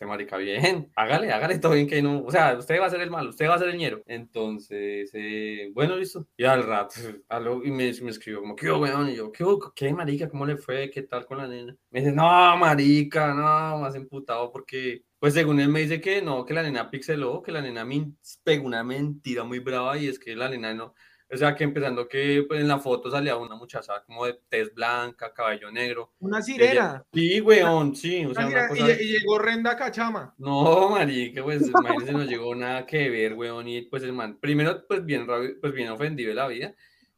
Este 0.02 0.08
marica, 0.08 0.38
bien, 0.38 0.92
hágale, 0.96 1.32
hágale 1.32 1.60
todo 1.60 1.74
bien 1.74 1.86
que 1.86 2.02
no, 2.02 2.24
o 2.24 2.32
sea, 2.32 2.58
usted 2.58 2.82
va 2.82 2.88
a 2.88 2.90
ser 2.90 3.02
el 3.02 3.12
malo, 3.12 3.30
usted 3.30 3.48
va 3.48 3.54
a 3.54 3.60
ser 3.60 3.70
el 3.70 3.78
ñero. 3.78 4.02
Entonces, 4.08 5.12
eh, 5.14 5.70
bueno, 5.76 5.96
listo. 5.96 6.28
Y 6.36 6.44
al 6.44 6.64
rato, 6.64 6.96
aló, 7.30 7.64
y 7.64 7.70
me, 7.70 7.88
escribió 7.88 8.42
como, 8.42 8.56
¿qué 8.56 8.72
weón? 8.72 9.10
Y 9.10 9.18
yo, 9.18 9.32
¿qué? 9.32 9.46
¿Qué, 9.76 9.94
marica? 9.94 10.28
¿Cómo 10.28 10.48
le 10.48 10.58
fue? 10.58 10.90
¿Qué 10.90 11.04
tal 11.04 11.28
con 11.28 11.38
la 11.38 11.48
nena? 11.48 11.78
Me 11.92 12.00
dice, 12.00 12.14
no, 12.14 12.58
marica, 12.58 13.32
no, 13.36 13.78
más 13.78 13.94
emputado 13.94 14.52
porque, 14.52 15.04
pues 15.20 15.36
según 15.36 15.60
él 15.60 15.70
me 15.70 15.82
dice 15.82 16.02
que 16.02 16.20
no, 16.24 16.46
que 16.46 16.56
la 16.56 16.64
nena 16.64 16.90
pixeló, 16.90 17.44
que 17.44 17.52
la 17.52 17.62
nena 17.62 17.86
me 17.86 18.12
pegó 18.44 18.66
una 18.66 18.84
mentira 18.84 19.44
muy 19.44 19.60
brava 19.60 20.00
y 20.00 20.08
es 20.08 20.18
que 20.18 20.36
la 20.36 20.50
nena 20.50 20.74
no, 20.74 20.96
o 21.34 21.38
sea, 21.38 21.56
que 21.56 21.64
empezando 21.64 22.08
que 22.08 22.44
pues, 22.48 22.60
en 22.62 22.68
la 22.68 22.80
foto 22.80 23.10
salía 23.10 23.38
una 23.38 23.56
muchacha 23.56 24.04
como 24.06 24.26
de 24.26 24.40
tez 24.50 24.74
blanca, 24.74 25.34
cabello 25.34 25.72
negro. 25.72 26.12
Una 26.20 26.42
sirena. 26.42 26.72
Ella- 26.72 27.06
Sí, 27.14 27.42
weón, 27.42 27.96
sí, 27.96 28.26
o 28.26 28.34
sea, 28.34 28.48
Una 28.48 28.68
cosa... 28.68 28.90
y, 28.92 29.04
y 29.04 29.08
llegó 29.20 29.40
Renda 29.40 29.76
Cachama. 29.76 30.34
No, 30.38 30.90
marica, 30.90 31.44
pues 31.44 31.68
imagínense, 31.68 32.12
no 32.14 32.24
llegó 32.24 32.54
nada 32.56 32.86
que 32.86 33.10
ver, 33.10 33.34
weón, 33.34 33.68
y 33.68 33.82
pues 33.84 34.04
el 34.04 34.14
man, 34.14 34.38
primero, 34.40 34.86
pues 34.88 35.06
bien, 35.06 35.26
pues 35.60 35.74
bien 35.74 35.90
ofendido 35.90 36.30
de 36.30 36.36
la 36.36 36.48
vida, 36.48 36.74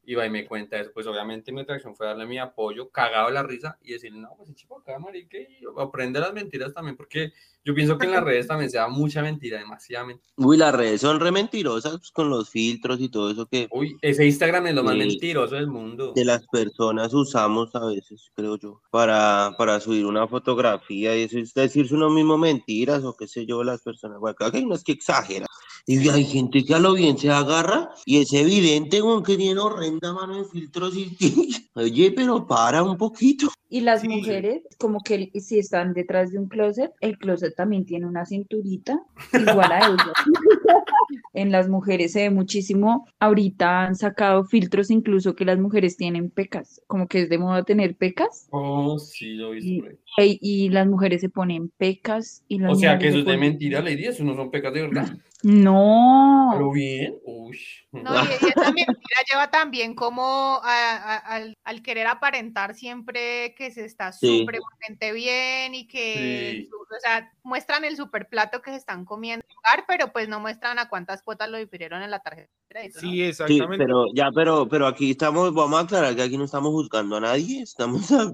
y 0.06 0.16
va 0.16 0.26
y 0.26 0.30
me 0.30 0.46
cuenta 0.46 0.80
eso, 0.80 0.92
pues 0.94 1.08
obviamente 1.08 1.52
mi 1.52 1.62
atracción 1.62 1.96
fue 1.96 2.08
darle 2.08 2.26
mi 2.26 2.38
apoyo, 2.38 2.90
cagado 2.90 3.28
de 3.28 3.34
la 3.34 3.44
risa, 3.44 3.78
y 3.82 3.94
decirle, 3.94 4.20
no, 4.20 4.30
pues 4.38 4.54
chico 4.54 4.80
acá, 4.80 5.00
marica, 5.00 5.38
y 5.38 5.60
aprende 5.78 6.20
las 6.20 6.34
mentiras 6.34 6.74
también, 6.74 6.98
porque 6.98 7.32
yo 7.66 7.74
pienso 7.74 7.98
que 7.98 8.06
en 8.06 8.12
las 8.12 8.24
redes 8.24 8.48
también 8.48 8.70
se 8.70 8.78
da 8.78 8.90
mucha 8.90 9.22
mentira, 9.22 9.58
demasiada 9.58 10.06
mentira. 10.06 10.34
Uy, 10.36 10.58
las 10.58 10.76
redes 10.76 11.00
son 11.00 11.20
re 11.22 11.32
mentirosas 11.32 11.98
pues, 11.98 12.12
con 12.12 12.30
los 12.30 12.50
filtros 12.50 13.00
y 13.00 13.10
todo 13.10 13.32
eso 13.32 13.46
que 13.46 13.70
Uy, 13.72 13.96
ese 14.02 14.26
Instagram 14.26 14.68
es 14.68 14.76
lo 14.76 14.84
más 14.84 14.98
mentiroso 14.98 15.56
del 15.56 15.68
mundo. 15.68 16.12
de 16.14 16.26
las 16.26 16.46
personas 16.48 17.14
usamos 17.14 17.74
a 17.76 17.86
veces, 17.86 18.30
creo 18.36 18.58
yo, 18.58 18.82
para, 18.92 19.56
para 19.58 19.80
subir 19.80 20.06
una 20.06 20.28
fotografía 20.28 21.16
y 21.16 21.24
eso 21.24 21.40
es 21.40 21.54
decirse 21.54 21.96
uno 21.96 22.10
mismo 22.10 22.38
mentiras 22.38 23.04
o 23.06 23.16
qué 23.16 23.28
sé 23.28 23.46
yo, 23.46 23.64
las 23.64 23.82
personas. 23.82 24.20
Bueno, 24.20 24.36
acá 24.38 24.58
hay 24.58 24.64
unas 24.64 24.84
que 24.84 24.92
exageran. 24.92 25.48
Y 25.86 26.08
hay 26.08 26.24
gente 26.24 26.64
que 26.64 26.74
a 26.76 26.80
lo 26.80 26.94
bien 26.94 27.18
se 27.18 27.30
agarra 27.30 27.90
y 28.06 28.20
es 28.20 28.32
evidente 28.32 29.02
que 29.26 29.36
tiene 29.36 29.60
horrenda 29.60 30.14
mano 30.14 30.38
de 30.38 30.46
filtros 30.46 30.96
y 30.96 31.18
oye, 31.76 32.12
pero 32.16 32.48
para 32.48 32.84
un 32.84 32.98
poquito. 32.98 33.48
Y 33.70 33.82
las 33.82 34.04
mujeres, 34.08 34.62
como 34.78 35.02
que 35.02 35.30
si 35.42 35.60
están 35.60 35.94
detrás 35.94 36.32
de 36.32 36.40
un 36.40 36.48
closet, 36.48 36.92
el 37.02 37.18
closet 37.18 37.54
también 37.56 37.86
tiene 37.86 38.06
una 38.06 38.26
cinturita 38.26 38.98
igual 39.34 39.72
a 39.72 39.80
ellos. 39.88 40.14
En 41.34 41.52
las 41.52 41.68
mujeres 41.68 42.14
se 42.14 42.22
ve 42.22 42.30
muchísimo. 42.30 43.06
Ahorita 43.20 43.86
han 43.86 43.96
sacado 43.96 44.46
filtros 44.46 44.90
incluso 44.92 45.36
que 45.36 45.46
las 45.46 45.60
mujeres 45.60 45.98
tienen 45.98 46.30
pecas, 46.30 46.82
como 46.88 47.08
que 47.08 47.22
es 47.24 47.30
de 47.30 47.38
moda 47.40 47.64
tener 47.64 47.96
pecas. 47.96 48.48
Oh, 48.52 48.98
sí, 49.00 49.34
lo 49.34 49.52
he 49.52 49.56
visto 49.56 49.88
Y, 50.18 50.40
y- 50.40 50.66
y 50.66 50.70
las 50.70 50.88
mujeres 50.88 51.22
se 51.22 51.30
ponen 51.30 51.72
pecas 51.78 52.44
y 52.48 52.60
las 52.60 52.72
O 52.74 52.76
sea, 52.76 52.98
que 53.00 53.10
eso 53.10 53.20
es 53.20 53.26
de 53.26 53.38
mentira, 53.38 53.82
Lady, 53.82 54.06
eso 54.06 54.24
no 54.24 54.36
son 54.36 54.50
pecados 54.52 54.76
de 54.76 54.82
verdad. 54.84 55.18
No. 55.44 56.52
Pero 56.54 56.72
bien, 56.72 57.16
uy. 57.26 57.60
No, 57.92 58.16
y, 58.16 58.28
esa 58.28 58.72
mentira 58.72 59.20
lleva 59.30 59.52
también 59.52 59.94
como 59.94 60.60
a- 60.64 60.96
a- 60.96 61.18
al, 61.18 61.58
al 61.64 61.82
querer 61.84 62.08
aparentar 62.08 62.74
siempre 62.76 63.54
que 63.56 63.70
se 63.72 63.84
está 63.86 64.12
Sí. 64.14 64.40
supremamente 64.40 65.12
bien 65.12 65.76
y 65.76 65.88
que, 65.88 66.64
Sí. 66.66 66.70
o 66.72 67.00
sea, 67.02 67.32
muestran 67.44 67.84
el 67.84 67.98
super 67.98 68.30
plato 68.30 68.62
que 68.62 68.72
se 68.72 68.78
están 68.78 69.04
comiendo, 69.06 69.46
pero 69.88 70.14
pues 70.14 70.30
no 70.30 70.40
muestran 70.40 70.80
a 70.80 70.88
cuántas 70.90 71.22
cuotas 71.22 71.50
lo 71.50 71.58
difirieron 71.58 72.02
en 72.02 72.12
la 72.12 72.20
tarjeta 72.20 72.50
de 72.50 72.74
crédito. 72.74 73.00
¿no? 73.02 73.02
Sí, 73.02 73.16
Sí, 73.16 73.24
exactamente. 73.24 73.78
pero 73.86 74.06
ya, 74.16 74.32
pero, 74.34 74.68
pero 74.70 74.88
aquí 74.88 75.12
estamos, 75.12 75.54
vamos 75.54 75.78
a 75.78 75.84
aclarar 75.84 76.16
que 76.16 76.24
aquí 76.24 76.38
no 76.38 76.46
estamos 76.46 76.72
juzgando 76.72 77.18
a 77.18 77.22
nadie, 77.22 77.62
estamos 77.64 78.10
a- 78.12 78.34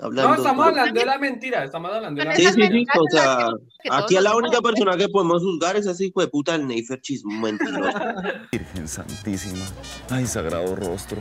hablando. 0.00 0.28
No, 0.30 0.34
estamos 0.36 0.64
de- 0.64 0.70
hablando 0.70 1.00
de 1.00 1.06
la 1.06 1.18
mentira, 1.18 1.64
estamos 1.64 1.92
hablando 1.92 2.18
de 2.20 2.26
la 2.26 2.34
Sí, 2.36 2.46
sí, 2.46 2.58
mentira. 2.58 2.92
sí, 2.92 2.98
o 2.98 3.04
sea, 3.10 3.48
aquí 3.90 4.16
a 4.16 4.20
la 4.20 4.36
única 4.36 4.60
persona 4.60 4.96
que 4.96 5.08
podemos 5.08 5.42
juzgar 5.42 5.76
es 5.76 5.86
ese 5.86 6.06
hijo 6.06 6.20
de 6.20 6.28
puta 6.28 6.54
el 6.54 6.66
Neifer 6.66 7.00
chismo 7.00 7.40
mentiroso. 7.40 7.98
Virgen 8.52 8.88
Santísima. 8.88 9.64
Ay, 10.10 10.26
sagrado 10.26 10.74
rostro. 10.76 11.18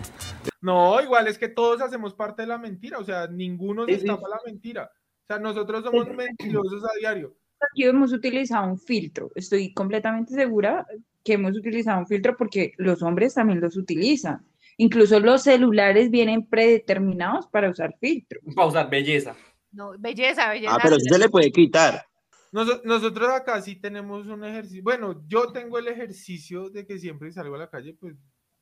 No, 0.62 1.02
igual 1.02 1.28
es 1.28 1.38
que 1.38 1.50
todos 1.50 1.82
hacemos 1.82 2.14
parte 2.14 2.42
de 2.42 2.48
la 2.48 2.58
mentira, 2.58 2.98
o 3.00 3.04
sea, 3.04 3.28
ninguno 3.28 3.86
se 3.86 3.94
Sí, 3.94 4.00
sí. 4.02 4.06
escapa 4.06 4.28
la 4.30 4.40
mentira. 4.46 4.84
O 4.94 5.26
sea, 5.28 5.40
nosotros 5.40 5.84
somos 5.84 6.08
mentirosos 6.16 6.84
a 6.84 6.90
diario. 7.00 7.36
Aquí 7.72 7.84
hemos 7.84 8.14
utilizado 8.14 8.68
un 8.68 8.78
filtro. 8.80 9.30
Estoy 9.36 9.74
completamente 9.74 10.34
segura 10.34 10.86
que 11.24 11.34
hemos 11.34 11.56
utilizado 11.58 12.00
un 12.00 12.08
filtro 12.08 12.36
porque 12.38 12.72
los 12.78 13.02
hombres 13.04 13.34
también 13.34 13.60
los 13.62 13.76
utilizan. 13.78 14.46
Incluso 14.82 15.20
los 15.20 15.44
celulares 15.44 16.10
vienen 16.10 16.48
predeterminados 16.48 17.48
para 17.48 17.70
usar 17.70 17.96
filtro. 18.00 18.40
Para 18.56 18.68
usar 18.70 18.90
belleza. 18.90 19.36
No, 19.74 19.92
belleza, 20.00 20.50
belleza. 20.50 20.74
Ah, 20.74 20.80
pero 20.82 20.96
eso 20.96 21.14
se 21.14 21.20
le 21.20 21.28
puede 21.28 21.52
quitar. 21.52 22.06
Noso- 22.54 22.82
Nosotros 22.86 23.30
acá 23.30 23.62
sí 23.62 23.76
tenemos 23.76 24.26
un 24.28 24.42
ejercicio. 24.46 24.82
Bueno, 24.82 25.22
yo 25.28 25.52
tengo 25.52 25.78
el 25.80 25.90
ejercicio 25.90 26.70
de 26.70 26.88
que 26.88 26.98
siempre 26.98 27.30
salgo 27.34 27.56
a 27.56 27.60
la 27.60 27.70
calle, 27.70 27.94
pues, 28.00 28.16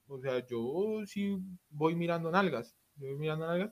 o 0.08 0.20
sea, 0.20 0.44
yo 0.48 1.04
sí 1.06 1.38
voy 1.70 1.94
mirando 1.96 2.32
nalgas. 2.32 2.76
Yo 2.96 3.10
voy 3.10 3.18
mirando 3.20 3.46
nalgas. 3.46 3.72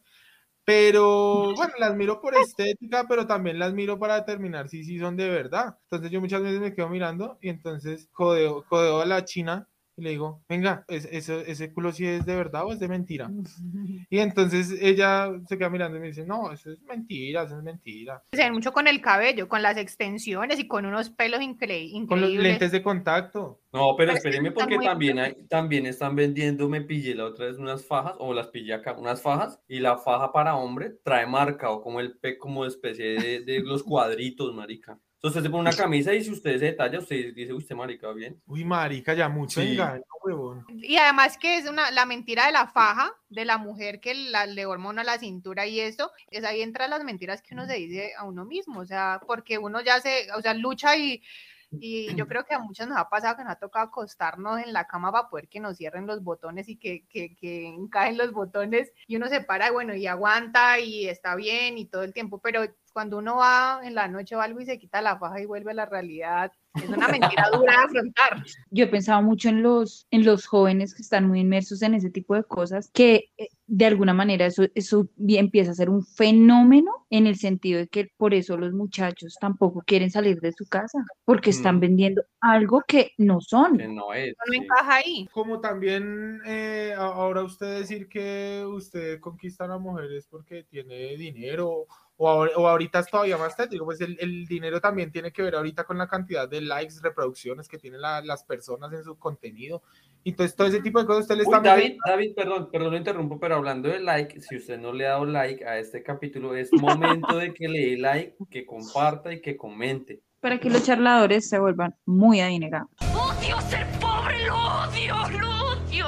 Pero 0.63 1.53
bueno, 1.55 1.73
las 1.79 1.95
miro 1.95 2.21
por 2.21 2.35
estética, 2.35 3.05
pero 3.09 3.25
también 3.25 3.57
las 3.57 3.73
miro 3.73 3.97
para 3.97 4.15
determinar 4.19 4.69
si 4.69 4.83
sí 4.83 4.99
son 4.99 5.17
de 5.17 5.29
verdad. 5.29 5.77
Entonces 5.83 6.11
yo 6.11 6.21
muchas 6.21 6.43
veces 6.43 6.59
me 6.61 6.73
quedo 6.75 6.89
mirando 6.89 7.39
y 7.41 7.49
entonces 7.49 8.07
codeo, 8.11 8.63
codeo 8.69 9.01
a 9.01 9.05
la 9.05 9.25
china 9.25 9.67
y 9.97 10.01
le 10.01 10.09
digo, 10.11 10.43
venga, 10.49 10.83
¿es- 10.87 11.07
ese, 11.11 11.49
ese 11.49 11.71
culo 11.73 11.91
sí 11.91 12.05
es 12.05 12.25
de 12.25 12.35
verdad 12.35 12.65
o 12.65 12.73
es 12.73 12.79
de 12.79 12.87
mentira? 12.87 13.29
Y 14.09 14.19
entonces 14.19 14.71
ella 14.81 15.31
se 15.47 15.57
queda 15.57 15.69
mirando 15.69 15.97
y 15.97 16.01
me 16.01 16.07
dice, 16.07 16.25
no, 16.25 16.51
eso 16.51 16.71
es 16.71 16.81
mentira, 16.83 17.43
eso 17.43 17.57
es 17.57 17.63
mentira. 17.63 18.21
Se 18.31 18.43
ven 18.43 18.53
mucho 18.53 18.71
con 18.71 18.87
el 18.87 19.01
cabello, 19.01 19.47
con 19.47 19.61
las 19.61 19.77
extensiones 19.77 20.59
y 20.59 20.67
con 20.67 20.85
unos 20.85 21.09
pelos 21.09 21.39
incre- 21.41 21.89
increíbles. 21.89 22.07
Con 22.07 22.19
los 22.21 22.31
lentes 22.31 22.71
de 22.71 22.83
contacto. 22.83 23.59
No, 23.73 23.93
pero 23.97 24.11
Pero 24.13 24.17
espérenme 24.17 24.51
porque 24.51 24.77
también 24.77 25.19
hay, 25.19 25.35
también 25.49 25.85
están 25.85 26.15
vendiendo, 26.15 26.69
me 26.69 26.81
pillé 26.81 27.13
la 27.15 27.25
otra 27.25 27.47
vez 27.47 27.57
unas 27.57 27.85
fajas, 27.85 28.13
o 28.19 28.33
las 28.33 28.47
pillé 28.47 28.73
acá, 28.73 28.93
unas 28.97 29.21
fajas, 29.21 29.59
y 29.67 29.79
la 29.79 29.97
faja 29.97 30.31
para 30.31 30.55
hombre 30.55 30.91
trae 31.03 31.25
marcado 31.25 31.81
como 31.81 31.99
el 31.99 32.17
pe, 32.17 32.37
como 32.37 32.65
especie 32.65 33.19
de, 33.19 33.39
de 33.41 33.59
los 33.61 33.83
cuadritos, 33.83 34.53
marica. 34.53 34.97
Entonces 35.25 35.39
usted 35.39 35.49
se 35.49 35.51
pone 35.51 35.69
una 35.69 35.75
camisa 35.75 36.13
y 36.13 36.23
si 36.23 36.29
usted 36.29 36.59
se 36.59 36.65
detalla, 36.65 36.99
usted 36.99 37.33
dice, 37.33 37.51
usted 37.51 37.75
marica, 37.75 38.11
bien. 38.11 38.39
Uy, 38.45 38.63
marica, 38.63 39.15
ya 39.15 39.27
mucho 39.27 39.59
Sí. 39.59 39.71
engaño, 39.71 40.03
huevón. 40.23 40.63
Y 40.69 40.97
además 40.97 41.39
que 41.39 41.57
es 41.57 41.67
una, 41.67 41.89
la 41.89 42.05
mentira 42.05 42.45
de 42.45 42.51
la 42.51 42.67
faja, 42.67 43.11
de 43.29 43.43
la 43.43 43.57
mujer 43.57 43.99
que 43.99 44.13
la, 44.13 44.45
le 44.45 44.67
hormona 44.67 45.03
la 45.03 45.17
cintura 45.17 45.65
y 45.65 45.79
eso, 45.79 46.11
es 46.29 46.43
ahí 46.43 46.61
entran 46.61 46.91
las 46.91 47.03
mentiras 47.03 47.41
que 47.41 47.55
uno 47.55 47.65
se 47.65 47.73
dice 47.73 48.13
a 48.15 48.23
uno 48.23 48.45
mismo, 48.45 48.81
o 48.81 48.85
sea, 48.85 49.19
porque 49.25 49.57
uno 49.57 49.81
ya 49.81 49.99
se, 49.99 50.31
o 50.37 50.43
sea, 50.43 50.53
lucha 50.53 50.95
y, 50.95 51.23
y 51.71 52.13
yo 52.15 52.27
creo 52.27 52.45
que 52.45 52.53
a 52.53 52.59
muchos 52.59 52.87
nos 52.87 52.97
ha 52.97 53.09
pasado 53.09 53.37
que 53.37 53.43
nos 53.43 53.53
ha 53.53 53.59
tocado 53.59 53.85
acostarnos 53.87 54.59
en 54.59 54.73
la 54.73 54.87
cama 54.87 55.11
para 55.11 55.29
poder 55.29 55.47
que 55.47 55.59
nos 55.59 55.77
cierren 55.77 56.07
los 56.07 56.23
botones 56.23 56.69
y 56.69 56.77
que, 56.77 57.05
que, 57.07 57.35
que 57.35 57.67
encajen 57.67 58.17
los 58.17 58.31
botones 58.31 58.91
y 59.07 59.15
uno 59.15 59.27
se 59.27 59.41
para, 59.41 59.71
bueno, 59.71 59.93
y 59.93 60.07
aguanta 60.07 60.79
y 60.79 61.07
está 61.07 61.35
bien 61.35 61.77
y 61.77 61.85
todo 61.85 62.03
el 62.03 62.13
tiempo, 62.13 62.39
pero 62.39 62.61
cuando 62.93 63.17
uno 63.17 63.37
va 63.37 63.81
en 63.83 63.93
la 63.93 64.07
noche 64.07 64.35
o 64.35 64.41
algo 64.41 64.61
y 64.61 64.65
se 64.65 64.79
quita 64.79 65.01
la 65.01 65.17
faja 65.17 65.41
y 65.41 65.45
vuelve 65.45 65.71
a 65.71 65.75
la 65.75 65.85
realidad, 65.85 66.51
es 66.75 66.89
una 66.89 67.07
mentira 67.07 67.49
dura 67.53 67.71
de 67.73 67.77
afrontar. 67.85 68.43
Yo 68.71 68.83
he 68.85 68.87
pensado 68.87 69.21
mucho 69.21 69.49
en 69.49 69.63
los, 69.63 70.07
en 70.11 70.25
los 70.25 70.45
jóvenes 70.45 70.93
que 70.95 71.01
están 71.01 71.27
muy 71.27 71.39
inmersos 71.41 71.81
en 71.81 71.93
ese 71.93 72.09
tipo 72.09 72.35
de 72.35 72.43
cosas, 72.43 72.89
que 72.93 73.31
eh, 73.37 73.47
de 73.67 73.85
alguna 73.85 74.13
manera 74.13 74.45
eso, 74.45 74.63
eso 74.75 75.07
empieza 75.27 75.71
a 75.71 75.75
ser 75.75 75.89
un 75.89 76.05
fenómeno 76.05 77.05
en 77.09 77.27
el 77.27 77.35
sentido 77.37 77.79
de 77.79 77.87
que 77.87 78.09
por 78.17 78.33
eso 78.33 78.57
los 78.57 78.73
muchachos 78.73 79.37
tampoco 79.39 79.81
quieren 79.85 80.11
salir 80.11 80.39
de 80.39 80.51
su 80.51 80.67
casa, 80.67 80.99
porque 81.23 81.49
están 81.49 81.77
Mm. 81.77 81.79
vendiendo 81.79 82.23
algo 82.41 82.83
que 82.87 83.11
no 83.17 83.41
son. 83.41 83.77
Que 83.77 83.87
no 83.87 84.13
es. 84.13 84.35
No 84.45 84.51
sí. 84.51 84.57
encaja 84.57 84.95
ahí. 84.95 85.27
Como 85.31 85.59
también 85.59 86.41
eh, 86.45 86.93
ahora 86.97 87.43
usted 87.43 87.79
decir 87.79 88.07
que 88.07 88.63
usted 88.67 89.19
conquista 89.19 89.65
a 89.65 89.67
las 89.69 89.79
mujeres 89.81 90.27
porque 90.29 90.63
tiene 90.63 91.15
dinero, 91.17 91.85
o, 92.17 92.45
o 92.45 92.67
ahorita 92.67 92.99
es 92.99 93.07
todavía 93.07 93.37
más 93.37 93.55
tétrico, 93.57 93.85
pues 93.85 93.99
el, 94.01 94.17
el 94.19 94.45
dinero 94.45 94.79
también 94.79 95.11
tiene 95.11 95.31
que 95.31 95.41
ver 95.41 95.55
ahorita 95.55 95.83
con 95.83 95.97
la 95.97 96.07
cantidad 96.07 96.47
de 96.47 96.61
likes, 96.61 96.95
reproducciones 97.01 97.67
que 97.67 97.77
tienen 97.77 98.01
la- 98.01 98.21
las 98.21 98.43
personas 98.43 98.93
en 98.93 99.03
su 99.03 99.17
contenido. 99.17 99.83
Entonces, 100.23 100.55
todo 100.55 100.67
ese 100.67 100.81
tipo 100.81 100.99
de 100.99 101.05
cosas 101.05 101.23
usted 101.23 101.35
le 101.35 101.43
Uy, 101.43 101.53
está 101.53 101.59
David, 101.59 101.97
David, 102.05 102.33
perdón, 102.35 102.69
perdón, 102.71 102.91
lo 102.91 102.97
interrumpo, 102.97 103.39
pero 103.39 103.55
hablando 103.55 103.89
de 103.89 103.99
like, 103.99 104.39
si 104.41 104.55
usted 104.57 104.79
no 104.79 104.91
le 104.93 105.05
ha 105.05 105.11
dado 105.11 105.25
like 105.25 105.63
a 105.65 105.77
este 105.77 106.01
capítulo, 106.01 106.55
es 106.55 106.71
momento 106.73 107.37
de 107.37 107.53
que 107.53 107.67
le 107.67 107.91
dé 107.91 107.97
like, 107.97 108.35
que 108.49 108.65
comparta 108.65 109.31
y 109.33 109.41
que 109.41 109.55
comente. 109.57 110.21
Para 110.39 110.59
que 110.59 110.69
los 110.69 110.83
charladores 110.83 111.47
se 111.49 111.59
vuelvan 111.59 111.95
muy 112.05 112.39
adinerados. 112.39 112.89
¡Odio 113.13 113.59
ser 113.61 113.85
pobre! 113.99 114.45
¡Lo 114.47 114.55
odio! 114.55 115.15
¡Lo 115.39 115.49
odio! 115.73 116.05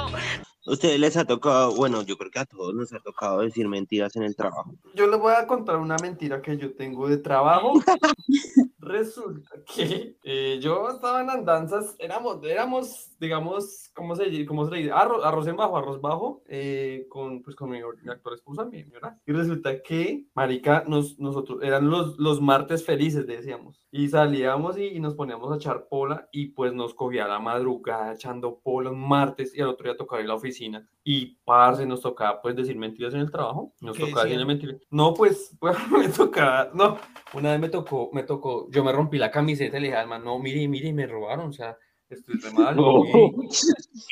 Ustedes 0.68 1.00
les 1.00 1.16
ha 1.16 1.24
tocado, 1.24 1.74
bueno, 1.74 2.02
yo 2.02 2.16
creo 2.16 2.30
que 2.30 2.38
a 2.38 2.44
todos 2.44 2.74
nos 2.74 2.92
ha 2.92 3.00
tocado 3.00 3.40
decir 3.40 3.68
mentiras 3.68 4.14
en 4.16 4.22
el 4.22 4.36
trabajo. 4.36 4.74
Yo 4.94 5.06
les 5.06 5.18
voy 5.18 5.32
a 5.34 5.46
contar 5.46 5.76
una 5.76 5.96
mentira 5.96 6.40
que 6.42 6.56
yo 6.56 6.74
tengo 6.74 7.08
de 7.08 7.18
trabajo. 7.18 7.74
Resulta 8.88 9.50
que 9.64 10.16
eh, 10.24 10.58
yo 10.60 10.88
estaba 10.88 11.20
en 11.20 11.30
andanzas, 11.30 11.94
éramos, 11.98 12.42
éramos, 12.44 13.10
digamos, 13.20 13.90
¿cómo 13.94 14.16
se, 14.16 14.24
dice? 14.24 14.46
cómo 14.46 14.64
se 14.64 14.70
le 14.70 14.78
dice? 14.78 14.92
Arroz, 14.92 15.24
arroz 15.24 15.46
en 15.46 15.56
bajo, 15.56 15.76
arroz 15.76 16.00
bajo, 16.00 16.42
eh, 16.48 17.06
con, 17.08 17.42
pues, 17.42 17.54
con 17.54 17.70
mi, 17.70 17.78
mi 17.78 18.10
actual 18.10 18.34
esposa, 18.34 18.64
mi 18.64 18.82
señora. 18.82 19.18
Y 19.26 19.32
resulta 19.32 19.82
que, 19.82 20.26
marica, 20.34 20.84
nos, 20.86 21.18
nosotros, 21.18 21.62
eran 21.62 21.90
los, 21.90 22.18
los 22.18 22.40
martes 22.40 22.84
felices, 22.84 23.26
decíamos. 23.26 23.84
Y 23.90 24.08
salíamos 24.08 24.78
y, 24.78 24.84
y 24.84 25.00
nos 25.00 25.14
poníamos 25.14 25.52
a 25.52 25.56
echar 25.56 25.86
pola 25.88 26.28
y 26.32 26.48
pues 26.48 26.74
nos 26.74 26.94
cogía 26.94 27.26
la 27.26 27.38
madrugada 27.38 28.12
echando 28.12 28.60
pola 28.60 28.90
un 28.90 29.08
martes 29.08 29.54
y 29.54 29.60
al 29.60 29.68
otro 29.68 29.84
día 29.84 29.96
tocaba 29.96 30.20
ir 30.20 30.26
a 30.26 30.28
la 30.28 30.34
oficina. 30.34 30.88
Y 31.04 31.36
parce, 31.44 31.86
nos 31.86 32.02
tocaba 32.02 32.40
pues 32.42 32.54
decir 32.54 32.76
mentiras 32.76 33.14
en 33.14 33.20
el 33.20 33.30
trabajo. 33.30 33.72
Nos 33.80 33.96
¿Qué 33.96 34.04
tocaba 34.04 34.24
decir 34.24 34.44
mentiras. 34.44 34.76
No, 34.90 35.14
pues, 35.14 35.56
pues 35.60 35.76
me 35.90 36.08
tocaba, 36.08 36.70
no, 36.74 36.98
una 37.34 37.52
vez 37.52 37.60
me 37.60 37.68
tocó, 37.68 38.10
me 38.12 38.22
tocó, 38.22 38.68
yo 38.70 38.82
me 38.84 38.92
rompí 38.92 39.18
la 39.18 39.30
camiseta 39.30 39.76
y 39.78 39.80
le 39.80 39.86
dije 39.88 39.98
al 39.98 40.08
man, 40.08 40.24
no, 40.24 40.38
mire, 40.38 40.66
mire, 40.68 40.92
me 40.92 41.06
robaron, 41.06 41.48
o 41.48 41.52
sea, 41.52 41.76
estoy 42.08 42.36
re 42.36 42.50
mal. 42.52 42.76
No. 42.76 43.02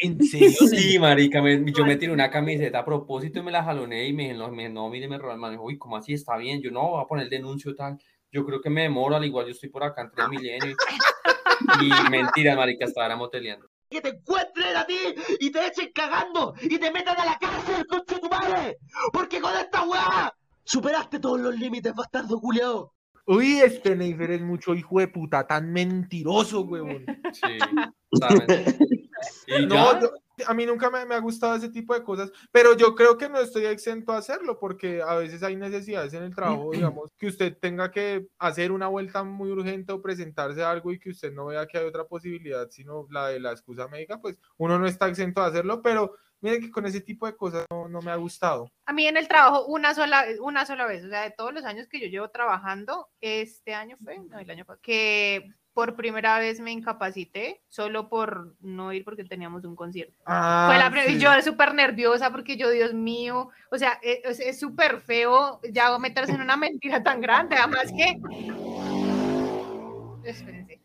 ¿En 0.02 0.22
serio? 0.22 0.50
Sí, 0.68 0.98
marica, 0.98 1.40
me- 1.40 1.64
yo 1.72 1.84
me 1.86 1.96
tiré 1.96 2.12
una 2.12 2.30
camiseta 2.30 2.80
a 2.80 2.84
propósito 2.84 3.38
y 3.38 3.42
me 3.42 3.50
la 3.52 3.64
jaloné 3.64 4.06
y 4.08 4.12
me 4.12 4.24
dije, 4.24 4.34
no, 4.34 4.50
me- 4.50 4.68
no, 4.68 4.88
mire, 4.90 5.08
me 5.08 5.16
robaron. 5.18 5.36
El 5.36 5.40
man 5.40 5.50
dijo, 5.52 5.64
uy, 5.64 5.78
¿cómo 5.78 5.96
así? 5.96 6.12
Está 6.12 6.36
bien, 6.36 6.60
yo 6.60 6.70
no, 6.70 6.90
voy 6.90 7.02
a 7.02 7.06
poner 7.06 7.24
el 7.24 7.30
denuncio 7.30 7.74
tal. 7.74 7.98
Yo 8.30 8.44
creo 8.44 8.60
que 8.60 8.68
me 8.70 8.82
demoro, 8.82 9.16
al 9.16 9.24
igual 9.24 9.46
yo 9.46 9.52
estoy 9.52 9.70
por 9.70 9.82
acá 9.84 10.02
en 10.02 10.10
tres 10.10 10.28
milenios. 10.28 10.76
Y 11.80 12.10
mentira, 12.10 12.54
marica, 12.56 12.84
estaba 12.84 13.16
moteleando. 13.16 13.66
Que 13.88 14.00
te 14.00 14.08
encuentren 14.10 14.76
a 14.76 14.84
ti 14.84 14.98
y 15.40 15.50
te 15.50 15.66
echen 15.66 15.90
cagando 15.94 16.52
y 16.60 16.76
te 16.78 16.90
metan 16.90 17.18
a 17.18 17.24
la 17.24 17.38
cárcel, 17.38 17.86
concha 17.86 18.18
tu 18.20 18.28
madre. 18.28 18.76
Porque 19.12 19.40
con 19.40 19.54
esta 19.56 19.84
weá 19.84 20.34
superaste 20.64 21.18
todos 21.20 21.40
los 21.40 21.56
límites, 21.56 21.94
bastardo 21.94 22.38
culiao. 22.40 22.92
Uy, 23.26 23.58
este 23.60 23.96
Neifer 23.96 24.30
es 24.30 24.42
mucho 24.42 24.74
hijo 24.74 25.00
de 25.00 25.08
puta, 25.08 25.46
tan 25.46 25.72
mentiroso, 25.72 26.62
huevón. 26.62 27.04
Sí, 27.32 27.48
No, 29.68 30.00
yo- 30.00 30.10
a 30.46 30.52
mí 30.52 30.66
nunca 30.66 30.90
me, 30.90 31.06
me 31.06 31.14
ha 31.14 31.18
gustado 31.18 31.54
ese 31.54 31.70
tipo 31.70 31.94
de 31.94 32.02
cosas, 32.02 32.30
pero 32.52 32.76
yo 32.76 32.94
creo 32.94 33.16
que 33.16 33.26
no 33.28 33.38
estoy 33.40 33.64
exento 33.64 34.12
a 34.12 34.18
hacerlo, 34.18 34.58
porque 34.60 35.00
a 35.00 35.14
veces 35.14 35.42
hay 35.42 35.56
necesidades 35.56 36.12
en 36.12 36.24
el 36.24 36.34
trabajo, 36.34 36.72
digamos, 36.72 37.10
que 37.16 37.28
usted 37.28 37.56
tenga 37.58 37.90
que 37.90 38.28
hacer 38.38 38.70
una 38.70 38.86
vuelta 38.88 39.24
muy 39.24 39.50
urgente 39.50 39.92
o 39.94 40.02
presentarse 40.02 40.62
a 40.62 40.70
algo 40.70 40.92
y 40.92 40.98
que 40.98 41.08
usted 41.10 41.32
no 41.32 41.46
vea 41.46 41.66
que 41.66 41.78
hay 41.78 41.86
otra 41.86 42.04
posibilidad, 42.04 42.68
sino 42.68 43.06
la 43.10 43.28
de 43.28 43.40
la 43.40 43.52
excusa 43.52 43.88
médica, 43.88 44.20
pues 44.20 44.36
uno 44.58 44.78
no 44.78 44.86
está 44.86 45.08
exento 45.08 45.40
a 45.40 45.46
hacerlo, 45.46 45.80
pero 45.80 46.16
mire 46.46 46.60
que 46.60 46.70
con 46.70 46.86
ese 46.86 47.00
tipo 47.00 47.26
de 47.26 47.36
cosas 47.36 47.64
no, 47.70 47.88
no 47.88 48.00
me 48.00 48.10
ha 48.12 48.16
gustado. 48.16 48.70
A 48.86 48.92
mí 48.92 49.06
en 49.06 49.16
el 49.16 49.26
trabajo 49.26 49.66
una 49.66 49.94
sola, 49.94 50.24
una 50.40 50.64
sola 50.64 50.86
vez, 50.86 51.04
o 51.04 51.08
sea, 51.08 51.22
de 51.22 51.32
todos 51.32 51.52
los 51.52 51.64
años 51.64 51.88
que 51.88 52.00
yo 52.00 52.06
llevo 52.06 52.30
trabajando, 52.30 53.08
este 53.20 53.74
año 53.74 53.96
fue, 54.02 54.18
no, 54.18 54.38
el 54.38 54.50
año 54.50 54.64
que 54.80 55.50
por 55.72 55.94
primera 55.94 56.38
vez 56.38 56.60
me 56.60 56.72
incapacité 56.72 57.60
solo 57.68 58.08
por 58.08 58.54
no 58.60 58.92
ir 58.92 59.04
porque 59.04 59.24
teníamos 59.24 59.64
un 59.64 59.76
concierto. 59.76 60.14
Ah, 60.24 60.68
Fue 60.70 60.78
la 60.78 61.04
sí. 61.04 61.18
Yo 61.18 61.42
súper 61.42 61.74
nerviosa 61.74 62.30
porque 62.30 62.56
yo, 62.56 62.70
Dios 62.70 62.94
mío, 62.94 63.50
o 63.70 63.76
sea, 63.76 63.98
e- 64.02 64.22
es 64.24 64.58
súper 64.58 65.00
feo 65.00 65.60
ya 65.70 65.98
meterse 65.98 66.32
en 66.32 66.40
una 66.40 66.56
mentira 66.56 67.02
tan 67.02 67.20
grande, 67.20 67.56
además 67.56 67.92
que... 67.94 68.75
Espérense. 70.30 70.80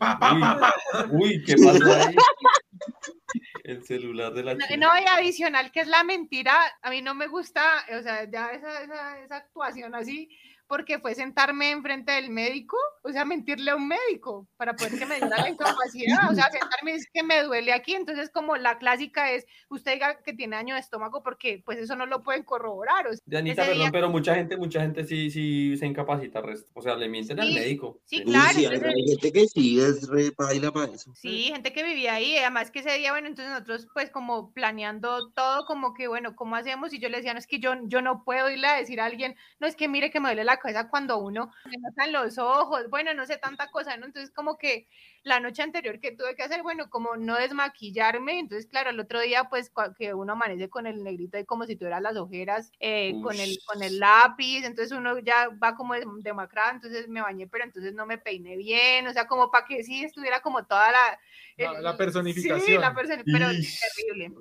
uy, 1.12 1.22
uy, 1.22 1.44
¿qué 1.46 1.56
pasó 1.56 1.94
ahí? 1.94 2.16
El 3.64 3.84
celular 3.86 4.34
de 4.34 4.44
la 4.44 4.56
No, 4.56 4.66
chica. 4.66 4.78
no, 4.78 4.88
y 5.00 5.06
adicional, 5.06 5.72
que 5.72 5.82
es 5.82 5.88
la 5.88 6.04
mentira, 6.04 6.54
a 6.82 6.90
mí 6.90 7.02
no 7.02 7.14
me 7.14 7.28
gusta, 7.28 7.86
o 7.98 8.02
sea, 8.02 8.30
ya 8.30 8.52
esa, 8.52 8.84
esa, 8.84 9.20
esa 9.24 9.36
actuación 9.38 9.94
así, 9.96 10.30
porque 10.72 11.00
fue 11.00 11.14
sentarme 11.16 11.72
enfrente 11.72 12.14
del 12.14 12.30
médico, 12.30 12.78
o 13.04 13.12
sea, 13.12 13.26
mentirle 13.26 13.72
a 13.72 13.76
un 13.76 13.90
médico 13.90 14.48
para 14.56 14.74
poder 14.74 14.98
que 14.98 15.06
me 15.06 15.16
diera 15.20 15.42
la 15.42 15.50
incapacidad, 15.50 16.32
o 16.32 16.34
sea, 16.34 16.50
sentarme 16.50 16.94
es 16.94 17.10
que 17.14 17.24
me 17.24 17.44
duele 17.44 17.74
aquí, 17.74 17.94
entonces 17.94 18.30
como 18.30 18.56
la 18.56 18.78
clásica 18.78 19.34
es, 19.34 19.46
usted 19.68 19.96
diga 19.96 20.22
que 20.24 20.32
tiene 20.32 20.56
daño 20.56 20.76
de 20.76 20.80
estómago 20.80 21.24
porque 21.24 21.62
pues 21.66 21.78
eso 21.78 21.98
no 21.98 22.06
lo 22.06 22.24
pueden 22.24 22.44
corroborar. 22.44 23.06
O 23.06 23.10
sea, 23.12 23.20
Dianita, 23.26 23.64
perdón, 23.64 23.80
día- 23.80 23.92
pero 23.92 24.10
mucha 24.10 24.34
gente, 24.34 24.56
mucha 24.56 24.80
gente 24.80 25.04
sí, 25.04 25.30
sí 25.30 25.76
se 25.76 25.86
incapacita, 25.86 26.40
resto. 26.42 26.72
o 26.74 26.82
sea, 26.82 26.96
le 26.96 27.10
mienten 27.10 27.42
al 27.42 27.54
médico. 27.54 28.00
sí, 28.06 28.24
claro, 28.24 28.54
sí, 28.54 28.66
hay, 28.66 28.74
entonces- 28.74 28.94
hay 28.96 29.08
gente 29.10 29.32
que 29.34 29.48
sí 29.50 29.78
es 29.82 30.08
re 30.08 30.32
baila 30.38 30.72
para 30.72 30.94
eso. 30.94 31.12
Sí, 31.16 31.50
gente 31.54 31.74
que 31.74 31.84
vivía 31.84 32.14
ahí, 32.14 32.38
además 32.38 32.72
que 32.72 32.80
ese 32.80 32.98
día, 32.98 33.12
bueno, 33.12 33.28
entonces 33.28 33.52
nosotros 33.52 33.90
pues 33.94 34.10
como 34.10 34.54
planeando 34.54 35.32
todo, 35.32 35.66
como 35.66 35.94
que 35.94 36.08
bueno, 36.08 36.34
¿cómo 36.34 36.56
hacemos? 36.56 36.94
Y 36.94 37.00
yo 37.00 37.10
le 37.10 37.18
decía, 37.18 37.34
no, 37.34 37.40
es 37.40 37.48
que 37.48 37.60
yo, 37.60 37.74
yo 37.88 38.02
no 38.02 38.24
puedo 38.24 38.50
irle 38.50 38.68
a 38.68 38.78
decir 38.78 39.02
a 39.02 39.06
alguien, 39.06 39.36
no, 39.60 39.68
es 39.68 39.76
que 39.76 39.90
mire 39.90 40.12
que 40.12 40.22
me 40.22 40.30
duele 40.30 40.46
la 40.46 40.61
cabeza 40.62 40.90
cuando 40.90 41.18
uno 41.18 41.52
me 41.66 41.78
notan 41.78 42.12
los 42.14 42.38
ojos, 42.38 42.90
bueno, 42.90 43.14
no 43.14 43.26
sé, 43.26 43.38
tanta 43.38 43.68
cosa, 43.72 43.98
¿no? 43.98 44.06
Entonces 44.06 44.32
como 44.32 44.58
que 44.58 44.88
la 45.24 45.40
noche 45.40 45.62
anterior 45.62 46.00
que 46.00 46.12
tuve 46.12 46.36
que 46.36 46.44
hacer, 46.44 46.64
bueno, 46.64 46.90
como 46.90 47.16
no 47.18 47.36
desmaquillarme, 47.36 48.40
entonces 48.40 48.66
claro, 48.68 48.90
el 48.90 49.00
otro 49.00 49.20
día 49.20 49.46
pues 49.50 49.72
que 49.98 50.14
uno 50.14 50.34
amanece 50.34 50.70
con 50.70 50.88
el 50.88 51.04
negrito 51.04 51.38
ahí 51.38 51.46
como 51.46 51.66
si 51.66 51.76
tuviera 51.76 52.00
las 52.00 52.16
ojeras, 52.18 52.72
eh, 52.80 53.14
con, 53.22 53.38
el, 53.40 53.58
con 53.66 53.84
el 53.84 54.00
lápiz, 54.00 54.64
entonces 54.64 54.92
uno 54.98 55.20
ya 55.20 55.50
va 55.62 55.76
como 55.76 55.96
dem- 55.96 56.22
demacrado, 56.22 56.72
entonces 56.72 57.08
me 57.08 57.22
bañé, 57.22 57.48
pero 57.48 57.64
entonces 57.66 57.94
no 57.94 58.06
me 58.06 58.18
peiné 58.18 58.56
bien, 58.58 59.08
o 59.08 59.14
sea, 59.14 59.28
como 59.28 59.52
para 59.52 59.66
que 59.66 59.84
sí 59.84 60.04
estuviera 60.04 60.42
como 60.42 60.64
toda 60.66 60.92
la... 60.92 61.20
La- 61.58 61.72
el- 61.78 61.84
la 61.84 61.92
Sí, 61.92 61.98
personificación. 61.98 62.82
la 62.82 62.94
personi- 62.96 63.24
pero 63.26 63.50
es 63.50 63.80
terrible. 63.96 64.32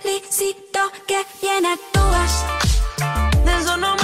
Felicito 0.00 0.78
que 1.06 1.20
bien 1.42 1.66
actúas. 1.66 2.44
De 3.44 3.52
eso 3.58 3.76
no 3.76 3.94
me. 3.96 4.03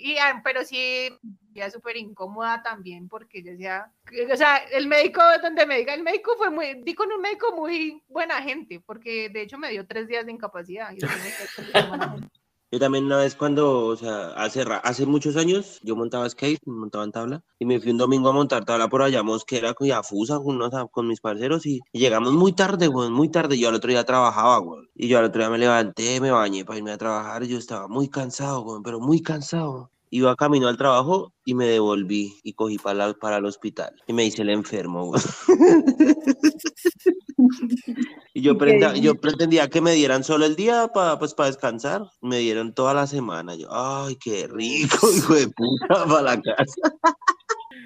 Y, 0.00 0.16
ah, 0.18 0.40
pero 0.42 0.64
sí, 0.64 1.10
ya 1.52 1.70
súper 1.70 1.96
incómoda 1.96 2.62
también 2.62 3.08
porque 3.08 3.42
yo 3.42 3.52
decía, 3.52 3.92
o 4.32 4.36
sea, 4.36 4.56
el 4.56 4.86
médico 4.86 5.20
donde 5.42 5.66
me 5.66 5.78
diga, 5.78 5.94
el 5.94 6.02
médico 6.02 6.32
fue 6.36 6.50
muy, 6.50 6.82
di 6.82 6.94
con 6.94 7.12
un 7.12 7.20
médico 7.20 7.54
muy 7.54 8.02
buena 8.08 8.40
gente, 8.42 8.80
porque 8.80 9.28
de 9.28 9.42
hecho 9.42 9.58
me 9.58 9.70
dio 9.70 9.86
tres 9.86 10.08
días 10.08 10.24
de 10.24 10.32
incapacidad. 10.32 10.92
y 10.92 11.00
Yo 12.72 12.78
también 12.78 13.06
una 13.06 13.16
vez 13.16 13.34
cuando, 13.34 13.86
o 13.86 13.96
sea, 13.96 14.28
hace, 14.36 14.62
hace 14.84 15.04
muchos 15.04 15.36
años, 15.36 15.80
yo 15.82 15.96
montaba 15.96 16.30
skate, 16.30 16.60
montaba 16.66 17.02
en 17.02 17.10
tabla, 17.10 17.42
y 17.58 17.64
me 17.66 17.80
fui 17.80 17.90
un 17.90 17.98
domingo 17.98 18.28
a 18.28 18.32
montar 18.32 18.64
tabla 18.64 18.86
por 18.88 19.02
allá, 19.02 19.24
Mosquera, 19.24 19.74
con 19.74 19.88
Yafusa, 19.88 20.36
con, 20.38 20.54
unos 20.54 20.72
a- 20.74 20.86
con 20.86 21.08
mis 21.08 21.20
parceros, 21.20 21.66
y, 21.66 21.80
y 21.92 21.98
llegamos 21.98 22.32
muy 22.32 22.52
tarde, 22.52 22.86
güey, 22.86 23.10
muy 23.10 23.28
tarde, 23.28 23.58
yo 23.58 23.70
al 23.70 23.74
otro 23.74 23.90
día 23.90 24.04
trabajaba, 24.04 24.58
güey, 24.58 24.84
y 24.94 25.08
yo 25.08 25.18
al 25.18 25.24
otro 25.24 25.40
día 25.42 25.50
me 25.50 25.58
levanté, 25.58 26.20
me 26.20 26.30
bañé 26.30 26.64
para 26.64 26.78
irme 26.78 26.92
a 26.92 26.98
trabajar, 26.98 27.42
y 27.42 27.48
yo 27.48 27.58
estaba 27.58 27.88
muy 27.88 28.08
cansado, 28.08 28.60
güey, 28.62 28.80
pero 28.84 29.00
muy 29.00 29.20
cansado. 29.20 29.90
Iba 30.12 30.34
camino 30.36 30.66
al 30.66 30.76
trabajo 30.76 31.32
y 31.44 31.54
me 31.54 31.66
devolví 31.66 32.40
y 32.42 32.54
cogí 32.54 32.78
para, 32.78 33.14
para 33.14 33.38
el 33.38 33.46
hospital, 33.46 33.94
y 34.06 34.12
me 34.12 34.24
hice 34.24 34.42
el 34.42 34.50
enfermo, 34.50 35.06
güey. 35.06 35.20
Y 38.32 38.42
yo, 38.42 38.52
¿Y 38.52 38.54
qué 38.58 38.64
prenda- 38.64 38.94
yo 38.96 39.14
pretendía 39.16 39.68
que 39.68 39.80
me 39.80 39.92
dieran 39.92 40.22
solo 40.22 40.44
el 40.46 40.54
día 40.56 40.88
para 40.94 41.18
pues, 41.18 41.34
para 41.34 41.48
descansar. 41.48 42.02
Me 42.20 42.38
dieron 42.38 42.72
toda 42.74 42.94
la 42.94 43.06
semana. 43.06 43.56
Yo, 43.56 43.68
ay, 43.70 44.16
qué 44.16 44.46
rico, 44.48 45.08
hijo 45.16 45.34
de 45.34 45.48
puta, 45.48 46.04
para 46.06 46.22
la 46.22 46.40
casa. 46.40 46.96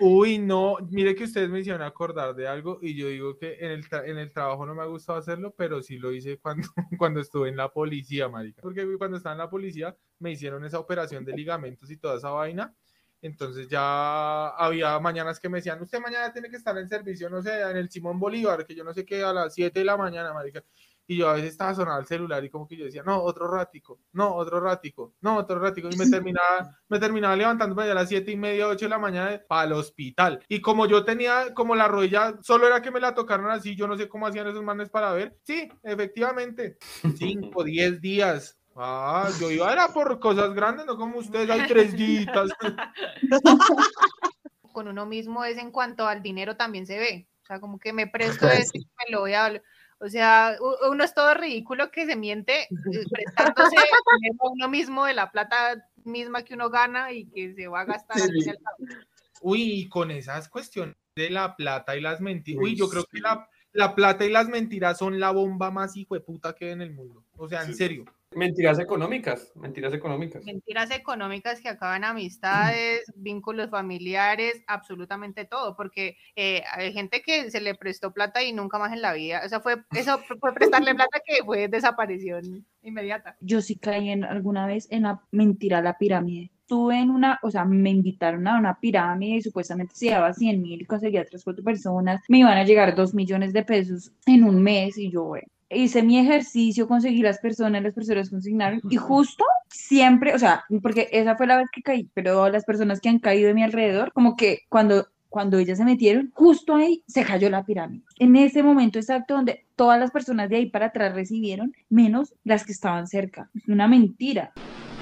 Uy, 0.00 0.38
no, 0.38 0.76
mire 0.90 1.14
que 1.14 1.24
ustedes 1.24 1.48
me 1.48 1.60
hicieron 1.60 1.80
acordar 1.82 2.34
de 2.34 2.48
algo 2.48 2.78
y 2.82 2.94
yo 2.96 3.08
digo 3.08 3.38
que 3.38 3.54
en 3.60 3.70
el, 3.70 3.88
tra- 3.88 4.02
en 4.06 4.18
el 4.18 4.32
trabajo 4.32 4.66
no 4.66 4.74
me 4.74 4.82
ha 4.82 4.86
gustado 4.86 5.18
hacerlo, 5.18 5.54
pero 5.56 5.82
sí 5.82 5.98
lo 5.98 6.12
hice 6.12 6.38
cuando, 6.38 6.66
cuando 6.98 7.20
estuve 7.20 7.48
en 7.48 7.56
la 7.56 7.68
policía, 7.72 8.28
marica. 8.28 8.60
Porque 8.60 8.84
cuando 8.98 9.16
estaba 9.16 9.34
en 9.34 9.38
la 9.38 9.48
policía 9.50 9.96
me 10.18 10.32
hicieron 10.32 10.64
esa 10.64 10.80
operación 10.80 11.24
de 11.24 11.32
ligamentos 11.34 11.90
y 11.90 11.96
toda 11.96 12.16
esa 12.16 12.30
vaina. 12.30 12.74
Entonces 13.24 13.68
ya 13.68 14.48
había 14.48 15.00
mañanas 15.00 15.40
que 15.40 15.48
me 15.48 15.56
decían, 15.56 15.80
usted 15.80 15.98
mañana 15.98 16.30
tiene 16.30 16.50
que 16.50 16.56
estar 16.56 16.76
en 16.76 16.86
servicio, 16.86 17.30
no 17.30 17.40
sé, 17.40 17.58
en 17.58 17.78
el 17.78 17.88
Simón 17.88 18.20
Bolívar, 18.20 18.66
que 18.66 18.74
yo 18.74 18.84
no 18.84 18.92
sé 18.92 19.06
qué, 19.06 19.22
a 19.22 19.32
las 19.32 19.54
7 19.54 19.78
de 19.78 19.84
la 19.86 19.96
mañana, 19.96 20.34
marica. 20.34 20.62
Y 21.06 21.16
yo 21.16 21.30
a 21.30 21.32
veces 21.32 21.52
estaba 21.52 21.74
sonando 21.74 22.00
el 22.00 22.06
celular 22.06 22.44
y 22.44 22.50
como 22.50 22.68
que 22.68 22.76
yo 22.76 22.84
decía, 22.84 23.02
no, 23.02 23.22
otro 23.22 23.48
ratico, 23.48 23.98
no, 24.12 24.34
otro 24.34 24.60
ratico, 24.60 25.14
no, 25.22 25.38
otro 25.38 25.58
ratico. 25.58 25.88
Y 25.90 25.96
me 25.96 26.06
terminaba, 26.10 26.78
me 26.90 26.98
terminaba 26.98 27.34
levantándome 27.34 27.84
a 27.84 27.94
las 27.94 28.10
siete 28.10 28.30
y 28.30 28.36
media, 28.36 28.68
ocho 28.68 28.84
de 28.84 28.90
la 28.90 28.98
mañana 28.98 29.42
para 29.48 29.68
el 29.68 29.72
hospital. 29.72 30.44
Y 30.46 30.60
como 30.60 30.84
yo 30.86 31.02
tenía, 31.02 31.54
como 31.54 31.74
la 31.74 31.88
rodilla, 31.88 32.38
solo 32.42 32.66
era 32.66 32.82
que 32.82 32.90
me 32.90 33.00
la 33.00 33.14
tocaron 33.14 33.50
así, 33.50 33.74
yo 33.74 33.86
no 33.86 33.96
sé 33.96 34.06
cómo 34.06 34.26
hacían 34.26 34.48
esos 34.48 34.62
manes 34.62 34.90
para 34.90 35.14
ver. 35.14 35.34
Sí, 35.44 35.66
efectivamente, 35.82 36.76
cinco, 37.16 37.64
diez 37.64 38.02
días. 38.02 38.58
Ah, 38.76 39.30
yo 39.38 39.50
iba, 39.50 39.72
era 39.72 39.88
por 39.88 40.18
cosas 40.18 40.52
grandes, 40.52 40.86
no 40.86 40.96
como 40.96 41.18
ustedes, 41.18 41.48
hay 41.48 41.66
tres 41.68 41.96
días. 41.96 42.26
Con 44.72 44.88
uno 44.88 45.06
mismo 45.06 45.44
es 45.44 45.58
en 45.58 45.70
cuanto 45.70 46.08
al 46.08 46.22
dinero 46.22 46.56
también 46.56 46.86
se 46.86 46.98
ve. 46.98 47.28
O 47.42 47.46
sea, 47.46 47.60
como 47.60 47.78
que 47.78 47.92
me 47.92 48.08
presto 48.08 48.48
esto 48.48 48.78
y 48.78 48.80
me 48.80 49.12
lo 49.12 49.20
voy 49.20 49.34
a... 49.34 49.62
O 50.00 50.08
sea, 50.08 50.56
uno 50.90 51.04
es 51.04 51.14
todo 51.14 51.34
ridículo 51.34 51.92
que 51.92 52.04
se 52.04 52.16
miente 52.16 52.62
eh, 52.62 52.68
prestándose 53.10 53.76
a 53.76 54.48
uno 54.50 54.68
mismo 54.68 55.04
de 55.04 55.14
la 55.14 55.30
plata 55.30 55.88
misma 56.02 56.42
que 56.42 56.54
uno 56.54 56.68
gana 56.68 57.12
y 57.12 57.26
que 57.26 57.54
se 57.54 57.68
va 57.68 57.82
a 57.82 57.84
gastar 57.84 58.20
al 58.20 58.28
cabo. 58.28 58.76
Uy, 59.40 59.62
y 59.62 59.88
con 59.88 60.10
esas 60.10 60.48
cuestiones 60.48 60.96
de 61.14 61.30
la 61.30 61.54
plata 61.54 61.96
y 61.96 62.00
las 62.00 62.20
mentiras. 62.20 62.62
Uy, 62.62 62.74
yo 62.74 62.88
creo 62.88 63.04
que 63.04 63.18
sí. 63.18 63.22
la, 63.22 63.48
la 63.72 63.94
plata 63.94 64.24
y 64.24 64.30
las 64.30 64.48
mentiras 64.48 64.98
son 64.98 65.20
la 65.20 65.30
bomba 65.30 65.70
más 65.70 65.96
hijo 65.96 66.14
de 66.14 66.20
puta 66.20 66.54
que 66.54 66.66
hay 66.66 66.72
en 66.72 66.82
el 66.82 66.92
mundo. 66.92 67.24
O 67.36 67.48
sea, 67.48 67.62
en 67.62 67.74
serio. 67.74 68.04
Mentiras 68.34 68.78
económicas, 68.78 69.52
mentiras 69.54 69.94
económicas. 69.94 70.44
Mentiras 70.44 70.90
económicas 70.90 71.60
que 71.60 71.68
acaban 71.68 72.04
amistades, 72.04 73.04
vínculos 73.16 73.70
familiares, 73.70 74.62
absolutamente 74.66 75.44
todo, 75.44 75.76
porque 75.76 76.16
eh, 76.36 76.62
hay 76.72 76.92
gente 76.92 77.22
que 77.22 77.50
se 77.50 77.60
le 77.60 77.74
prestó 77.74 78.12
plata 78.12 78.42
y 78.42 78.52
nunca 78.52 78.78
más 78.78 78.92
en 78.92 79.02
la 79.02 79.12
vida, 79.12 79.42
o 79.44 79.48
sea, 79.48 79.60
fue, 79.60 79.84
eso 79.94 80.18
fue 80.40 80.54
prestarle 80.54 80.94
plata 80.94 81.20
que 81.24 81.44
fue 81.44 81.68
desaparición 81.68 82.66
inmediata. 82.82 83.36
Yo 83.40 83.60
sí 83.60 83.76
caí 83.76 84.10
en, 84.10 84.24
alguna 84.24 84.66
vez 84.66 84.88
en 84.90 85.02
la 85.02 85.22
mentira, 85.30 85.80
la 85.80 85.96
pirámide. 85.98 86.50
Estuve 86.60 86.98
en 86.98 87.10
una, 87.10 87.38
o 87.42 87.50
sea, 87.50 87.64
me 87.66 87.90
invitaron 87.90 88.48
a 88.48 88.58
una 88.58 88.80
pirámide 88.80 89.36
y 89.36 89.42
supuestamente 89.42 89.94
se 89.94 90.10
daba 90.10 90.32
100 90.32 90.62
mil, 90.62 90.86
conseguía 90.86 91.24
tres, 91.24 91.44
cuatro 91.44 91.62
personas, 91.62 92.22
me 92.28 92.38
iban 92.38 92.56
a 92.56 92.64
llegar 92.64 92.94
dos 92.94 93.12
millones 93.14 93.52
de 93.52 93.64
pesos 93.64 94.12
en 94.26 94.44
un 94.44 94.62
mes 94.62 94.96
y 94.96 95.10
yo, 95.10 95.24
bueno, 95.24 95.46
hice 95.74 96.02
mi 96.02 96.18
ejercicio, 96.18 96.88
conseguí 96.88 97.22
las 97.22 97.38
personas, 97.38 97.82
las 97.82 97.94
personas 97.94 98.30
consignaron 98.30 98.80
y 98.88 98.96
justo 98.96 99.44
siempre, 99.68 100.34
o 100.34 100.38
sea, 100.38 100.64
porque 100.82 101.08
esa 101.12 101.36
fue 101.36 101.46
la 101.46 101.56
vez 101.56 101.66
que 101.72 101.82
caí, 101.82 102.08
pero 102.14 102.48
las 102.48 102.64
personas 102.64 103.00
que 103.00 103.08
han 103.08 103.18
caído 103.18 103.48
de 103.48 103.54
mi 103.54 103.62
alrededor, 103.62 104.12
como 104.12 104.36
que 104.36 104.60
cuando 104.68 105.06
cuando 105.34 105.58
ellas 105.58 105.78
se 105.78 105.84
metieron, 105.84 106.30
justo 106.32 106.76
ahí 106.76 107.02
se 107.08 107.24
cayó 107.24 107.50
la 107.50 107.64
pirámide. 107.64 108.04
En 108.20 108.36
ese 108.36 108.62
momento 108.62 109.00
exacto 109.00 109.34
donde 109.34 109.66
todas 109.74 109.98
las 109.98 110.12
personas 110.12 110.48
de 110.48 110.58
ahí 110.58 110.70
para 110.70 110.86
atrás 110.86 111.12
recibieron, 111.12 111.74
menos 111.90 112.36
las 112.44 112.64
que 112.64 112.70
estaban 112.70 113.08
cerca. 113.08 113.50
Es 113.52 113.66
una 113.66 113.88
mentira. 113.88 114.52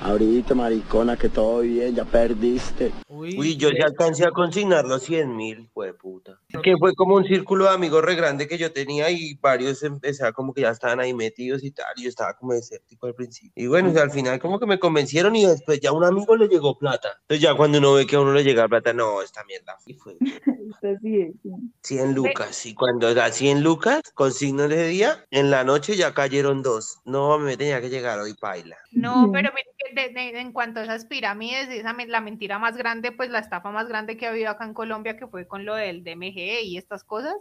Ahorita, 0.04 0.54
maricona, 0.56 1.16
que 1.16 1.28
todo 1.28 1.60
bien, 1.60 1.94
ya 1.94 2.04
perdiste. 2.04 2.90
Uy, 3.08 3.56
yo 3.56 3.70
ya 3.70 3.84
alcancé 3.84 4.26
a 4.26 4.32
consignar 4.32 4.84
los 4.84 5.04
100 5.04 5.36
mil, 5.36 5.70
fue 5.72 5.94
puta. 5.94 6.40
Que 6.62 6.76
fue 6.76 6.92
como 6.94 7.14
un 7.14 7.24
círculo 7.24 7.66
de 7.66 7.70
amigos 7.70 8.04
re 8.04 8.16
grande 8.16 8.48
que 8.48 8.58
yo 8.58 8.72
tenía 8.72 9.10
y 9.10 9.34
varios 9.34 9.82
empezaron 9.84 10.32
como 10.32 10.52
que 10.52 10.62
ya 10.62 10.70
estaban 10.70 10.98
ahí 10.98 11.14
metidos 11.14 11.62
y 11.62 11.70
tal. 11.70 11.86
Y 11.96 12.02
yo 12.02 12.08
estaba 12.08 12.34
como 12.34 12.52
escéptico 12.52 13.06
al 13.06 13.14
principio. 13.14 13.52
Y 13.54 13.68
bueno, 13.68 13.90
o 13.90 13.92
sea, 13.92 14.02
al 14.02 14.10
final 14.10 14.40
como 14.40 14.58
que 14.58 14.66
me 14.66 14.80
convencieron 14.80 15.36
y 15.36 15.46
después 15.46 15.78
ya 15.78 15.90
a 15.90 15.92
un 15.92 16.04
amigo 16.04 16.34
le 16.36 16.48
llegó 16.48 16.76
plata. 16.76 17.10
Entonces 17.22 17.40
ya 17.40 17.54
cuando 17.54 17.78
uno 17.78 17.94
ve 17.94 18.06
que 18.06 18.16
a 18.16 18.20
uno 18.20 18.32
le 18.32 18.42
llega 18.42 18.66
plata, 18.66 18.92
no, 18.92 19.22
esta 19.22 19.44
mierda. 19.44 19.76
Y 19.86 19.94
fue 19.94 20.16
Así 20.16 21.20
es, 21.20 21.32
sí. 21.42 21.50
100 21.82 22.14
lucas. 22.14 22.66
Y 22.66 22.74
cuando 22.74 23.14
da 23.14 23.30
100 23.30 23.62
lucas, 23.62 24.02
consigno 24.14 24.64
ese 24.64 24.86
día, 24.86 25.24
en 25.30 25.50
la 25.50 25.62
noche 25.62 25.96
ya 25.96 26.12
cayeron 26.12 26.62
dos. 26.62 26.98
No, 27.04 27.38
me 27.38 27.56
tenía 27.56 27.80
que 27.80 27.88
llegar 27.88 28.18
hoy, 28.18 28.34
paila. 28.34 28.78
No, 28.90 29.30
pero 29.32 29.50
que 29.54 29.62
de- 29.94 30.08
de- 30.10 30.40
en 30.40 30.52
cuanto 30.52 30.80
a 30.80 30.84
esas 30.84 31.04
pirámides, 31.06 31.68
esa, 31.68 31.92
la 32.06 32.20
mentira 32.20 32.58
más 32.58 32.76
grande, 32.76 33.12
pues 33.12 33.30
la 33.30 33.38
estafa 33.40 33.70
más 33.70 33.88
grande 33.88 34.16
que 34.16 34.26
ha 34.26 34.30
habido 34.30 34.50
acá 34.50 34.64
en 34.64 34.74
Colombia, 34.74 35.16
que 35.16 35.26
fue 35.26 35.46
con 35.46 35.64
lo 35.64 35.74
del 35.74 36.04
DMG 36.04 36.62
y 36.64 36.76
estas 36.76 37.04
cosas, 37.04 37.34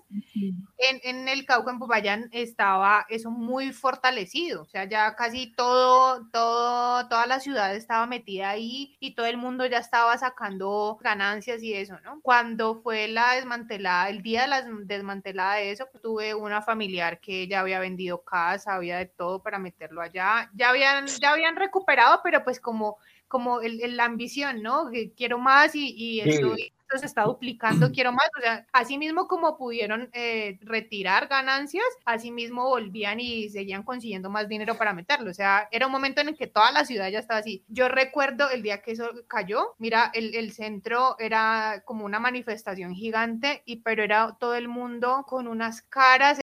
en, 0.78 1.00
en 1.04 1.28
el 1.28 1.46
Cauca, 1.46 1.72
en 1.72 1.80
Popayán, 1.80 2.30
estaba 2.32 3.06
eso 3.10 3.32
muy 3.32 3.72
fortalecido, 3.74 4.62
o 4.64 4.66
sea, 4.66 4.86
ya 4.86 5.16
casi 5.16 5.52
todo, 5.54 6.28
todo, 6.32 7.08
toda 7.10 7.26
la 7.28 7.40
ciudad 7.40 7.76
estaba 7.76 8.06
metida 8.08 8.50
ahí 8.50 8.96
y 9.00 9.14
todo 9.16 9.26
el 9.26 9.38
mundo 9.38 9.66
ya 9.66 9.78
estaba 9.80 10.18
sacando 10.18 10.98
ganancias 11.02 11.62
y 11.62 11.74
eso, 11.74 12.00
¿no? 12.02 12.20
Cuando 12.22 12.82
fue 12.82 13.08
la 13.08 13.34
desmantelada, 13.34 14.10
el 14.10 14.22
día 14.22 14.44
de 14.44 14.48
la 14.48 14.62
des- 14.62 14.88
desmantelada 14.88 15.56
de 15.56 15.72
eso, 15.72 15.88
tuve 16.02 16.34
una 16.34 16.62
familiar 16.62 17.20
que 17.20 17.48
ya 17.48 17.60
había 17.60 17.80
vendido 17.80 18.24
casa, 18.24 18.76
había 18.76 18.98
de 18.98 19.06
todo 19.06 19.42
para 19.44 19.60
meterlo 19.60 20.02
allá, 20.02 20.50
ya 20.54 20.70
habían, 20.70 21.08
ya 21.08 21.32
habían 21.32 21.56
recuperado, 21.56 22.22
pero 22.24 22.31
pues 22.40 22.60
como, 22.60 22.98
como 23.28 23.62
el, 23.62 23.82
el- 23.82 23.98
la 23.98 24.06
ambición, 24.06 24.62
¿no? 24.62 24.90
Que 24.90 25.12
quiero 25.12 25.38
más 25.38 25.76
y, 25.76 25.94
y 25.96 26.22
esto, 26.22 26.56
Sí. 26.56 26.74
se 27.00 27.06
está 27.06 27.24
duplicando, 27.24 27.90
quiero 27.94 28.12
más, 28.12 28.28
o 28.38 28.42
sea, 28.42 28.68
así 28.74 28.98
mismo 28.98 29.26
como 29.30 29.58
pudieron 29.58 30.10
eh, 30.12 30.60
retirar 30.62 31.30
ganancias, 31.30 31.86
así 32.04 32.32
mismo 32.32 32.66
volvían 32.68 33.22
y 33.22 33.48
seguían 33.50 33.84
consiguiendo 33.84 34.30
más 34.30 34.50
dinero 34.50 34.76
para 34.78 34.92
meterlo, 34.92 35.32
o 35.32 35.34
sea, 35.34 35.70
era 35.72 35.86
un 35.86 35.94
momento 35.94 36.20
en 36.20 36.28
el 36.28 36.36
que 36.38 36.48
toda 36.48 36.70
la 36.74 36.84
ciudad 36.84 37.08
ya 37.10 37.20
estaba 37.20 37.40
así. 37.40 37.64
Yo 37.70 37.88
recuerdo 37.88 38.50
el 38.50 38.62
día 38.62 38.82
que 38.82 38.92
eso 38.92 39.10
cayó, 39.30 39.74
mira, 39.78 40.12
el, 40.14 40.36
el 40.36 40.52
centro 40.52 41.16
era 41.18 41.82
como 41.86 42.04
una 42.04 42.20
manifestación 42.20 42.94
gigante, 42.94 43.64
y 43.66 43.78
pero 43.78 44.04
era 44.04 44.36
todo 44.38 44.56
el 44.56 44.68
mundo 44.68 45.24
con 45.30 45.48
unas 45.48 45.82
caras 45.84 46.42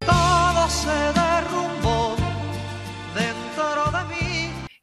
Todo 0.00 0.68
se 0.68 0.90
derrumbó 0.90 1.63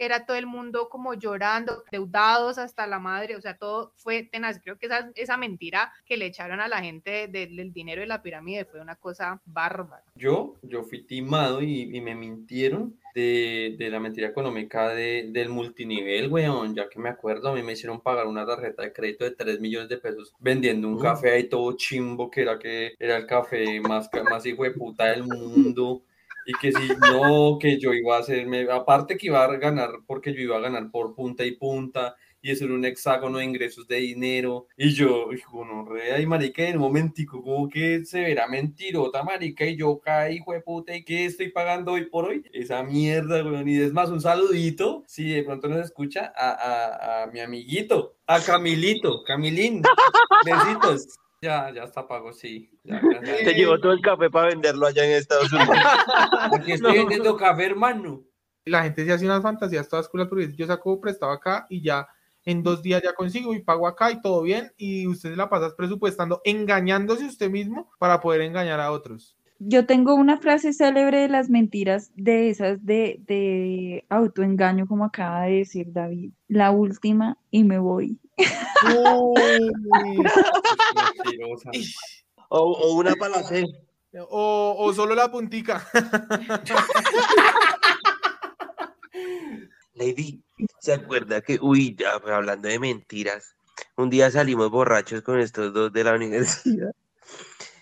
era 0.05 0.25
todo 0.25 0.35
el 0.35 0.47
mundo 0.47 0.89
como 0.89 1.13
llorando, 1.13 1.83
deudados 1.91 2.57
hasta 2.57 2.87
la 2.87 2.97
madre, 2.99 3.35
o 3.35 3.41
sea, 3.41 3.55
todo 3.57 3.93
fue 3.97 4.23
tenaz. 4.23 4.59
Creo 4.63 4.77
que 4.79 4.87
esa, 4.87 5.11
esa 5.15 5.37
mentira 5.37 5.91
que 6.05 6.17
le 6.17 6.25
echaron 6.25 6.59
a 6.59 6.67
la 6.67 6.81
gente 6.81 7.27
del, 7.27 7.55
del 7.55 7.71
dinero 7.71 8.01
de 8.01 8.07
la 8.07 8.23
pirámide 8.23 8.65
fue 8.65 8.81
una 8.81 8.95
cosa 8.95 9.39
bárbara. 9.45 10.03
Yo, 10.15 10.55
yo 10.63 10.83
fui 10.83 11.03
timado 11.03 11.61
y, 11.61 11.95
y 11.95 12.01
me 12.01 12.15
mintieron 12.15 12.97
de, 13.13 13.75
de 13.77 13.89
la 13.89 13.99
mentira 13.99 14.27
económica 14.29 14.89
de, 14.89 15.27
del 15.31 15.49
multinivel, 15.49 16.31
weón. 16.31 16.73
Ya 16.73 16.89
que 16.89 16.97
me 16.99 17.09
acuerdo, 17.09 17.49
a 17.49 17.53
mí 17.53 17.61
me 17.61 17.73
hicieron 17.73 18.01
pagar 18.01 18.25
una 18.25 18.45
tarjeta 18.45 18.83
de 18.83 18.93
crédito 18.93 19.25
de 19.25 19.31
3 19.31 19.59
millones 19.59 19.89
de 19.89 19.97
pesos 19.97 20.33
vendiendo 20.39 20.87
un 20.87 20.95
Uh. 20.95 20.99
café 20.99 21.31
ahí 21.31 21.43
todo 21.49 21.73
chimbo, 21.77 22.31
que 22.31 22.41
era 22.41 22.57
que 22.57 22.93
era 22.99 23.17
el 23.17 23.25
café 23.27 23.79
más, 23.81 24.09
más 24.29 24.45
hijo 24.45 24.63
de 24.63 24.71
puta 24.71 25.05
del 25.05 25.23
mundo. 25.23 26.01
Y 26.45 26.53
que 26.53 26.71
si 26.71 26.87
no, 26.99 27.57
que 27.59 27.79
yo 27.79 27.93
iba 27.93 28.17
a 28.17 28.19
hacerme, 28.19 28.67
aparte 28.71 29.17
que 29.17 29.27
iba 29.27 29.43
a 29.43 29.57
ganar, 29.57 29.91
porque 30.07 30.33
yo 30.33 30.41
iba 30.41 30.57
a 30.57 30.61
ganar 30.61 30.89
por 30.91 31.13
punta 31.13 31.45
y 31.45 31.51
punta, 31.51 32.15
y 32.41 32.51
eso 32.51 32.65
era 32.65 32.73
un 32.73 32.85
hexágono 32.85 33.37
de 33.37 33.45
ingresos 33.45 33.87
de 33.87 33.97
dinero. 33.97 34.67
Y 34.75 34.93
yo, 34.93 35.31
hijo, 35.31 35.63
no, 35.63 35.85
re, 35.85 36.13
ay, 36.13 36.25
marica, 36.25 36.67
en 36.67 36.77
un 36.77 36.81
momentico, 36.81 37.43
como 37.43 37.69
que 37.69 38.03
se 38.05 38.21
verá 38.21 38.47
mentirota, 38.47 39.23
marica, 39.23 39.65
y 39.65 39.77
yo 39.77 39.99
caí, 39.99 40.37
hijo 40.37 40.53
de 40.53 40.61
puta, 40.61 40.95
¿y 40.95 41.03
qué 41.03 41.25
estoy 41.25 41.49
pagando 41.49 41.93
hoy 41.93 42.05
por 42.05 42.25
hoy? 42.25 42.43
Esa 42.51 42.81
mierda, 42.83 43.43
weón, 43.43 43.69
y 43.69 43.79
es 43.79 43.93
más, 43.93 44.09
un 44.09 44.21
saludito, 44.21 45.03
si 45.07 45.29
de 45.29 45.43
pronto 45.43 45.67
nos 45.67 45.85
escucha, 45.85 46.33
a, 46.35 47.23
a 47.23 47.27
mi 47.27 47.39
amiguito, 47.39 48.15
a 48.25 48.39
Camilito, 48.39 49.23
Camilín, 49.23 49.83
besitos. 50.43 51.19
Ya, 51.43 51.71
ya 51.73 51.85
está 51.85 52.07
pago, 52.07 52.31
sí. 52.31 52.69
Ya, 52.83 53.01
ya, 53.01 53.19
ya. 53.23 53.43
Te 53.43 53.53
llevó 53.55 53.79
todo 53.79 53.93
el 53.93 54.01
café 54.01 54.29
para 54.29 54.49
venderlo 54.49 54.85
allá 54.85 55.05
en 55.05 55.13
Estados 55.13 55.51
Unidos. 55.51 55.75
Aquí 56.53 56.73
estoy 56.73 56.99
vendiendo 56.99 57.35
café, 57.35 57.65
hermano. 57.65 58.23
La 58.63 58.83
gente 58.83 59.03
se 59.03 59.11
hace 59.11 59.25
unas 59.25 59.41
fantasías 59.41 59.89
todas 59.89 60.07
culas 60.07 60.27
porque 60.27 60.45
dice, 60.45 60.57
yo 60.57 60.67
saco 60.67 61.01
prestado 61.01 61.31
acá 61.31 61.65
y 61.67 61.81
ya 61.81 62.07
en 62.45 62.61
dos 62.61 62.83
días 62.83 63.01
ya 63.01 63.13
consigo 63.13 63.55
y 63.55 63.63
pago 63.63 63.87
acá 63.87 64.11
y 64.11 64.21
todo 64.21 64.43
bien 64.43 64.71
y 64.77 65.07
usted 65.07 65.31
se 65.31 65.35
la 65.35 65.49
pasas 65.49 65.73
presupuestando, 65.73 66.41
engañándose 66.43 67.25
usted 67.25 67.49
mismo 67.49 67.89
para 67.97 68.19
poder 68.19 68.41
engañar 68.41 68.79
a 68.79 68.91
otros. 68.91 69.35
Yo 69.63 69.85
tengo 69.85 70.15
una 70.15 70.39
frase 70.39 70.73
célebre 70.73 71.19
de 71.19 71.27
las 71.27 71.51
mentiras 71.51 72.11
de 72.15 72.49
esas 72.49 72.83
de, 72.83 73.21
de 73.27 74.05
autoengaño, 74.09 74.87
como 74.87 75.05
acaba 75.05 75.43
de 75.43 75.57
decir 75.57 75.91
David. 75.91 76.31
La 76.47 76.71
última 76.71 77.37
y 77.51 77.63
me 77.63 77.77
voy. 77.77 78.17
O, 82.49 82.73
o 82.73 82.95
una 82.95 83.13
para. 83.13 83.43
O, 84.29 84.75
o 84.79 84.93
solo 84.93 85.13
la 85.13 85.29
puntica. 85.31 85.87
Lady, 89.93 90.43
¿se 90.79 90.93
acuerda 90.93 91.41
que, 91.41 91.59
uy, 91.61 91.95
ya, 91.95 92.13
hablando 92.33 92.67
de 92.67 92.79
mentiras, 92.79 93.55
un 93.95 94.09
día 94.09 94.31
salimos 94.31 94.71
borrachos 94.71 95.21
con 95.21 95.39
estos 95.39 95.71
dos 95.71 95.93
de 95.93 96.03
la 96.03 96.15
universidad 96.15 96.95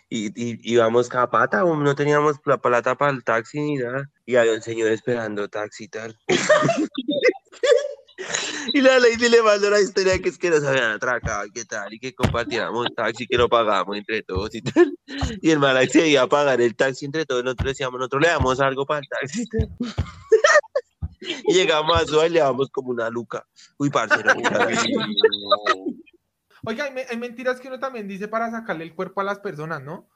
y, 0.10 0.28
y 0.36 0.60
íbamos 0.64 1.08
capata, 1.10 1.64
o 1.64 1.76
no 1.76 1.96
teníamos 1.96 2.38
la 2.46 2.58
plata 2.58 2.96
para 2.96 3.12
el 3.12 3.24
taxi 3.24 3.60
ni 3.60 3.76
nada, 3.76 4.10
y 4.26 4.36
había 4.36 4.54
un 4.54 4.62
señor 4.62 4.92
esperando 4.92 5.48
taxi 5.48 5.86
y 5.86 5.88
tal. 5.88 6.18
Y 8.74 8.82
la 8.82 9.00
lady 9.00 9.30
le 9.30 9.42
mandó 9.42 9.70
la 9.70 9.80
historia 9.80 10.20
que 10.20 10.30
es 10.30 10.38
que 10.38 10.50
nos 10.50 10.64
habían 10.64 10.92
atracado 10.92 11.46
y 11.46 11.52
qué 11.52 11.66
tal, 11.66 11.94
y 11.94 12.00
que 12.00 12.14
compartiéramos 12.14 12.88
taxi, 12.96 13.26
que 13.26 13.38
lo 13.38 13.50
pagábamos 13.50 13.98
entre 13.98 14.22
todos 14.24 14.54
y 14.54 14.62
tal. 14.62 14.94
Y 15.42 15.52
el 15.52 15.60
man 15.60 15.78
accedía 15.78 16.24
a 16.24 16.28
pagar 16.28 16.62
el 16.62 16.76
taxi 16.76 17.06
entre 17.06 17.26
todos, 17.26 17.44
nosotros 17.44 17.70
decíamos, 17.70 17.98
nosotros 17.98 18.22
le 18.22 18.28
damos 18.28 18.60
algo 18.60 18.86
para 18.86 19.00
el 19.00 19.08
taxi. 19.08 19.44
y 19.44 19.48
tal. 19.48 19.70
Y 21.22 21.54
llegamos 21.54 22.02
a 22.02 22.06
su 22.06 22.24
y 22.24 22.30
le 22.30 22.40
damos 22.40 22.70
como 22.70 22.92
una 22.92 23.10
luca. 23.10 23.46
Uy, 23.78 23.90
parcero. 23.90 24.34
Oiga, 26.66 26.86
hay, 26.86 26.94
me- 26.94 27.06
hay 27.10 27.18
mentiras 27.18 27.60
que 27.60 27.68
uno 27.68 27.80
también 27.80 28.08
dice 28.08 28.28
para 28.28 28.50
sacarle 28.52 28.84
el 28.84 28.94
cuerpo 28.96 29.22
a 29.22 29.24
las 29.24 29.40
personas, 29.40 29.82
¿no? 29.84 30.08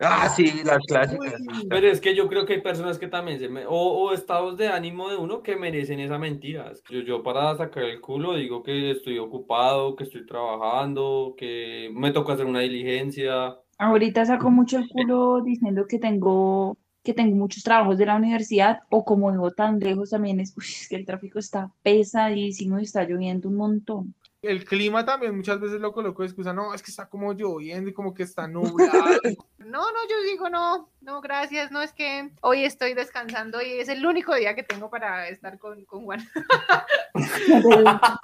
Ah, 0.00 0.28
sí, 0.28 0.50
las 0.64 0.78
clásicas. 0.86 1.40
Pero 1.68 1.86
es 1.88 2.00
que 2.00 2.14
yo 2.14 2.28
creo 2.28 2.44
que 2.44 2.54
hay 2.54 2.60
personas 2.60 2.98
que 2.98 3.08
también 3.08 3.38
se 3.38 3.48
me... 3.48 3.64
O, 3.66 3.72
o 3.74 4.12
estados 4.12 4.56
de 4.58 4.68
ánimo 4.68 5.08
de 5.08 5.16
uno 5.16 5.42
que 5.42 5.56
merecen 5.56 6.00
esa 6.00 6.18
mentira. 6.18 6.70
Es 6.70 6.82
que 6.82 6.96
Yo, 6.96 7.00
yo 7.02 7.22
para 7.22 7.56
sacar 7.56 7.84
el 7.84 8.00
culo 8.00 8.34
digo 8.34 8.62
que 8.62 8.90
estoy 8.90 9.18
ocupado, 9.18 9.96
que 9.96 10.04
estoy 10.04 10.26
trabajando, 10.26 11.34
que 11.38 11.90
me 11.94 12.10
toca 12.12 12.34
hacer 12.34 12.46
una 12.46 12.60
diligencia. 12.60 13.56
Ahorita 13.78 14.24
saco 14.26 14.50
mucho 14.50 14.78
el 14.78 14.88
culo 14.88 15.40
diciendo 15.42 15.86
que 15.86 15.98
tengo, 15.98 16.76
que 17.02 17.14
tengo 17.14 17.34
muchos 17.36 17.62
trabajos 17.62 17.96
de 17.96 18.06
la 18.06 18.16
universidad 18.16 18.80
o 18.90 19.04
como 19.04 19.30
vivo 19.32 19.50
tan 19.52 19.78
lejos 19.78 20.10
también 20.10 20.40
es, 20.40 20.54
uy, 20.56 20.64
es 20.66 20.88
que 20.88 20.96
el 20.96 21.06
tráfico 21.06 21.38
está 21.38 21.70
pesadísimo 21.82 22.78
y 22.78 22.82
está 22.84 23.04
lloviendo 23.04 23.48
un 23.48 23.56
montón. 23.56 24.14
El 24.42 24.64
clima 24.64 25.04
también 25.04 25.36
muchas 25.36 25.60
veces 25.60 25.80
lo 25.80 25.92
coloco 25.92 26.22
de 26.22 26.28
excusa, 26.28 26.52
no, 26.52 26.74
es 26.74 26.82
que 26.82 26.90
está 26.90 27.08
como 27.08 27.32
lloviendo 27.32 27.88
y 27.88 27.92
como 27.92 28.12
que 28.12 28.24
está 28.24 28.46
nublado. 28.48 28.92
No, 29.62 29.80
no, 29.80 29.98
yo 30.10 30.20
digo 30.24 30.50
no, 30.50 30.90
no, 31.00 31.20
gracias, 31.20 31.70
no 31.70 31.80
es 31.80 31.92
que 31.92 32.32
hoy 32.42 32.64
estoy 32.64 32.94
descansando 32.94 33.62
y 33.62 33.70
es 33.78 33.88
el 33.88 34.04
único 34.04 34.34
día 34.34 34.56
que 34.56 34.64
tengo 34.64 34.90
para 34.90 35.28
estar 35.28 35.56
con, 35.58 35.84
con 35.84 36.04
Juan. 36.04 36.28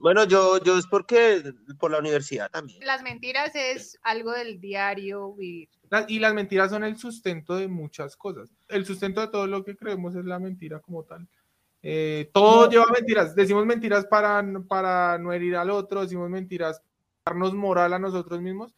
Bueno, 0.00 0.24
yo, 0.24 0.62
yo 0.62 0.78
es 0.78 0.86
porque 0.86 1.42
por 1.78 1.90
la 1.90 1.98
universidad 1.98 2.50
también. 2.50 2.78
Las 2.86 3.02
mentiras 3.02 3.50
es 3.54 3.98
algo 4.02 4.32
del 4.32 4.60
diario 4.60 5.34
vivir. 5.34 5.68
La- 5.90 6.04
y 6.08 6.18
las 6.20 6.34
mentiras 6.34 6.70
son 6.70 6.84
el 6.84 6.96
sustento 6.96 7.56
de 7.56 7.66
muchas 7.68 8.16
cosas. 8.16 8.48
El 8.68 8.86
sustento 8.86 9.20
de 9.20 9.28
todo 9.28 9.46
lo 9.46 9.64
que 9.64 9.76
creemos 9.76 10.14
es 10.14 10.24
la 10.24 10.38
mentira 10.38 10.80
como 10.80 11.02
tal. 11.04 11.26
Eh, 11.82 12.30
todo 12.32 12.68
lleva 12.68 12.86
mentiras. 12.92 13.34
Decimos 13.34 13.64
mentiras 13.64 14.06
para, 14.06 14.44
para 14.66 15.18
no 15.18 15.32
herir 15.32 15.56
al 15.56 15.70
otro, 15.70 16.02
decimos 16.02 16.28
mentiras 16.28 16.80
para 17.22 17.34
darnos 17.34 17.54
moral 17.54 17.92
a 17.92 17.98
nosotros 17.98 18.40
mismos. 18.40 18.74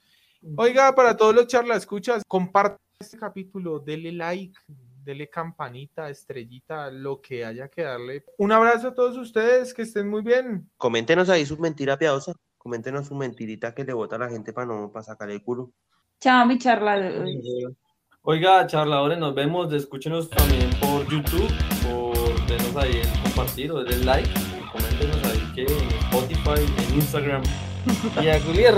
Oiga, 0.57 0.95
para 0.95 1.17
todos 1.17 1.35
los 1.35 1.47
charla 1.47 1.77
escuchas, 1.77 2.23
compartan 2.27 2.79
este 2.99 3.19
capítulo, 3.19 3.79
dele 3.79 4.13
like, 4.13 4.59
dele 5.05 5.29
campanita, 5.29 6.09
estrellita, 6.09 6.91
lo 6.91 7.21
que 7.21 7.45
haya 7.45 7.69
que 7.69 7.83
darle. 7.83 8.25
Un 8.39 8.53
abrazo 8.53 8.89
a 8.89 8.95
todos 8.95 9.17
ustedes, 9.17 9.75
que 9.75 9.83
estén 9.83 10.09
muy 10.09 10.23
bien. 10.23 10.71
Coméntenos 10.77 11.29
ahí 11.29 11.45
su 11.45 11.59
mentira 11.59 11.99
piadosa. 11.99 12.33
Coméntenos 12.57 13.07
su 13.07 13.15
mentirita 13.15 13.75
que 13.75 13.85
le 13.85 13.95
bota 13.95 14.17
a 14.17 14.19
la 14.19 14.29
gente 14.29 14.53
para 14.53 14.67
no 14.67 14.93
para 14.93 15.03
sacarle 15.03 15.35
el 15.35 15.43
culo. 15.43 15.73
Chao, 16.21 16.45
mi 16.47 16.59
charla. 16.59 17.25
Oiga, 18.23 18.67
charladores, 18.67 19.19
nos 19.19 19.35
vemos. 19.35 19.73
Escúchenos 19.73 20.29
también 20.29 20.69
por 20.79 21.09
YouTube, 21.09 21.51
denos 22.51 22.77
ahí 22.77 23.01
el 23.01 23.23
compartir 23.23 23.71
o 23.71 23.83
denle 23.85 24.05
like. 24.05 24.31
Coméntenos 24.73 25.25
ahí 25.25 25.53
que 25.55 25.63
en 25.63 25.89
Spotify, 26.05 26.89
en 26.89 26.95
Instagram. 26.95 27.43
Y 28.23 28.29
a 28.29 28.41
Julier. 28.41 28.75